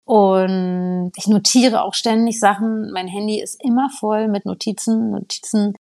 Und 0.06 1.12
ich 1.15 1.28
notiere 1.28 1.84
auch 1.84 1.93
ständig 1.93 2.39
Sachen. 2.39 2.91
Mein 2.91 3.08
Handy 3.08 3.39
ist 3.39 3.63
immer 3.63 3.89
voll 3.89 4.28
mit 4.28 4.45
Notizen, 4.45 5.12
Notizen 5.12 5.74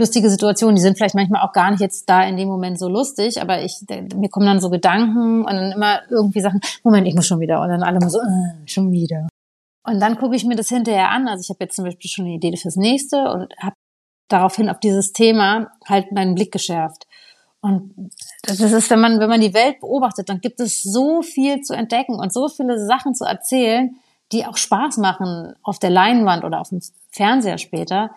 lustige 0.00 0.28
Situationen, 0.28 0.74
die 0.74 0.82
sind 0.82 0.96
vielleicht 0.96 1.14
manchmal 1.14 1.42
auch 1.42 1.52
gar 1.52 1.70
nicht 1.70 1.80
jetzt 1.80 2.08
da 2.08 2.24
in 2.24 2.36
dem 2.36 2.48
Moment 2.48 2.78
so 2.78 2.88
lustig, 2.88 3.40
aber 3.40 3.62
ich, 3.62 3.80
mir 3.88 4.28
kommen 4.28 4.46
dann 4.46 4.60
so 4.60 4.70
Gedanken 4.70 5.44
und 5.44 5.54
dann 5.54 5.72
immer 5.72 6.00
irgendwie 6.10 6.40
Sachen, 6.40 6.60
Moment, 6.82 7.06
ich 7.06 7.14
muss 7.14 7.26
schon 7.26 7.40
wieder. 7.40 7.60
Und 7.60 7.68
dann 7.68 7.82
alle 7.82 8.00
mal 8.00 8.10
so, 8.10 8.18
äh, 8.18 8.66
schon 8.66 8.90
wieder. 8.90 9.28
Und 9.84 10.00
dann 10.00 10.18
gucke 10.18 10.36
ich 10.36 10.44
mir 10.44 10.56
das 10.56 10.68
hinterher 10.68 11.10
an. 11.10 11.28
Also 11.28 11.42
ich 11.42 11.50
habe 11.50 11.64
jetzt 11.64 11.76
zum 11.76 11.84
Beispiel 11.84 12.10
schon 12.10 12.24
eine 12.24 12.34
Idee 12.34 12.56
fürs 12.56 12.76
nächste 12.76 13.30
und 13.30 13.54
habe 13.58 13.76
daraufhin 14.28 14.68
auf 14.68 14.80
dieses 14.80 15.12
Thema 15.12 15.70
halt 15.86 16.12
meinen 16.12 16.34
Blick 16.34 16.52
geschärft. 16.52 17.06
Und 17.60 18.10
das 18.42 18.60
ist, 18.60 18.90
wenn 18.90 19.00
man, 19.00 19.20
wenn 19.20 19.28
man 19.28 19.40
die 19.40 19.52
Welt 19.54 19.80
beobachtet, 19.80 20.28
dann 20.28 20.40
gibt 20.40 20.60
es 20.60 20.82
so 20.82 21.22
viel 21.22 21.60
zu 21.60 21.74
entdecken 21.74 22.14
und 22.14 22.32
so 22.32 22.48
viele 22.48 22.84
Sachen 22.86 23.14
zu 23.14 23.24
erzählen, 23.24 23.96
die 24.32 24.46
auch 24.46 24.56
Spaß 24.56 24.96
machen 24.98 25.54
auf 25.62 25.78
der 25.78 25.90
Leinwand 25.90 26.44
oder 26.44 26.60
auf 26.60 26.70
dem 26.70 26.80
Fernseher 27.10 27.58
später 27.58 28.10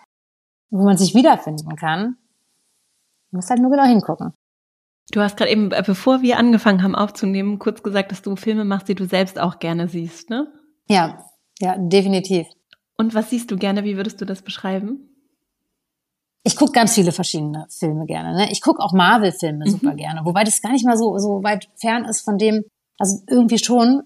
wo 0.74 0.84
man 0.84 0.96
sich 0.96 1.14
wiederfinden 1.14 1.76
kann. 1.76 2.16
Man 3.30 3.38
muss 3.38 3.48
halt 3.48 3.60
nur 3.60 3.70
genau 3.70 3.84
hingucken. 3.84 4.32
Du 5.12 5.20
hast 5.20 5.36
gerade 5.36 5.50
eben, 5.50 5.70
äh, 5.70 5.82
bevor 5.86 6.22
wir 6.22 6.38
angefangen 6.38 6.82
haben 6.82 6.96
aufzunehmen, 6.96 7.58
kurz 7.60 7.82
gesagt, 7.82 8.10
dass 8.10 8.22
du 8.22 8.34
Filme 8.34 8.64
machst, 8.64 8.88
die 8.88 8.96
du 8.96 9.06
selbst 9.06 9.38
auch 9.38 9.60
gerne 9.60 9.88
siehst, 9.88 10.30
ne? 10.30 10.48
Ja, 10.88 11.24
ja, 11.60 11.76
definitiv. 11.78 12.48
Und 12.96 13.14
was 13.14 13.30
siehst 13.30 13.50
du 13.50 13.56
gerne? 13.56 13.84
Wie 13.84 13.96
würdest 13.96 14.20
du 14.20 14.24
das 14.24 14.42
beschreiben? 14.42 15.10
Ich 16.42 16.56
gucke 16.56 16.72
ganz 16.72 16.94
viele 16.94 17.12
verschiedene 17.12 17.66
Filme 17.70 18.06
gerne. 18.06 18.36
Ne? 18.36 18.50
Ich 18.50 18.60
gucke 18.60 18.82
auch 18.82 18.92
Marvel-Filme 18.92 19.64
mhm. 19.64 19.70
super 19.70 19.94
gerne, 19.94 20.22
wobei 20.24 20.42
das 20.42 20.60
gar 20.60 20.72
nicht 20.72 20.84
mal 20.84 20.96
so, 20.96 21.16
so 21.18 21.42
weit 21.44 21.68
fern 21.76 22.04
ist 22.04 22.22
von 22.22 22.36
dem, 22.36 22.64
also 22.98 23.22
irgendwie 23.28 23.58
schon 23.58 24.02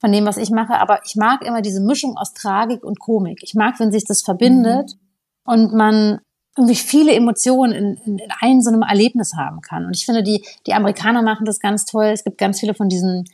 von 0.00 0.10
dem, 0.10 0.26
was 0.26 0.36
ich 0.36 0.50
mache, 0.50 0.80
aber 0.80 1.00
ich 1.04 1.14
mag 1.14 1.44
immer 1.44 1.62
diese 1.62 1.80
Mischung 1.80 2.16
aus 2.16 2.34
Tragik 2.34 2.82
und 2.82 2.98
Komik. 2.98 3.40
Ich 3.42 3.54
mag, 3.54 3.78
wenn 3.78 3.92
sich 3.92 4.04
das 4.04 4.22
verbindet. 4.22 4.96
Mhm 4.96 5.01
und 5.44 5.72
man 5.72 6.20
irgendwie 6.56 6.76
viele 6.76 7.14
Emotionen 7.14 7.72
in, 7.72 7.96
in, 8.04 8.18
in 8.18 8.30
einem 8.40 8.60
so 8.60 8.70
einem 8.70 8.82
Erlebnis 8.82 9.34
haben 9.34 9.60
kann. 9.62 9.86
Und 9.86 9.96
ich 9.96 10.04
finde, 10.04 10.22
die, 10.22 10.44
die 10.66 10.74
Amerikaner 10.74 11.22
machen 11.22 11.46
das 11.46 11.60
ganz 11.60 11.86
toll. 11.86 12.06
Es 12.06 12.24
gibt 12.24 12.36
ganz 12.36 12.60
viele 12.60 12.74
von 12.74 12.88
diesen 12.88 13.24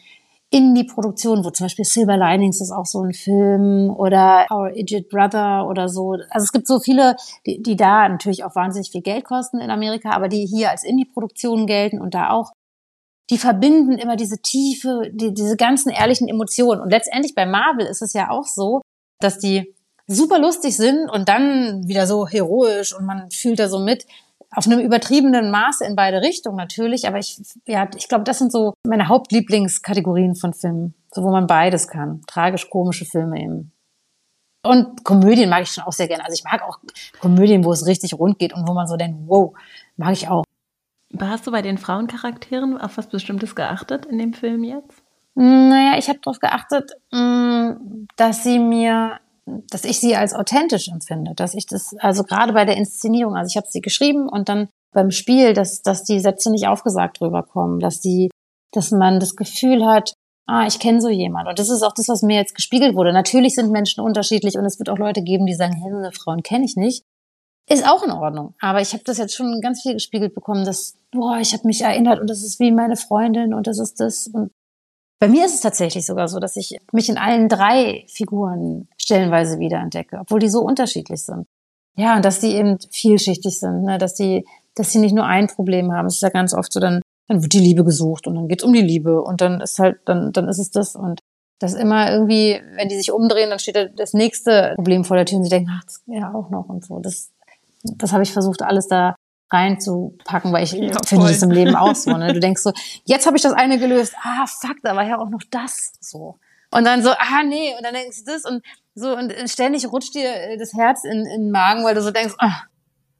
Indie-Produktionen, 0.50 1.44
wo 1.44 1.50
zum 1.50 1.66
Beispiel 1.66 1.84
Silver 1.84 2.16
Linings 2.16 2.60
ist 2.60 2.70
auch 2.70 2.86
so 2.86 3.02
ein 3.02 3.12
Film 3.12 3.90
oder 3.90 4.46
Our 4.50 4.74
Idiot 4.74 5.08
Brother 5.10 5.66
oder 5.68 5.88
so. 5.88 6.12
Also 6.30 6.44
es 6.44 6.52
gibt 6.52 6.66
so 6.66 6.80
viele, 6.80 7.16
die, 7.44 7.62
die 7.62 7.76
da 7.76 8.08
natürlich 8.08 8.44
auch 8.44 8.54
wahnsinnig 8.54 8.90
viel 8.90 9.02
Geld 9.02 9.24
kosten 9.24 9.60
in 9.60 9.70
Amerika, 9.70 10.10
aber 10.10 10.28
die 10.28 10.46
hier 10.46 10.70
als 10.70 10.84
Indie-Produktionen 10.84 11.66
gelten 11.66 12.00
und 12.00 12.14
da 12.14 12.30
auch 12.30 12.52
die 13.30 13.36
verbinden 13.36 13.98
immer 13.98 14.16
diese 14.16 14.38
tiefe, 14.38 15.10
die, 15.12 15.34
diese 15.34 15.56
ganzen 15.56 15.90
ehrlichen 15.90 16.28
Emotionen. 16.28 16.80
Und 16.80 16.90
letztendlich 16.90 17.34
bei 17.34 17.44
Marvel 17.44 17.84
ist 17.84 18.00
es 18.00 18.14
ja 18.14 18.30
auch 18.30 18.46
so, 18.46 18.80
dass 19.20 19.38
die 19.38 19.74
super 20.08 20.38
lustig 20.40 20.76
sind 20.76 21.08
und 21.08 21.28
dann 21.28 21.86
wieder 21.86 22.06
so 22.06 22.26
heroisch 22.26 22.94
und 22.94 23.06
man 23.06 23.30
fühlt 23.30 23.60
da 23.60 23.68
so 23.68 23.78
mit. 23.78 24.06
Auf 24.50 24.66
einem 24.66 24.80
übertriebenen 24.80 25.50
Maße 25.50 25.84
in 25.84 25.94
beide 25.94 26.22
Richtungen 26.22 26.56
natürlich, 26.56 27.06
aber 27.06 27.18
ich, 27.18 27.38
ja, 27.66 27.86
ich 27.94 28.08
glaube, 28.08 28.24
das 28.24 28.38
sind 28.38 28.50
so 28.50 28.72
meine 28.86 29.08
Hauptlieblingskategorien 29.08 30.34
von 30.34 30.54
Filmen, 30.54 30.94
so 31.12 31.22
wo 31.22 31.30
man 31.30 31.46
beides 31.46 31.86
kann. 31.86 32.22
Tragisch-komische 32.26 33.04
Filme 33.04 33.38
eben. 33.38 33.72
Und 34.64 35.04
Komödien 35.04 35.50
mag 35.50 35.62
ich 35.62 35.70
schon 35.70 35.84
auch 35.84 35.92
sehr 35.92 36.08
gerne. 36.08 36.24
Also 36.24 36.34
ich 36.34 36.44
mag 36.44 36.62
auch 36.62 36.78
Komödien, 37.20 37.62
wo 37.62 37.72
es 37.72 37.86
richtig 37.86 38.14
rund 38.14 38.38
geht 38.38 38.54
und 38.54 38.66
wo 38.66 38.72
man 38.72 38.86
so 38.86 38.96
denkt, 38.96 39.18
wow, 39.26 39.54
mag 39.96 40.14
ich 40.14 40.28
auch. 40.28 40.44
Hast 41.20 41.46
du 41.46 41.50
bei 41.50 41.62
den 41.62 41.78
Frauencharakteren 41.78 42.78
auf 42.78 42.96
was 42.96 43.08
Bestimmtes 43.08 43.54
geachtet 43.54 44.06
in 44.06 44.18
dem 44.18 44.32
Film 44.32 44.64
jetzt? 44.64 45.02
Naja, 45.34 45.98
ich 45.98 46.08
habe 46.08 46.18
darauf 46.20 46.40
geachtet, 46.40 46.92
mm, 47.12 48.06
dass 48.16 48.42
sie 48.42 48.58
mir 48.58 49.20
dass 49.70 49.84
ich 49.84 50.00
sie 50.00 50.16
als 50.16 50.34
authentisch 50.34 50.88
empfinde, 50.88 51.32
dass 51.34 51.54
ich 51.54 51.66
das, 51.66 51.94
also 51.98 52.24
gerade 52.24 52.52
bei 52.52 52.64
der 52.64 52.76
Inszenierung, 52.76 53.36
also 53.36 53.50
ich 53.50 53.56
habe 53.56 53.68
sie 53.68 53.80
geschrieben 53.80 54.28
und 54.28 54.48
dann 54.48 54.68
beim 54.92 55.10
Spiel, 55.10 55.52
dass, 55.52 55.82
dass 55.82 56.04
die 56.04 56.20
Sätze 56.20 56.50
nicht 56.50 56.66
aufgesagt 56.66 57.20
rüberkommen, 57.20 57.80
dass 57.80 58.00
die, 58.00 58.30
dass 58.72 58.90
man 58.90 59.20
das 59.20 59.36
Gefühl 59.36 59.84
hat, 59.84 60.14
ah, 60.46 60.66
ich 60.66 60.78
kenne 60.78 61.00
so 61.00 61.08
jemand. 61.08 61.48
Und 61.48 61.58
das 61.58 61.68
ist 61.68 61.82
auch 61.82 61.92
das, 61.92 62.08
was 62.08 62.22
mir 62.22 62.36
jetzt 62.36 62.54
gespiegelt 62.54 62.96
wurde. 62.96 63.12
Natürlich 63.12 63.54
sind 63.54 63.70
Menschen 63.70 64.02
unterschiedlich 64.02 64.56
und 64.56 64.64
es 64.64 64.78
wird 64.78 64.88
auch 64.88 64.98
Leute 64.98 65.22
geben, 65.22 65.46
die 65.46 65.54
sagen, 65.54 65.74
hey, 65.74 65.92
eine 65.92 66.12
Frauen 66.12 66.42
kenne 66.42 66.64
ich 66.64 66.76
nicht. 66.76 67.04
Ist 67.68 67.86
auch 67.86 68.02
in 68.02 68.10
Ordnung. 68.10 68.54
Aber 68.60 68.80
ich 68.80 68.94
habe 68.94 69.04
das 69.04 69.18
jetzt 69.18 69.34
schon 69.34 69.60
ganz 69.60 69.82
viel 69.82 69.92
gespiegelt 69.92 70.34
bekommen, 70.34 70.64
dass, 70.64 70.96
boah, 71.12 71.38
ich 71.38 71.52
habe 71.52 71.66
mich 71.66 71.82
erinnert 71.82 72.18
und 72.18 72.28
das 72.30 72.42
ist 72.42 72.58
wie 72.60 72.72
meine 72.72 72.96
Freundin 72.96 73.52
und 73.52 73.66
das 73.66 73.78
ist 73.78 74.00
das. 74.00 74.26
Und 74.26 74.50
bei 75.18 75.28
mir 75.28 75.46
ist 75.46 75.54
es 75.54 75.60
tatsächlich 75.60 76.06
sogar 76.06 76.28
so, 76.28 76.38
dass 76.38 76.56
ich 76.56 76.76
mich 76.92 77.08
in 77.08 77.18
allen 77.18 77.48
drei 77.48 78.04
Figuren 78.08 78.88
stellenweise 78.96 79.58
wiederentdecke, 79.58 80.18
obwohl 80.20 80.38
die 80.38 80.48
so 80.48 80.60
unterschiedlich 80.60 81.24
sind. 81.24 81.46
Ja, 81.96 82.14
und 82.14 82.24
dass 82.24 82.38
die 82.38 82.54
eben 82.54 82.78
vielschichtig 82.92 83.58
sind, 83.58 83.82
ne? 83.82 83.98
dass 83.98 84.14
die, 84.14 84.46
dass 84.76 84.92
die 84.92 84.98
nicht 84.98 85.14
nur 85.14 85.24
ein 85.24 85.48
Problem 85.48 85.92
haben. 85.92 86.06
Es 86.06 86.14
ist 86.14 86.22
ja 86.22 86.28
ganz 86.28 86.54
oft 86.54 86.72
so, 86.72 86.78
dann, 86.78 87.02
dann 87.26 87.42
wird 87.42 87.52
die 87.52 87.58
Liebe 87.58 87.82
gesucht 87.84 88.28
und 88.28 88.36
dann 88.36 88.46
geht's 88.46 88.62
um 88.62 88.72
die 88.72 88.80
Liebe 88.80 89.20
und 89.20 89.40
dann 89.40 89.60
ist 89.60 89.80
halt, 89.80 89.98
dann, 90.04 90.32
dann 90.32 90.48
ist 90.48 90.58
es 90.58 90.70
das 90.70 90.94
und 90.94 91.20
das 91.58 91.74
immer 91.74 92.12
irgendwie, 92.12 92.60
wenn 92.76 92.88
die 92.88 92.96
sich 92.96 93.10
umdrehen, 93.10 93.50
dann 93.50 93.58
steht 93.58 93.74
da 93.74 93.86
das 93.86 94.14
nächste 94.14 94.74
Problem 94.76 95.04
vor 95.04 95.16
der 95.16 95.26
Tür 95.26 95.38
und 95.38 95.44
sie 95.44 95.50
denken, 95.50 95.70
ach, 95.72 95.82
das 95.84 96.02
ja 96.06 96.32
auch 96.32 96.50
noch 96.50 96.68
und 96.68 96.84
so. 96.84 97.00
Das, 97.00 97.32
das 97.82 98.12
habe 98.12 98.22
ich 98.22 98.32
versucht, 98.32 98.62
alles 98.62 98.86
da 98.86 99.16
reinzupacken, 99.50 100.52
weil 100.52 100.64
ich 100.64 100.72
ja, 100.72 100.92
finde 101.06 101.28
das 101.28 101.42
im 101.42 101.50
Leben 101.50 101.74
auch 101.74 101.94
so. 101.94 102.16
Ne? 102.16 102.32
Du 102.32 102.40
denkst 102.48 102.62
so, 102.62 102.72
jetzt 103.04 103.26
habe 103.26 103.36
ich 103.36 103.42
das 103.42 103.52
eine 103.52 103.78
gelöst. 103.78 104.14
Ah, 104.22 104.46
fuck, 104.46 104.76
da 104.82 104.96
war 104.96 105.06
ja 105.06 105.18
auch 105.18 105.30
noch 105.30 105.42
das 105.50 105.92
so. 106.00 106.38
Und 106.70 106.84
dann 106.84 107.02
so, 107.02 107.10
ah 107.10 107.42
nee, 107.46 107.74
und 107.76 107.82
dann 107.82 107.94
denkst 107.94 108.24
du 108.24 108.32
das 108.32 108.44
und 108.44 108.62
so 108.94 109.16
und 109.16 109.32
ständig 109.46 109.90
rutscht 109.90 110.14
dir 110.14 110.28
äh, 110.28 110.58
das 110.58 110.74
Herz 110.74 111.04
in, 111.04 111.24
in 111.24 111.42
den 111.44 111.50
Magen, 111.50 111.84
weil 111.84 111.94
du 111.94 112.02
so 112.02 112.10
denkst, 112.10 112.34
ah, 112.38 112.62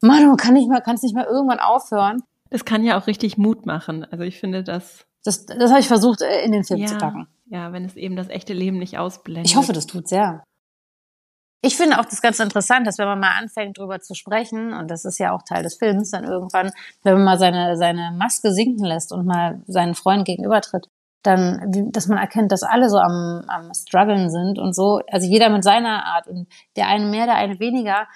Manu, 0.01 0.35
kann 0.35 0.55
ich 0.55 0.67
mal, 0.67 0.81
kannst 0.81 1.03
nicht 1.03 1.15
mal 1.15 1.25
irgendwann 1.25 1.59
aufhören. 1.59 2.21
Das 2.51 2.65
kann 2.65 2.83
ja 2.83 2.99
auch 2.99 3.07
richtig 3.07 3.37
Mut 3.37 3.65
machen. 3.65 4.05
Also 4.11 4.23
ich 4.23 4.39
finde 4.39 4.63
das 4.63 5.05
Das, 5.23 5.45
das 5.45 5.71
habe 5.71 5.79
ich 5.79 5.87
versucht, 5.87 6.21
äh, 6.21 6.43
in 6.43 6.51
den 6.51 6.63
Film 6.63 6.79
ja, 6.79 6.87
zu 6.87 6.97
packen. 6.97 7.27
Ja, 7.47 7.73
wenn 7.73 7.85
es 7.85 7.95
eben 7.95 8.15
das 8.15 8.29
echte 8.29 8.53
Leben 8.53 8.77
nicht 8.77 8.97
ausblendet. 8.97 9.47
Ich 9.47 9.55
hoffe, 9.55 9.73
das 9.73 9.87
tut's, 9.87 10.11
ja. 10.11 10.43
Ich 11.61 11.75
finde 11.75 11.99
auch 11.99 12.05
das 12.05 12.21
ganz 12.21 12.39
interessant, 12.39 12.87
dass 12.87 12.97
wenn 12.97 13.07
man 13.07 13.19
mal 13.19 13.37
anfängt, 13.37 13.77
drüber 13.77 13.99
zu 13.99 14.15
sprechen, 14.15 14.73
und 14.73 14.89
das 14.89 15.03
ist 15.03 15.19
ja 15.19 15.33
auch 15.33 15.41
Teil 15.41 15.63
des 15.63 15.75
Films, 15.75 16.11
dann 16.11 16.23
irgendwann, 16.23 16.71
wenn 17.03 17.15
man 17.15 17.23
mal 17.25 17.37
seine, 17.37 17.75
seine 17.75 18.11
Maske 18.17 18.53
sinken 18.53 18.85
lässt 18.85 19.11
und 19.11 19.25
mal 19.25 19.61
seinen 19.67 19.93
Freund 19.93 20.23
gegenübertritt, 20.23 20.87
dann, 21.21 21.91
dass 21.91 22.07
man 22.07 22.17
erkennt, 22.17 22.53
dass 22.53 22.63
alle 22.63 22.89
so 22.89 22.97
am, 22.97 23.43
am 23.47 23.73
struggeln 23.73 24.29
sind 24.29 24.57
und 24.57 24.73
so. 24.73 25.01
Also 25.11 25.27
jeder 25.27 25.49
mit 25.49 25.65
seiner 25.65 26.05
Art 26.05 26.27
und 26.27 26.47
der 26.77 26.87
eine 26.87 27.05
mehr, 27.07 27.25
der 27.25 27.35
eine 27.35 27.59
weniger. 27.59 28.07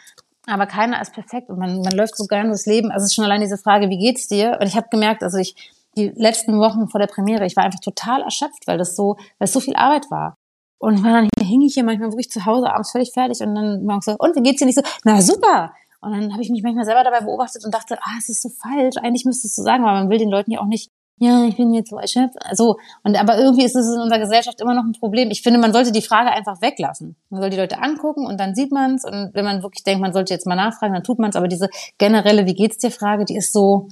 Aber 0.46 0.66
keiner 0.66 1.02
ist 1.02 1.14
perfekt 1.14 1.50
und 1.50 1.60
man, 1.60 1.82
man 1.82 1.94
läuft 1.94 2.16
so 2.16 2.26
gerne 2.28 2.50
durchs 2.50 2.66
Leben. 2.66 2.92
Also 2.92 3.04
es 3.04 3.12
ist 3.12 3.16
schon 3.16 3.26
allein 3.26 3.42
diese 3.42 3.58
Frage, 3.58 3.90
wie 3.90 3.98
geht's 3.98 4.28
dir? 4.28 4.58
Und 4.62 4.68
ich 4.68 4.78
habe 4.78 4.88
gemerkt, 4.90 5.22
also 5.22 5.38
ich, 5.38 5.56
die 5.98 6.14
letzten 6.16 6.60
Wochen 6.60 6.88
vor 6.88 7.00
der 7.00 7.08
Premiere, 7.08 7.46
ich 7.46 7.58
war 7.58 7.64
einfach 7.66 7.82
total 7.82 8.22
erschöpft, 8.22 8.68
weil 8.68 8.78
das 8.78 8.96
so, 8.96 9.18
weil 9.38 9.46
es 9.48 9.54
so 9.54 9.60
viel 9.60 9.76
Arbeit 9.76 10.10
war. 10.10 10.38
Und 10.84 11.02
dann 11.02 11.30
hing 11.40 11.62
ich 11.62 11.76
hier 11.76 11.86
manchmal 11.86 12.12
wirklich 12.12 12.30
zu 12.30 12.46
Hause 12.46 12.70
abends 12.70 12.92
völlig 12.92 13.14
fertig 13.14 13.40
und 13.40 13.56
dann 13.56 13.88
ich 13.90 14.04
so, 14.04 14.18
und 14.20 14.36
wie 14.36 14.42
geht's 14.42 14.60
dir 14.60 14.66
nicht 14.66 14.76
so? 14.76 14.82
Na 15.06 15.22
super. 15.22 15.72
Und 16.02 16.12
dann 16.12 16.34
habe 16.34 16.42
ich 16.42 16.50
mich 16.50 16.62
manchmal 16.62 16.84
selber 16.84 17.06
dabei 17.06 17.22
beobachtet 17.22 17.64
und 17.64 17.74
dachte, 17.74 17.98
ah, 18.02 18.16
es 18.20 18.28
ist 18.28 18.42
so 18.42 18.50
falsch. 18.50 18.98
Eigentlich 18.98 19.24
müsstest 19.24 19.58
du 19.58 19.62
sagen, 19.62 19.86
aber 19.86 19.94
man 19.94 20.10
will 20.10 20.18
den 20.18 20.30
Leuten 20.30 20.52
ja 20.52 20.60
auch 20.60 20.66
nicht, 20.66 20.92
ja, 21.20 21.46
ich 21.46 21.56
bin 21.56 21.74
jetzt 21.74 21.90
so 21.90 21.96
erschöpft. 21.96 22.36
Also, 22.42 22.76
und 23.02 23.18
aber 23.18 23.38
irgendwie 23.38 23.64
ist 23.64 23.78
es 23.78 23.96
in 23.96 24.02
unserer 24.02 24.20
Gesellschaft 24.20 24.60
immer 24.60 24.74
noch 24.74 24.84
ein 24.84 24.92
Problem. 24.92 25.32
Ich 25.32 25.42
finde, 25.42 25.58
man 25.58 25.72
sollte 25.72 25.94
die 25.94 26.02
Frage 26.02 26.32
einfach 26.32 26.62
weglassen. 26.62 27.16
Man 27.30 27.40
soll 27.40 27.50
die 27.50 27.56
Leute 27.56 27.82
angucken 27.82 28.26
und 28.26 28.38
dann 28.38 28.54
sieht 28.54 28.74
man 28.74 28.96
es. 28.96 29.06
Und 29.06 29.30
wenn 29.34 29.46
man 29.46 29.64
wirklich 29.64 29.86
denkt, 29.86 30.02
man 30.02 30.12
sollte 30.12 30.34
jetzt 30.34 30.46
mal 30.46 30.56
nachfragen, 30.56 30.94
dann 30.94 31.06
tut 31.06 31.18
man 31.18 31.30
es. 31.30 31.38
Aber 31.38 31.48
diese 31.48 31.70
generelle, 31.98 32.46
wie 32.46 32.56
geht's 32.56 32.78
dir 32.80 32.92
Frage, 32.92 33.24
die 33.24 33.38
ist 33.38 33.54
so, 33.54 33.88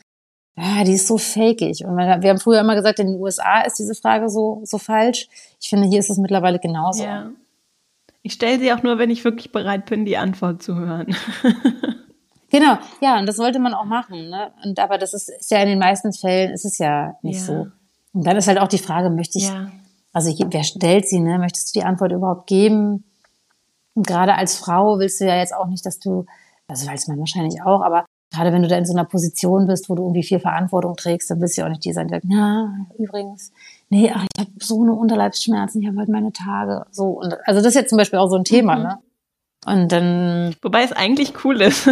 ja, 0.57 0.83
die 0.83 0.93
ist 0.93 1.07
so 1.07 1.17
fakig. 1.17 1.85
Und 1.85 1.97
wir 1.97 2.29
haben 2.29 2.39
früher 2.39 2.59
immer 2.59 2.75
gesagt, 2.75 2.99
in 2.99 3.07
den 3.07 3.21
USA 3.21 3.61
ist 3.61 3.79
diese 3.79 3.95
Frage 3.95 4.29
so, 4.29 4.61
so 4.63 4.77
falsch. 4.77 5.27
Ich 5.59 5.69
finde, 5.69 5.87
hier 5.87 5.99
ist 5.99 6.09
es 6.09 6.17
mittlerweile 6.17 6.59
genauso. 6.59 7.03
Ja. 7.03 7.31
Ich 8.21 8.33
stelle 8.33 8.59
sie 8.59 8.71
auch 8.73 8.83
nur, 8.83 8.99
wenn 8.99 9.09
ich 9.09 9.23
wirklich 9.23 9.51
bereit 9.51 9.85
bin, 9.85 10.05
die 10.05 10.17
Antwort 10.17 10.61
zu 10.61 10.75
hören. 10.75 11.15
genau, 12.51 12.77
ja, 13.01 13.17
und 13.17 13.25
das 13.25 13.37
sollte 13.37 13.59
man 13.59 13.73
auch 13.73 13.85
machen. 13.85 14.29
Ne? 14.29 14.51
Und 14.63 14.79
aber 14.79 14.97
das 14.97 15.13
ist, 15.13 15.29
ist 15.29 15.51
ja 15.51 15.61
in 15.61 15.69
den 15.69 15.79
meisten 15.79 16.13
Fällen 16.13 16.51
ist 16.51 16.65
es 16.65 16.77
ja 16.77 17.15
nicht 17.21 17.39
ja. 17.39 17.45
so. 17.45 17.67
Und 18.13 18.27
dann 18.27 18.37
ist 18.37 18.47
halt 18.47 18.59
auch 18.59 18.67
die 18.67 18.77
Frage, 18.77 19.09
möchte 19.09 19.37
ich, 19.37 19.47
ja. 19.47 19.71
also 20.11 20.31
wer 20.51 20.63
stellt 20.63 21.07
sie, 21.07 21.21
ne? 21.21 21.39
Möchtest 21.39 21.73
du 21.73 21.79
die 21.79 21.85
Antwort 21.85 22.11
überhaupt 22.11 22.45
geben? 22.45 23.05
Und 23.93 24.05
gerade 24.05 24.35
als 24.35 24.57
Frau 24.57 24.99
willst 24.99 25.21
du 25.21 25.25
ja 25.25 25.37
jetzt 25.37 25.55
auch 25.55 25.67
nicht, 25.67 25.85
dass 25.85 25.97
du, 25.97 26.25
also 26.67 26.87
weiß 26.87 27.07
man 27.07 27.19
wahrscheinlich 27.19 27.61
auch, 27.63 27.81
aber 27.81 28.05
gerade 28.32 28.53
wenn 28.53 28.61
du 28.61 28.67
da 28.67 28.77
in 28.77 28.86
so 28.86 28.93
einer 28.93 29.05
Position 29.05 29.67
bist, 29.67 29.89
wo 29.89 29.95
du 29.95 30.03
irgendwie 30.03 30.23
viel 30.23 30.39
Verantwortung 30.39 30.95
trägst, 30.95 31.29
dann 31.29 31.39
bist 31.39 31.57
du 31.57 31.61
ja 31.61 31.67
auch 31.67 31.69
nicht 31.69 31.84
die 31.84 31.93
sein, 31.93 32.07
die 32.07 32.13
sagt, 32.13 32.25
ja, 32.29 32.73
übrigens, 32.97 33.51
nee, 33.89 34.11
ach, 34.13 34.25
ich 34.34 34.39
habe 34.39 34.51
so 34.59 34.82
eine 34.82 34.93
Unterleibsschmerzen, 34.93 35.82
ich 35.82 35.88
habe 35.88 35.97
halt 35.97 36.09
meine 36.09 36.32
Tage. 36.32 36.86
So, 36.91 37.19
und 37.19 37.36
also 37.45 37.61
das 37.61 37.67
ist 37.67 37.75
jetzt 37.75 37.89
zum 37.89 37.97
Beispiel 37.97 38.19
auch 38.19 38.29
so 38.29 38.38
ein 38.38 38.45
Thema, 38.45 38.75
mhm. 38.75 38.84
ne? 38.84 38.97
Und 39.63 39.91
dann. 39.91 40.55
Wobei 40.63 40.84
es 40.84 40.91
eigentlich 40.91 41.45
cool 41.45 41.61
ist. 41.61 41.88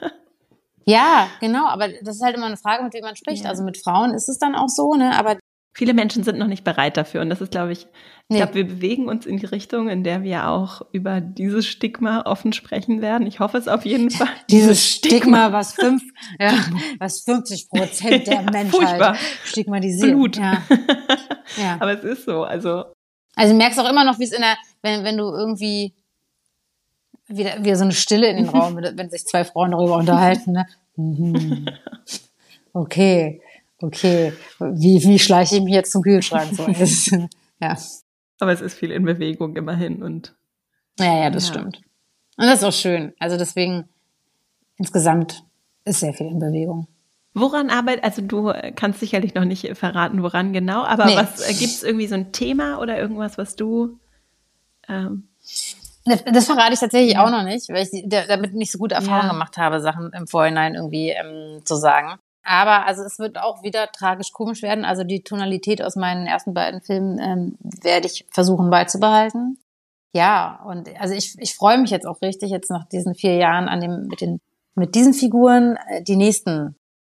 ja, 0.86 1.26
genau, 1.40 1.66
aber 1.66 1.88
das 1.88 2.16
ist 2.16 2.22
halt 2.22 2.36
immer 2.36 2.46
eine 2.46 2.56
Frage, 2.56 2.84
mit 2.84 2.94
wem 2.94 3.02
man 3.02 3.16
spricht. 3.16 3.44
Ja. 3.44 3.50
Also 3.50 3.64
mit 3.64 3.76
Frauen 3.76 4.14
ist 4.14 4.30
es 4.30 4.38
dann 4.38 4.54
auch 4.54 4.68
so, 4.68 4.94
ne? 4.94 5.18
Aber 5.18 5.36
viele 5.76 5.92
Menschen 5.92 6.24
sind 6.24 6.38
noch 6.38 6.46
nicht 6.46 6.64
bereit 6.64 6.96
dafür. 6.96 7.20
Und 7.20 7.28
das 7.28 7.42
ist, 7.42 7.50
glaube 7.50 7.72
ich, 7.72 7.80
ich 7.80 7.86
nee. 8.30 8.38
glaube, 8.38 8.54
wir 8.54 8.66
bewegen 8.66 9.08
uns 9.08 9.26
in 9.26 9.36
die 9.36 9.44
Richtung, 9.44 9.90
in 9.90 10.04
der 10.04 10.22
wir 10.22 10.48
auch 10.48 10.80
über 10.90 11.20
dieses 11.20 11.66
Stigma 11.66 12.22
offen 12.22 12.54
sprechen 12.54 13.02
werden. 13.02 13.26
Ich 13.26 13.40
hoffe 13.40 13.58
es 13.58 13.68
auf 13.68 13.84
jeden 13.84 14.10
Fall. 14.10 14.28
Dieses 14.50 14.82
Stigma, 14.82 15.52
was 15.52 15.74
fünf, 15.74 16.02
ja, 16.40 16.54
was 16.98 17.20
50 17.20 17.68
Prozent 17.68 18.26
der 18.26 18.34
ja, 18.42 18.42
Menschheit 18.50 18.70
furchtbar. 18.70 19.16
stigmatisiert. 19.44 20.12
Blut. 20.12 20.36
Ja. 20.38 20.62
ja. 21.58 21.76
Aber 21.78 21.92
es 21.92 22.04
ist 22.04 22.24
so. 22.24 22.44
Also, 22.44 22.84
also 23.34 23.52
du 23.52 23.58
merkst 23.58 23.78
auch 23.78 23.90
immer 23.90 24.04
noch, 24.04 24.18
wie 24.18 24.24
es 24.24 24.32
in 24.32 24.40
der, 24.40 24.56
wenn, 24.80 25.04
wenn 25.04 25.18
du 25.18 25.24
irgendwie 25.24 25.92
wieder, 27.28 27.62
wieder 27.62 27.76
so 27.76 27.84
eine 27.84 27.92
Stille 27.92 28.28
in 28.28 28.38
den 28.38 28.48
Raum, 28.48 28.76
wenn 28.76 29.10
sich 29.10 29.26
zwei 29.26 29.44
Frauen 29.44 29.72
darüber 29.72 29.96
unterhalten, 29.96 30.52
ne? 30.52 30.66
Mhm. 30.96 31.66
Okay 32.72 33.42
okay, 33.86 34.32
wie, 34.58 35.02
wie 35.02 35.18
schleiche 35.18 35.56
ich 35.56 35.62
mich 35.62 35.74
jetzt 35.74 35.92
zum 35.92 36.02
Kühlschrank? 36.02 36.54
So, 36.54 36.66
ist, 36.66 37.10
ja. 37.60 37.76
Aber 38.38 38.52
es 38.52 38.60
ist 38.60 38.74
viel 38.74 38.90
in 38.90 39.04
Bewegung 39.04 39.56
immerhin 39.56 40.02
und. 40.02 40.34
Ja, 40.98 41.20
ja, 41.20 41.30
das 41.30 41.48
ja. 41.48 41.54
stimmt. 41.54 41.80
Und 42.36 42.46
das 42.46 42.58
ist 42.58 42.64
auch 42.64 42.72
schön. 42.72 43.14
Also 43.18 43.36
deswegen, 43.36 43.88
insgesamt 44.76 45.44
ist 45.84 46.00
sehr 46.00 46.12
viel 46.12 46.26
in 46.26 46.38
Bewegung. 46.38 46.86
Woran 47.34 47.70
arbeitet, 47.70 48.04
also 48.04 48.22
du 48.22 48.52
kannst 48.76 49.00
sicherlich 49.00 49.34
noch 49.34 49.44
nicht 49.44 49.76
verraten, 49.76 50.22
woran 50.22 50.52
genau, 50.52 50.84
aber 50.84 51.06
nee. 51.06 51.16
was 51.16 51.40
äh, 51.46 51.52
gibt 51.52 51.72
es 51.72 51.82
irgendwie 51.82 52.06
so 52.06 52.14
ein 52.14 52.32
Thema 52.32 52.80
oder 52.80 52.98
irgendwas, 52.98 53.36
was 53.36 53.56
du 53.56 53.98
ähm, 54.88 55.28
das, 56.06 56.24
das 56.24 56.46
verrate 56.46 56.74
ich 56.74 56.80
tatsächlich 56.80 57.18
auch 57.18 57.30
noch 57.30 57.42
nicht, 57.42 57.68
weil 57.68 57.86
ich 57.90 58.04
damit 58.08 58.54
nicht 58.54 58.70
so 58.70 58.78
gute 58.78 58.94
Erfahrungen 58.94 59.26
ja. 59.26 59.32
gemacht 59.32 59.58
habe, 59.58 59.80
Sachen 59.80 60.12
im 60.12 60.28
Vorhinein 60.28 60.74
irgendwie 60.74 61.10
ähm, 61.10 61.62
zu 61.64 61.74
sagen. 61.74 62.18
Aber 62.46 62.86
also 62.86 63.02
es 63.02 63.18
wird 63.18 63.38
auch 63.38 63.64
wieder 63.64 63.90
tragisch 63.90 64.32
komisch 64.32 64.62
werden. 64.62 64.84
Also 64.84 65.02
die 65.02 65.22
Tonalität 65.24 65.82
aus 65.82 65.96
meinen 65.96 66.26
ersten 66.26 66.54
beiden 66.54 66.80
Filmen 66.80 67.18
ähm, 67.18 67.58
werde 67.60 68.06
ich 68.06 68.24
versuchen 68.30 68.70
beizubehalten. 68.70 69.58
Ja, 70.14 70.62
und 70.64 70.88
also 71.00 71.14
ich, 71.14 71.36
ich 71.40 71.56
freue 71.56 71.78
mich 71.78 71.90
jetzt 71.90 72.06
auch 72.06 72.22
richtig, 72.22 72.50
jetzt 72.50 72.70
nach 72.70 72.88
diesen 72.88 73.16
vier 73.16 73.34
Jahren 73.34 73.68
an 73.68 73.80
dem, 73.80 74.06
mit 74.06 74.20
den, 74.20 74.40
mit 74.76 74.94
diesen 74.94 75.12
Figuren 75.12 75.76
äh, 75.88 76.02
die 76.02 76.14
nächsten 76.14 76.76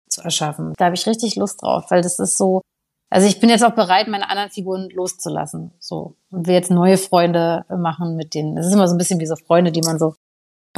zu 0.09 0.23
erschaffen. 0.23 0.73
Da 0.79 0.87
habe 0.87 0.95
ich 0.95 1.07
richtig 1.07 1.37
Lust 1.37 1.63
drauf, 1.63 1.85
weil 1.91 2.01
das 2.01 2.19
ist 2.19 2.39
so, 2.39 2.63
also 3.11 3.29
ich 3.29 3.39
bin 3.39 3.51
jetzt 3.51 3.65
auch 3.65 3.75
bereit, 3.75 4.09
meine 4.09 4.31
anderen 4.31 4.51
Figuren 4.51 4.89
loszulassen. 4.91 5.73
So. 5.79 6.17
Und 6.31 6.47
will 6.47 6.55
jetzt 6.55 6.71
neue 6.71 6.97
Freunde 6.97 7.67
machen 7.69 8.17
mit 8.17 8.33
denen. 8.33 8.57
Das 8.57 8.67
ist 8.67 8.73
immer 8.73 8.89
so 8.89 8.95
ein 8.95 8.99
bisschen 8.99 9.21
wie 9.21 9.27
so 9.27 9.37
Freunde, 9.37 9.73
die 9.73 9.83
man 9.83 9.99
so 9.99 10.15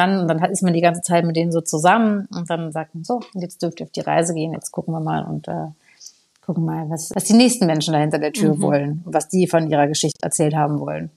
ran 0.01 0.21
und 0.21 0.29
dann 0.29 0.43
ist 0.51 0.63
man 0.63 0.73
die 0.73 0.81
ganze 0.81 1.03
Zeit 1.03 1.25
mit 1.25 1.37
denen 1.37 1.53
so 1.53 1.61
zusammen 1.61 2.27
und 2.35 2.49
dann 2.49 2.73
sagt 2.73 2.95
man 2.95 3.05
so, 3.05 3.21
jetzt 3.35 3.63
dürft 3.63 3.81
ihr 3.81 3.87
auf 3.87 3.93
die 3.93 4.01
Reise 4.01 4.35
gehen, 4.35 4.53
jetzt 4.53 4.71
gucken 4.71 4.95
wir 4.95 5.01
mal 5.01 5.25
und 5.25 5.49
äh, 5.49 5.69
gucken 6.41 6.65
mal, 6.65 6.89
was, 6.91 7.11
was 7.15 7.25
die 7.25 7.35
nächsten 7.35 7.67
Menschen 7.67 7.93
da 7.93 8.01
hinter 8.01 8.19
der 8.19 8.33
Tür 8.33 8.57
mhm. 8.57 8.63
wollen 8.63 9.03
und 9.05 9.15
was 9.15 9.29
die 9.29 9.47
von 9.47 9.71
ihrer 9.71 9.87
Geschichte 9.87 10.19
erzählt 10.23 10.55
haben 10.55 10.81
wollen. 10.81 11.11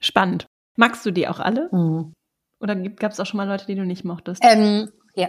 Spannend. 0.00 0.46
Magst 0.76 1.04
du 1.04 1.10
die 1.10 1.28
auch 1.28 1.40
alle? 1.40 1.68
Mhm. 1.72 2.12
Oder 2.60 2.76
gab 2.76 3.12
es 3.12 3.20
auch 3.20 3.26
schon 3.26 3.38
mal 3.38 3.48
Leute, 3.48 3.66
die 3.66 3.74
du 3.74 3.84
nicht 3.84 4.04
mochtest? 4.04 4.42
Ähm, 4.44 4.90
ja. 5.14 5.28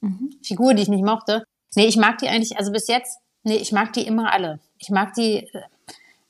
Mhm. 0.00 0.30
Figur, 0.42 0.74
die 0.74 0.82
ich 0.82 0.88
nicht 0.88 1.04
mochte. 1.04 1.44
Nee, 1.74 1.86
ich 1.86 1.96
mag 1.96 2.18
die 2.18 2.28
eigentlich, 2.28 2.58
also 2.58 2.72
bis 2.72 2.88
jetzt, 2.88 3.18
nee, 3.42 3.56
ich 3.56 3.72
mag 3.72 3.92
die 3.92 4.06
immer 4.06 4.32
alle. 4.32 4.60
Ich 4.78 4.90
mag 4.90 5.12
die 5.14 5.46
äh, 5.52 5.62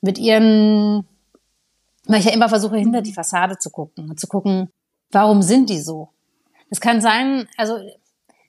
mit 0.01 0.17
ihren, 0.17 1.05
weil 2.05 2.19
ich 2.19 2.25
ja 2.25 2.33
immer 2.33 2.49
versuche, 2.49 2.77
hinter 2.77 3.01
die 3.01 3.13
Fassade 3.13 3.57
zu 3.57 3.69
gucken 3.69 4.09
und 4.09 4.19
zu 4.19 4.27
gucken, 4.27 4.69
Warum 5.11 5.41
sind 5.41 5.69
die 5.69 5.79
so? 5.79 6.09
Es 6.69 6.81
kann 6.81 7.01
sein, 7.01 7.47
also, 7.57 7.77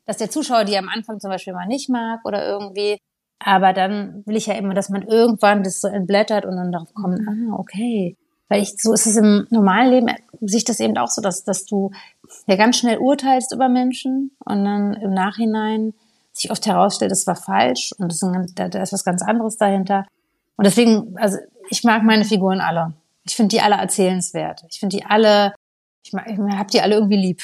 dass 0.07 0.17
der 0.17 0.31
Zuschauer 0.31 0.65
die 0.65 0.77
am 0.77 0.89
Anfang 0.89 1.21
zum 1.21 1.31
Beispiel 1.31 1.53
mal 1.53 1.67
nicht 1.67 1.89
mag 1.89 2.21
oder 2.25 2.47
irgendwie, 2.47 2.99
aber 3.39 3.73
dann 3.73 4.23
will 4.27 4.37
ich 4.37 4.47
ja 4.47 4.55
immer, 4.55 4.75
dass 4.75 4.89
man 4.89 5.03
irgendwann 5.03 5.63
das 5.63 5.81
so 5.81 5.89
entblättert 5.89 6.45
und 6.45 6.57
dann 6.57 6.73
darauf 6.73 6.93
kommt, 6.95 7.21
mhm. 7.21 7.53
ah, 7.53 7.59
okay. 7.59 8.17
Weil 8.49 8.63
ich, 8.63 8.81
so 8.83 8.93
ist 8.93 9.07
es 9.07 9.17
im 9.17 9.47
normalen 9.51 9.91
Leben, 9.91 10.07
sehe 10.41 10.59
ich 10.59 10.65
das 10.65 10.81
eben 10.81 10.97
auch 10.97 11.09
so, 11.09 11.21
dass, 11.21 11.45
dass 11.45 11.67
du 11.67 11.91
ja 12.47 12.57
ganz 12.57 12.79
schnell 12.79 12.99
urteilst 12.99 13.53
über 13.53 13.69
Menschen 13.69 14.33
und 14.45 14.65
dann 14.65 14.95
im 14.95 15.13
Nachhinein 15.13 15.93
sich 16.33 16.51
oft 16.51 16.67
herausstellt, 16.67 17.11
das 17.11 17.27
war 17.27 17.37
falsch 17.37 17.93
und 17.99 18.11
das 18.11 18.23
ist 18.23 18.59
da, 18.59 18.69
da 18.69 18.83
ist 18.83 18.93
was 18.93 19.05
ganz 19.05 19.23
anderes 19.23 19.59
dahinter. 19.59 20.07
Und 20.57 20.67
deswegen, 20.67 21.17
also 21.19 21.37
ich 21.69 21.85
mag 21.85 22.03
meine 22.03 22.25
Figuren 22.25 22.61
alle. 22.61 22.95
Ich 23.25 23.37
finde 23.37 23.57
die 23.57 23.61
alle 23.61 23.77
erzählenswert. 23.77 24.65
Ich 24.71 24.81
finde 24.81 24.97
die 24.97 25.05
alle 25.05 25.53
ich, 26.03 26.13
ich 26.13 26.39
hab 26.39 26.69
die 26.69 26.81
alle 26.81 26.95
irgendwie 26.95 27.17
lieb. 27.17 27.43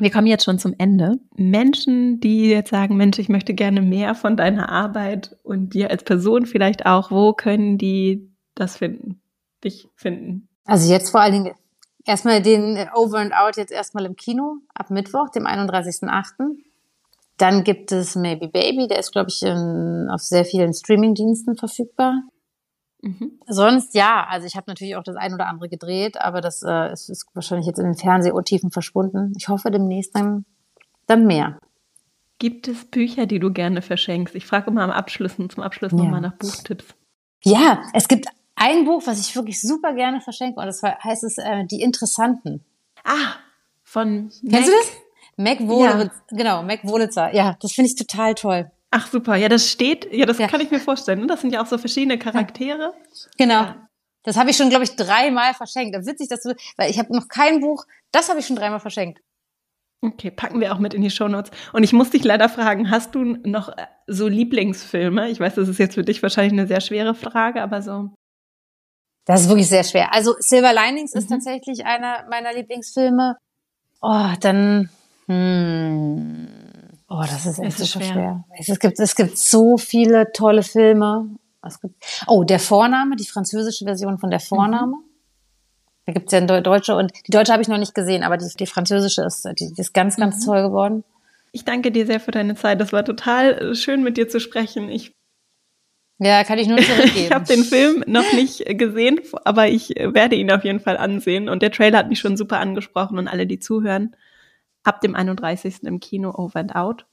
Wir 0.00 0.10
kommen 0.10 0.26
jetzt 0.26 0.44
schon 0.44 0.58
zum 0.58 0.74
Ende. 0.78 1.18
Menschen, 1.36 2.20
die 2.20 2.48
jetzt 2.48 2.70
sagen, 2.70 2.96
Mensch, 2.96 3.18
ich 3.18 3.28
möchte 3.28 3.52
gerne 3.52 3.82
mehr 3.82 4.14
von 4.14 4.34
deiner 4.36 4.70
Arbeit 4.70 5.36
und 5.42 5.74
dir 5.74 5.90
als 5.90 6.04
Person 6.04 6.46
vielleicht 6.46 6.86
auch, 6.86 7.10
wo 7.10 7.34
können 7.34 7.76
die 7.76 8.34
das 8.54 8.78
finden, 8.78 9.20
dich 9.62 9.88
finden? 9.96 10.48
Also 10.64 10.90
jetzt 10.90 11.10
vor 11.10 11.20
allen 11.20 11.32
Dingen 11.34 11.54
erstmal 12.06 12.40
den 12.40 12.88
Over 12.94 13.18
and 13.18 13.34
Out 13.34 13.56
jetzt 13.56 13.72
erstmal 13.72 14.06
im 14.06 14.16
Kino 14.16 14.56
ab 14.74 14.90
Mittwoch, 14.90 15.28
dem 15.30 15.46
31.8. 15.46 16.56
Dann 17.36 17.62
gibt 17.62 17.92
es 17.92 18.16
Maybe 18.16 18.48
Baby, 18.48 18.88
der 18.88 18.98
ist, 19.00 19.12
glaube 19.12 19.28
ich, 19.30 19.42
in, 19.42 20.08
auf 20.10 20.20
sehr 20.20 20.46
vielen 20.46 20.72
Streamingdiensten 20.72 21.56
verfügbar. 21.56 22.22
Mhm. 23.02 23.40
Sonst 23.46 23.94
ja, 23.94 24.26
also 24.28 24.46
ich 24.46 24.56
habe 24.56 24.64
natürlich 24.68 24.96
auch 24.96 25.02
das 25.02 25.16
ein 25.16 25.32
oder 25.32 25.46
andere 25.46 25.68
gedreht, 25.68 26.20
aber 26.20 26.40
das 26.40 26.62
äh, 26.62 26.92
ist, 26.92 27.08
ist 27.08 27.26
wahrscheinlich 27.34 27.66
jetzt 27.66 27.78
in 27.78 27.86
den 27.86 27.94
Fernsehuntiefen 27.94 28.70
verschwunden. 28.70 29.32
Ich 29.38 29.48
hoffe 29.48 29.70
demnächst 29.70 30.14
dann, 30.14 30.44
dann 31.06 31.26
mehr. 31.26 31.58
Gibt 32.38 32.68
es 32.68 32.84
Bücher, 32.84 33.26
die 33.26 33.38
du 33.38 33.52
gerne 33.52 33.82
verschenkst? 33.82 34.34
Ich 34.34 34.46
frage 34.46 34.70
immer 34.70 34.82
am 34.82 34.90
Abschluss, 34.90 35.36
zum 35.36 35.62
Abschluss 35.62 35.92
ja. 35.92 35.98
nochmal 35.98 36.20
nach 36.20 36.36
Buchtipps. 36.36 36.94
Ja, 37.42 37.82
es 37.94 38.08
gibt 38.08 38.26
ein 38.56 38.84
Buch, 38.84 39.02
was 39.06 39.20
ich 39.20 39.34
wirklich 39.34 39.60
super 39.60 39.94
gerne 39.94 40.20
verschenke 40.20 40.60
und 40.60 40.66
das 40.66 40.82
heißt 40.82 41.24
es 41.24 41.38
äh, 41.38 41.64
Die 41.66 41.80
Interessanten. 41.80 42.64
Ah, 43.04 43.34
von 43.82 44.30
Kennst 44.30 44.42
Mac? 44.42 44.64
du 44.64 44.70
das? 44.70 44.92
Mac 45.36 45.60
Wolitzer, 45.60 46.04
ja. 46.04 46.36
genau, 46.36 46.62
Mac 46.62 46.84
Wolitzer. 46.84 47.34
Ja, 47.34 47.56
das 47.60 47.72
finde 47.72 47.88
ich 47.88 47.96
total 47.96 48.34
toll. 48.34 48.70
Ach 48.90 49.06
super, 49.06 49.36
ja, 49.36 49.48
das 49.48 49.70
steht, 49.70 50.12
ja, 50.12 50.26
das 50.26 50.38
ja. 50.38 50.48
kann 50.48 50.60
ich 50.60 50.70
mir 50.70 50.80
vorstellen. 50.80 51.20
Ne? 51.20 51.26
Das 51.26 51.40
sind 51.40 51.52
ja 51.52 51.62
auch 51.62 51.66
so 51.66 51.78
verschiedene 51.78 52.18
Charaktere. 52.18 52.92
Genau. 53.38 53.62
Ja. 53.62 53.88
Das 54.22 54.36
habe 54.36 54.50
ich 54.50 54.56
schon, 54.56 54.68
glaube 54.68 54.84
ich, 54.84 54.96
dreimal 54.96 55.54
verschenkt. 55.54 55.96
Witzig, 56.06 56.28
dass 56.28 56.42
du, 56.42 56.54
weil 56.76 56.90
ich 56.90 56.98
habe 56.98 57.14
noch 57.14 57.28
kein 57.28 57.60
Buch, 57.60 57.84
das 58.12 58.28
habe 58.28 58.40
ich 58.40 58.46
schon 58.46 58.56
dreimal 58.56 58.80
verschenkt. 58.80 59.20
Okay, 60.02 60.30
packen 60.30 60.60
wir 60.60 60.74
auch 60.74 60.78
mit 60.78 60.94
in 60.94 61.02
die 61.02 61.10
Shownotes. 61.10 61.50
Und 61.72 61.84
ich 61.84 61.92
muss 61.92 62.10
dich 62.10 62.24
leider 62.24 62.48
fragen, 62.48 62.90
hast 62.90 63.14
du 63.14 63.22
noch 63.24 63.68
äh, 63.68 63.86
so 64.06 64.28
Lieblingsfilme? 64.28 65.28
Ich 65.28 65.40
weiß, 65.40 65.54
das 65.54 65.68
ist 65.68 65.78
jetzt 65.78 65.94
für 65.94 66.04
dich 66.04 66.22
wahrscheinlich 66.22 66.52
eine 66.52 66.66
sehr 66.66 66.80
schwere 66.80 67.14
Frage, 67.14 67.62
aber 67.62 67.82
so. 67.82 68.10
Das 69.26 69.42
ist 69.42 69.48
wirklich 69.48 69.68
sehr 69.68 69.84
schwer. 69.84 70.12
Also 70.14 70.34
Silver 70.38 70.72
Linings 70.72 71.14
mhm. 71.14 71.20
ist 71.20 71.28
tatsächlich 71.28 71.84
einer 71.84 72.26
meiner 72.30 72.54
Lieblingsfilme. 72.54 73.36
Oh, 74.00 74.32
dann, 74.40 74.88
hm, 75.26 76.48
oh, 77.10 77.22
das 77.22 77.44
ist 77.44 77.58
echt 77.58 77.78
so 77.78 77.84
schwer. 77.84 78.12
schwer. 78.12 78.44
Es 78.58 78.78
gibt, 78.78 78.98
es 78.98 79.14
gibt 79.14 79.36
so 79.36 79.76
viele 79.76 80.32
tolle 80.32 80.62
Filme. 80.62 81.28
Gibt, 81.82 81.94
oh, 82.26 82.44
der 82.44 82.58
Vorname, 82.58 83.16
die 83.16 83.26
französische 83.26 83.84
Version 83.84 84.18
von 84.18 84.30
der 84.30 84.40
Vorname. 84.40 84.96
Mhm. 84.96 85.04
Da 86.06 86.12
gibt's 86.14 86.32
ja 86.32 86.38
eine 86.38 86.62
deutsche 86.62 86.96
und 86.96 87.12
die 87.26 87.30
deutsche 87.30 87.52
habe 87.52 87.62
ich 87.62 87.68
noch 87.68 87.78
nicht 87.78 87.94
gesehen, 87.94 88.22
aber 88.22 88.38
die, 88.38 88.48
die 88.58 88.66
französische 88.66 89.22
ist, 89.22 89.44
die, 89.58 89.72
die 89.74 89.80
ist 89.80 89.92
ganz, 89.92 90.16
ganz 90.16 90.40
mhm. 90.40 90.46
toll 90.46 90.62
geworden. 90.62 91.04
Ich 91.52 91.64
danke 91.64 91.90
dir 91.90 92.06
sehr 92.06 92.20
für 92.20 92.30
deine 92.30 92.54
Zeit. 92.54 92.80
Das 92.80 92.92
war 92.92 93.04
total 93.04 93.52
äh, 93.52 93.74
schön, 93.74 94.02
mit 94.02 94.16
dir 94.16 94.28
zu 94.28 94.40
sprechen. 94.40 94.88
Ich 94.88 95.12
ja, 96.18 96.44
kann 96.44 96.58
ich 96.58 96.68
nur 96.68 96.78
zurückgeben. 96.82 97.26
ich 97.26 97.32
habe 97.32 97.44
den 97.44 97.64
Film 97.64 98.04
noch 98.06 98.32
nicht 98.32 98.64
gesehen, 98.78 99.20
aber 99.44 99.68
ich 99.68 99.90
werde 99.90 100.36
ihn 100.36 100.50
auf 100.50 100.64
jeden 100.64 100.80
Fall 100.80 100.96
ansehen. 100.96 101.48
Und 101.48 101.62
der 101.62 101.72
Trailer 101.72 101.98
hat 101.98 102.08
mich 102.08 102.20
schon 102.20 102.36
super 102.36 102.60
angesprochen 102.60 103.18
und 103.18 103.28
alle, 103.28 103.46
die 103.46 103.58
zuhören, 103.58 104.14
ab 104.82 105.00
dem 105.00 105.14
31. 105.14 105.82
im 105.84 106.00
Kino 106.00 106.34
Over 106.34 106.60
and 106.60 106.74
Out. 106.74 107.06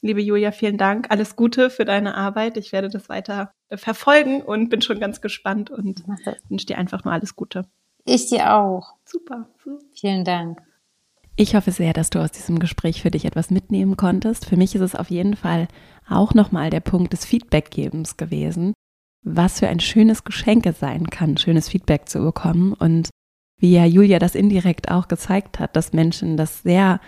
Liebe 0.00 0.20
Julia, 0.20 0.52
vielen 0.52 0.76
Dank. 0.76 1.10
Alles 1.10 1.34
Gute 1.34 1.70
für 1.70 1.84
deine 1.84 2.14
Arbeit. 2.14 2.56
Ich 2.58 2.72
werde 2.72 2.90
das 2.90 3.08
weiter 3.08 3.52
verfolgen 3.70 4.42
und 4.42 4.68
bin 4.68 4.82
schon 4.82 5.00
ganz 5.00 5.20
gespannt 5.20 5.70
und 5.70 6.04
wünsche 6.48 6.66
dir 6.66 6.76
einfach 6.76 7.04
nur 7.04 7.14
alles 7.14 7.36
Gute. 7.36 7.66
Ich 8.04 8.26
dir 8.26 8.54
auch. 8.54 8.94
Super. 9.06 9.48
Vielen 9.94 10.24
Dank. 10.24 10.60
Ich 11.36 11.56
hoffe 11.56 11.72
sehr, 11.72 11.92
dass 11.92 12.10
du 12.10 12.20
aus 12.20 12.30
diesem 12.30 12.58
Gespräch 12.58 13.02
für 13.02 13.10
dich 13.10 13.24
etwas 13.24 13.50
mitnehmen 13.50 13.96
konntest. 13.96 14.44
Für 14.44 14.56
mich 14.56 14.74
ist 14.74 14.82
es 14.82 14.94
auf 14.94 15.10
jeden 15.10 15.36
Fall 15.36 15.68
auch 16.08 16.34
nochmal 16.34 16.70
der 16.70 16.80
Punkt 16.80 17.12
des 17.12 17.24
Feedbackgebens 17.24 18.16
gewesen, 18.16 18.74
was 19.22 19.58
für 19.58 19.68
ein 19.68 19.80
schönes 19.80 20.22
Geschenk 20.22 20.66
es 20.66 20.78
sein 20.78 21.08
kann, 21.08 21.36
schönes 21.36 21.68
Feedback 21.68 22.08
zu 22.08 22.20
bekommen. 22.20 22.72
Und 22.74 23.08
wie 23.58 23.72
ja 23.72 23.84
Julia 23.84 24.18
das 24.18 24.34
indirekt 24.34 24.90
auch 24.90 25.08
gezeigt 25.08 25.58
hat, 25.58 25.76
dass 25.76 25.92
Menschen 25.92 26.36
das 26.36 26.62
sehr 26.62 27.00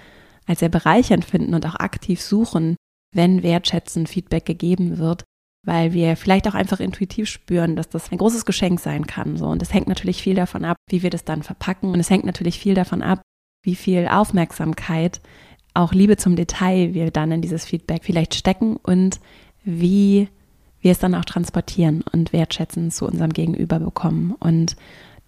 als 0.47 0.61
sehr 0.61 0.68
bereichernd 0.68 1.24
finden 1.24 1.55
und 1.55 1.66
auch 1.66 1.74
aktiv 1.74 2.20
suchen, 2.20 2.76
wenn 3.12 3.42
wertschätzend 3.42 4.09
Feedback 4.09 4.47
gegeben 4.47 4.99
wird, 4.99 5.24
weil 5.64 5.92
wir 5.92 6.16
vielleicht 6.16 6.47
auch 6.47 6.55
einfach 6.55 6.78
intuitiv 6.78 7.28
spüren, 7.28 7.74
dass 7.74 7.88
das 7.88 8.12
ein 8.12 8.18
großes 8.18 8.44
Geschenk 8.44 8.78
sein 8.78 9.07
kann. 9.07 9.36
So. 9.36 9.47
Und 9.47 9.61
es 9.62 9.74
hängt 9.74 9.88
natürlich 9.88 10.22
viel 10.22 10.36
davon 10.36 10.64
ab, 10.64 10.76
wie 10.88 11.03
wir 11.03 11.11
das 11.11 11.24
dann 11.24 11.42
verpacken. 11.42 11.90
Und 11.90 11.99
es 11.99 12.11
hängt 12.11 12.24
natürlich 12.24 12.61
viel 12.61 12.74
davon 12.74 13.03
ab, 13.03 13.22
wie 13.64 13.74
viel 13.74 14.07
Aufmerksamkeit, 14.07 15.20
auch 15.74 15.92
Liebe 15.92 16.16
zum 16.16 16.36
Detail 16.36 16.94
wir 16.94 17.11
dann 17.11 17.32
in 17.32 17.42
dieses 17.42 17.66
Feedback 17.66 18.05
vielleicht 18.05 18.34
stecken 18.34 18.76
und 18.76 19.20
wie 19.64 20.28
wir 20.80 20.92
es 20.92 20.99
dann 20.99 21.14
auch 21.14 21.24
transportieren 21.24 22.03
und 22.12 22.32
wertschätzen 22.32 22.90
zu 22.90 23.07
unserem 23.07 23.32
Gegenüber 23.32 23.78
bekommen. 23.80 24.34
Und 24.38 24.76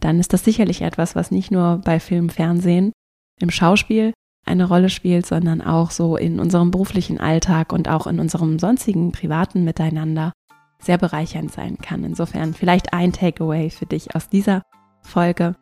dann 0.01 0.21
ist 0.21 0.33
das 0.33 0.45
sicherlich 0.45 0.83
etwas, 0.83 1.17
was 1.17 1.31
nicht 1.31 1.51
nur 1.51 1.81
bei 1.85 2.01
Film, 2.01 2.29
Fernsehen, 2.29 2.93
im 3.41 3.51
Schauspiel 3.51 4.13
eine 4.45 4.67
Rolle 4.67 4.89
spielt, 4.89 5.27
sondern 5.27 5.61
auch 5.61 5.91
so 5.91 6.17
in 6.17 6.41
unserem 6.41 6.71
beruflichen 6.71 7.21
Alltag 7.21 7.73
und 7.73 7.89
auch 7.89 8.07
in 8.07 8.19
unserem 8.19 8.59
sonstigen 8.59 9.13
privaten 9.13 9.65
Miteinander 9.65 10.33
sehr 10.81 10.99
bereichernd 10.99 11.53
sein 11.53 11.79
kann. 11.79 12.05
Insofern 12.05 12.55
vielleicht 12.55 12.93
ein 12.93 13.13
Takeaway 13.13 13.71
für 13.71 13.87
dich 13.87 14.15
aus 14.15 14.29
dieser 14.29 14.63
Folge. 15.03 15.55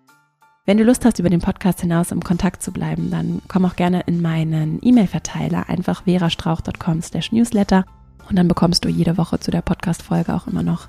Wenn 0.66 0.78
du 0.78 0.84
Lust 0.84 1.04
hast, 1.04 1.18
über 1.18 1.30
den 1.30 1.40
Podcast 1.40 1.80
hinaus 1.80 2.10
im 2.10 2.22
Kontakt 2.22 2.62
zu 2.62 2.72
bleiben, 2.72 3.10
dann 3.10 3.40
komm 3.48 3.64
auch 3.64 3.76
gerne 3.76 4.02
in 4.06 4.20
meinen 4.20 4.78
E-Mail-Verteiler, 4.82 5.68
einfach 5.68 6.04
verastrauch.com 6.04 7.02
slash 7.02 7.32
newsletter 7.32 7.84
und 8.28 8.36
dann 8.36 8.48
bekommst 8.48 8.84
du 8.84 8.88
jede 8.88 9.16
Woche 9.16 9.38
zu 9.38 9.50
der 9.50 9.62
Podcast-Folge 9.62 10.34
auch 10.34 10.48
immer 10.48 10.64
noch 10.64 10.88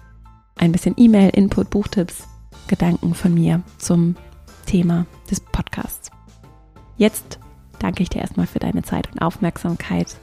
ein 0.58 0.72
bisschen 0.72 0.96
E-Mail, 0.98 1.30
Input, 1.30 1.70
Buchtipps, 1.70 2.28
Gedanken 2.68 3.14
von 3.14 3.34
mir 3.34 3.62
zum 3.78 4.16
Thema 4.66 5.06
des 5.30 5.40
Podcasts. 5.40 6.12
Jetzt 6.98 7.40
danke 7.80 8.04
ich 8.04 8.10
dir 8.10 8.22
erstmal 8.22 8.48
für 8.48 8.60
deine 8.60 8.84
Zeit 8.84 9.10
und 9.12 9.22
Aufmerksamkeit. 9.22 10.18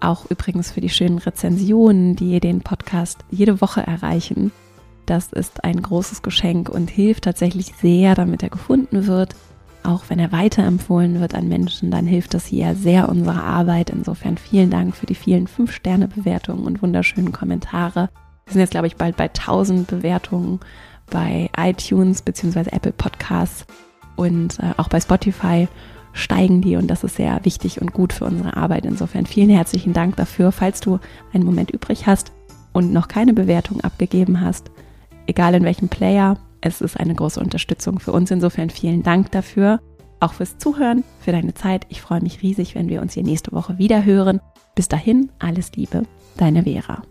Auch 0.00 0.26
übrigens 0.30 0.70
für 0.70 0.80
die 0.80 0.90
schönen 0.90 1.18
Rezensionen, 1.18 2.14
die 2.14 2.38
den 2.40 2.60
Podcast 2.60 3.24
jede 3.30 3.60
Woche 3.60 3.80
erreichen. 3.80 4.52
Das 5.06 5.32
ist 5.32 5.64
ein 5.64 5.80
großes 5.80 6.22
Geschenk 6.22 6.68
und 6.68 6.90
hilft 6.90 7.24
tatsächlich 7.24 7.72
sehr, 7.80 8.14
damit 8.14 8.42
er 8.42 8.50
gefunden 8.50 9.06
wird. 9.06 9.34
Auch 9.82 10.04
wenn 10.08 10.18
er 10.18 10.32
weiterempfohlen 10.32 11.20
wird 11.20 11.34
an 11.34 11.48
Menschen, 11.48 11.90
dann 11.90 12.06
hilft 12.06 12.34
das 12.34 12.46
hier 12.46 12.74
sehr 12.74 13.08
unserer 13.08 13.42
Arbeit. 13.42 13.90
Insofern 13.90 14.36
vielen 14.36 14.70
Dank 14.70 14.94
für 14.94 15.06
die 15.06 15.14
vielen 15.14 15.46
5-Sterne-Bewertungen 15.46 16.64
und 16.64 16.82
wunderschönen 16.82 17.32
Kommentare. 17.32 18.10
Wir 18.44 18.52
sind 18.52 18.60
jetzt, 18.60 18.72
glaube 18.72 18.86
ich, 18.86 18.96
bald 18.96 19.16
bei 19.16 19.24
1000 19.24 19.86
Bewertungen 19.86 20.60
bei 21.10 21.50
iTunes 21.56 22.22
bzw. 22.22 22.70
Apple 22.70 22.92
Podcasts 22.92 23.66
und 24.16 24.58
äh, 24.58 24.74
auch 24.76 24.88
bei 24.88 25.00
Spotify 25.00 25.68
steigen 26.12 26.60
die 26.60 26.76
und 26.76 26.88
das 26.88 27.04
ist 27.04 27.16
sehr 27.16 27.44
wichtig 27.44 27.80
und 27.80 27.92
gut 27.92 28.12
für 28.12 28.24
unsere 28.24 28.56
Arbeit. 28.56 28.84
Insofern 28.84 29.26
vielen 29.26 29.50
herzlichen 29.50 29.92
Dank 29.92 30.16
dafür. 30.16 30.52
Falls 30.52 30.80
du 30.80 30.98
einen 31.32 31.44
Moment 31.44 31.70
übrig 31.70 32.06
hast 32.06 32.32
und 32.72 32.92
noch 32.92 33.08
keine 33.08 33.34
Bewertung 33.34 33.80
abgegeben 33.82 34.40
hast, 34.40 34.70
egal 35.26 35.54
in 35.54 35.64
welchem 35.64 35.88
Player. 35.88 36.36
Es 36.60 36.80
ist 36.80 36.98
eine 36.98 37.14
große 37.14 37.38
Unterstützung 37.38 38.00
für 38.00 38.12
uns. 38.12 38.30
Insofern 38.32 38.70
vielen 38.70 39.04
Dank 39.04 39.30
dafür. 39.30 39.80
Auch 40.20 40.32
fürs 40.32 40.58
Zuhören, 40.58 41.04
für 41.20 41.30
deine 41.30 41.54
Zeit. 41.54 41.86
Ich 41.88 42.00
freue 42.02 42.20
mich 42.20 42.42
riesig, 42.42 42.74
wenn 42.74 42.88
wir 42.88 43.00
uns 43.00 43.14
hier 43.14 43.22
nächste 43.22 43.52
Woche 43.52 43.78
wieder 43.78 44.04
hören. 44.04 44.40
Bis 44.74 44.88
dahin, 44.88 45.30
alles 45.38 45.70
Liebe, 45.76 46.02
deine 46.36 46.64
Vera. 46.64 47.02